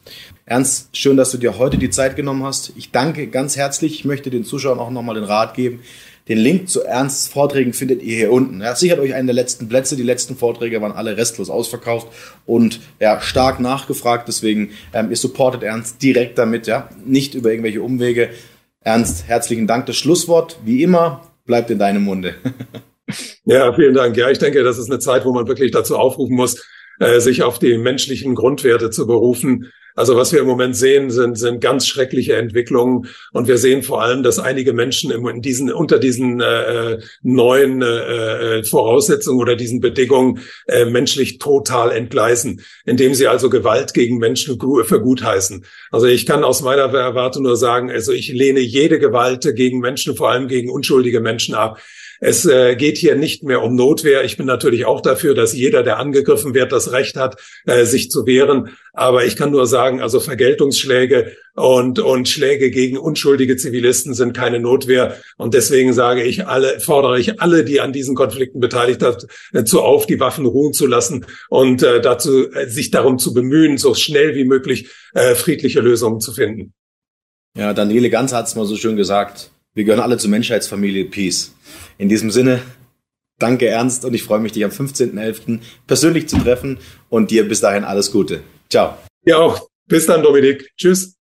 Ernst, 0.49 0.97
schön, 0.97 1.15
dass 1.15 1.29
du 1.29 1.37
dir 1.37 1.59
heute 1.59 1.77
die 1.77 1.91
Zeit 1.91 2.15
genommen 2.15 2.43
hast. 2.43 2.73
Ich 2.75 2.89
danke 2.89 3.27
ganz 3.27 3.55
herzlich. 3.55 3.93
Ich 3.93 4.03
möchte 4.03 4.31
den 4.31 4.43
Zuschauern 4.43 4.79
auch 4.79 4.89
nochmal 4.89 5.13
den 5.13 5.23
Rat 5.23 5.53
geben. 5.53 5.81
Den 6.27 6.39
Link 6.39 6.69
zu 6.69 6.83
Ernsts 6.83 7.27
Vorträgen 7.27 7.71
findet 7.71 8.01
ihr 8.01 8.17
hier 8.17 8.31
unten. 8.31 8.59
Er 8.59 8.75
sichert 8.75 8.97
euch 8.97 9.13
einen 9.13 9.27
der 9.27 9.35
letzten 9.35 9.69
Plätze. 9.69 9.95
Die 9.95 10.01
letzten 10.01 10.35
Vorträge 10.35 10.81
waren 10.81 10.91
alle 10.91 11.17
restlos 11.17 11.51
ausverkauft 11.51 12.07
und 12.47 12.79
ja, 12.99 13.21
stark 13.21 13.59
nachgefragt. 13.59 14.27
Deswegen, 14.27 14.71
ähm, 14.91 15.11
ihr 15.11 15.17
supportet 15.17 15.61
Ernst 15.61 16.01
direkt 16.01 16.39
damit, 16.39 16.65
ja, 16.65 16.89
nicht 17.05 17.35
über 17.35 17.51
irgendwelche 17.51 17.83
Umwege. 17.83 18.29
Ernst, 18.81 19.27
herzlichen 19.27 19.67
Dank. 19.67 19.85
Das 19.85 19.97
Schlusswort, 19.97 20.57
wie 20.65 20.81
immer, 20.81 21.27
bleibt 21.45 21.69
in 21.69 21.77
deinem 21.77 22.01
Munde. 22.01 22.33
ja, 23.45 23.71
vielen 23.73 23.93
Dank. 23.93 24.17
Ja, 24.17 24.31
ich 24.31 24.39
denke, 24.39 24.63
das 24.63 24.79
ist 24.79 24.89
eine 24.89 24.97
Zeit, 24.97 25.25
wo 25.25 25.31
man 25.31 25.47
wirklich 25.47 25.69
dazu 25.69 25.95
aufrufen 25.95 26.35
muss, 26.35 26.65
äh, 26.99 27.19
sich 27.19 27.43
auf 27.43 27.59
die 27.59 27.77
menschlichen 27.77 28.33
Grundwerte 28.33 28.89
zu 28.89 29.05
berufen. 29.05 29.71
Also 29.99 30.15
was 30.15 30.31
wir 30.31 30.39
im 30.39 30.47
Moment 30.47 30.77
sehen, 30.77 31.11
sind, 31.11 31.37
sind 31.37 31.59
ganz 31.59 31.85
schreckliche 31.85 32.37
Entwicklungen. 32.37 33.09
Und 33.33 33.49
wir 33.49 33.57
sehen 33.57 33.83
vor 33.83 34.01
allem, 34.01 34.23
dass 34.23 34.39
einige 34.39 34.71
Menschen 34.71 35.11
in 35.11 35.41
diesen, 35.41 35.73
unter 35.73 35.99
diesen 35.99 36.39
äh, 36.39 36.99
neuen 37.21 37.81
äh, 37.81 38.63
Voraussetzungen 38.63 39.41
oder 39.41 39.57
diesen 39.57 39.81
Bedingungen 39.81 40.39
äh, 40.69 40.85
menschlich 40.85 41.37
total 41.37 41.91
entgleisen, 41.91 42.61
indem 42.85 43.13
sie 43.13 43.27
also 43.27 43.49
Gewalt 43.49 43.93
gegen 43.93 44.19
Menschen 44.19 44.57
für 44.85 45.01
gut 45.01 45.21
heißen. 45.21 45.65
Also 45.91 46.07
ich 46.07 46.25
kann 46.25 46.45
aus 46.45 46.61
meiner 46.61 46.83
Erwartung 46.83 47.43
nur 47.43 47.57
sagen, 47.57 47.91
also 47.91 48.13
ich 48.13 48.29
lehne 48.29 48.61
jede 48.61 48.99
Gewalt 48.99 49.53
gegen 49.53 49.79
Menschen, 49.79 50.15
vor 50.15 50.29
allem 50.29 50.47
gegen 50.47 50.69
unschuldige 50.69 51.19
Menschen 51.19 51.55
ab. 51.55 51.77
Es 52.21 52.45
äh, 52.45 52.75
geht 52.75 52.97
hier 52.97 53.15
nicht 53.15 53.43
mehr 53.43 53.63
um 53.63 53.75
Notwehr. 53.75 54.25
Ich 54.25 54.35
bin 54.35 54.45
natürlich 54.45 54.85
auch 54.85 55.01
dafür, 55.01 55.33
dass 55.33 55.53
jeder, 55.53 55.83
der 55.83 55.99
angegriffen 55.99 56.53
wird, 56.53 56.71
das 56.71 56.91
Recht 56.91 57.15
hat, 57.15 57.41
äh, 57.65 57.85
sich 57.85 58.11
zu 58.11 58.25
wehren. 58.25 58.75
Aber 58.93 59.23
ich 59.23 59.37
kann 59.37 59.51
nur 59.51 59.65
sagen, 59.65 59.88
also 59.97 60.19
Vergeltungsschläge 60.19 61.35
und, 61.55 61.99
und 61.99 62.29
Schläge 62.29 62.69
gegen 62.69 62.97
unschuldige 62.97 63.57
Zivilisten 63.57 64.13
sind 64.13 64.33
keine 64.33 64.59
Notwehr. 64.59 65.17
Und 65.37 65.53
deswegen 65.53 65.93
sage 65.93 66.23
ich 66.23 66.45
alle, 66.47 66.79
fordere 66.79 67.19
ich 67.19 67.41
alle, 67.41 67.65
die 67.65 67.81
an 67.81 67.91
diesen 67.91 68.15
Konflikten 68.15 68.59
beteiligt 68.59 69.01
sind, 69.01 69.25
dazu 69.51 69.81
auf, 69.81 70.05
die 70.05 70.19
Waffen 70.19 70.45
ruhen 70.45 70.73
zu 70.73 70.85
lassen 70.85 71.25
und 71.49 71.81
äh, 71.81 72.01
dazu, 72.01 72.51
äh, 72.51 72.67
sich 72.67 72.91
darum 72.91 73.17
zu 73.17 73.33
bemühen, 73.33 73.77
so 73.77 73.95
schnell 73.95 74.35
wie 74.35 74.45
möglich 74.45 74.89
äh, 75.13 75.33
friedliche 75.33 75.79
Lösungen 75.79 76.19
zu 76.19 76.31
finden. 76.33 76.73
Ja, 77.57 77.73
Daniele 77.73 78.09
Ganz 78.09 78.31
hat 78.31 78.47
es 78.47 78.55
mal 78.55 78.65
so 78.65 78.75
schön 78.75 78.95
gesagt. 78.95 79.51
Wir 79.73 79.83
gehören 79.83 80.01
alle 80.01 80.17
zur 80.17 80.29
Menschheitsfamilie 80.29 81.05
Peace. 81.05 81.53
In 81.97 82.09
diesem 82.09 82.31
Sinne, 82.31 82.61
danke 83.39 83.67
Ernst 83.67 84.05
und 84.05 84.13
ich 84.13 84.23
freue 84.23 84.39
mich, 84.39 84.51
dich 84.51 84.63
am 84.63 84.71
15.11. 84.71 85.59
persönlich 85.87 86.27
zu 86.27 86.37
treffen 86.37 86.79
und 87.09 87.31
dir 87.31 87.47
bis 87.47 87.61
dahin 87.61 87.83
alles 87.83 88.11
Gute. 88.11 88.41
Ciao. 88.69 88.97
Ja 89.25 89.37
auch. 89.37 89.69
Bis 89.89 90.05
dann, 90.05 90.21
Dominik. 90.21 90.71
Tschüss. 90.77 91.18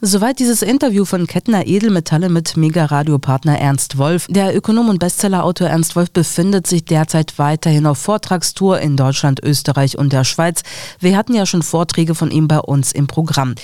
Soweit 0.00 0.38
dieses 0.38 0.62
Interview 0.62 1.04
von 1.04 1.26
Kettner 1.26 1.66
Edelmetalle 1.66 2.28
mit 2.28 2.56
Mega-Radio-Partner 2.56 3.58
Ernst 3.58 3.98
Wolf. 3.98 4.28
Der 4.30 4.56
Ökonom 4.56 4.88
und 4.90 5.00
Bestsellerautor 5.00 5.66
Ernst 5.66 5.96
Wolf 5.96 6.12
befindet 6.12 6.68
sich 6.68 6.84
derzeit 6.84 7.36
weiterhin 7.36 7.84
auf 7.84 7.98
Vortragstour 7.98 8.78
in 8.78 8.96
Deutschland, 8.96 9.42
Österreich 9.42 9.98
und 9.98 10.12
der 10.12 10.22
Schweiz. 10.22 10.62
Wir 11.00 11.16
hatten 11.16 11.34
ja 11.34 11.46
schon 11.46 11.62
Vorträge 11.62 12.14
von 12.14 12.30
ihm 12.30 12.46
bei 12.46 12.60
uns 12.60 12.92
im 12.92 13.08
Programm. 13.08 13.56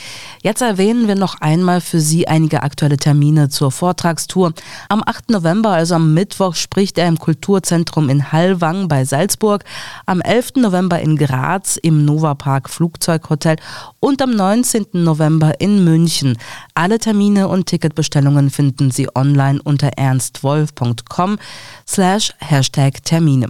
Jetzt 0.42 0.60
erwähnen 0.60 1.06
wir 1.06 1.14
noch 1.14 1.40
einmal 1.40 1.80
für 1.80 2.00
Sie 2.00 2.26
einige 2.26 2.64
aktuelle 2.64 2.96
Termine 2.96 3.48
zur 3.48 3.70
Vortragstour. 3.70 4.54
Am 4.88 5.04
8. 5.06 5.30
November, 5.30 5.70
also 5.70 5.94
am 5.94 6.14
Mittwoch, 6.14 6.56
spricht 6.56 6.98
er 6.98 7.06
im 7.06 7.20
Kulturzentrum 7.20 8.08
in 8.08 8.32
Hallwang 8.32 8.88
bei 8.88 9.04
Salzburg. 9.04 9.62
Am 10.04 10.20
11. 10.20 10.56
November 10.56 10.98
in 10.98 11.16
Graz 11.16 11.76
im 11.76 12.04
Nova 12.04 12.34
Park 12.34 12.70
Flugzeughotel 12.70 13.54
und 14.00 14.20
am 14.20 14.32
19. 14.32 14.86
November 14.94 15.60
in 15.60 15.84
München 15.84 16.23
München. 16.24 16.38
Alle 16.74 16.98
Termine 16.98 17.48
und 17.48 17.66
Ticketbestellungen 17.66 18.50
finden 18.50 18.90
Sie 18.90 19.08
online 19.14 19.60
unter 19.62 19.88
ernstwolf.com 19.96 21.38
slash 21.86 22.32
Hashtag 22.38 23.04
Termine. 23.04 23.48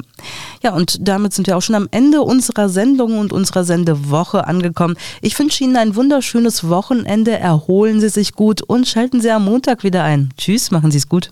Ja, 0.63 0.75
und 0.75 0.99
damit 1.07 1.33
sind 1.33 1.47
wir 1.47 1.57
auch 1.57 1.63
schon 1.63 1.75
am 1.75 1.89
Ende 1.91 2.23
unserer 2.23 2.69
Sendung 2.69 3.19
und 3.19 3.33
unserer 3.33 3.65
Sendewoche 3.65 4.47
angekommen. 4.47 4.97
Ich 5.21 5.39
wünsche 5.39 5.65
Ihnen 5.65 5.77
ein 5.77 5.97
wunderschönes 5.97 6.69
Wochenende, 6.69 7.33
erholen 7.39 8.01
Sie 8.01 8.09
sich 8.09 8.33
gut 8.33 8.63
und 8.63 8.87
schalten 8.87 9.21
Sie 9.21 9.31
am 9.31 9.45
Montag 9.45 9.85
wieder 9.85 10.05
ein. 10.05 10.31
Tschüss, 10.37 10.71
machen 10.71 10.91
Sie 10.91 10.99
es 10.99 11.09
gut. 11.09 11.23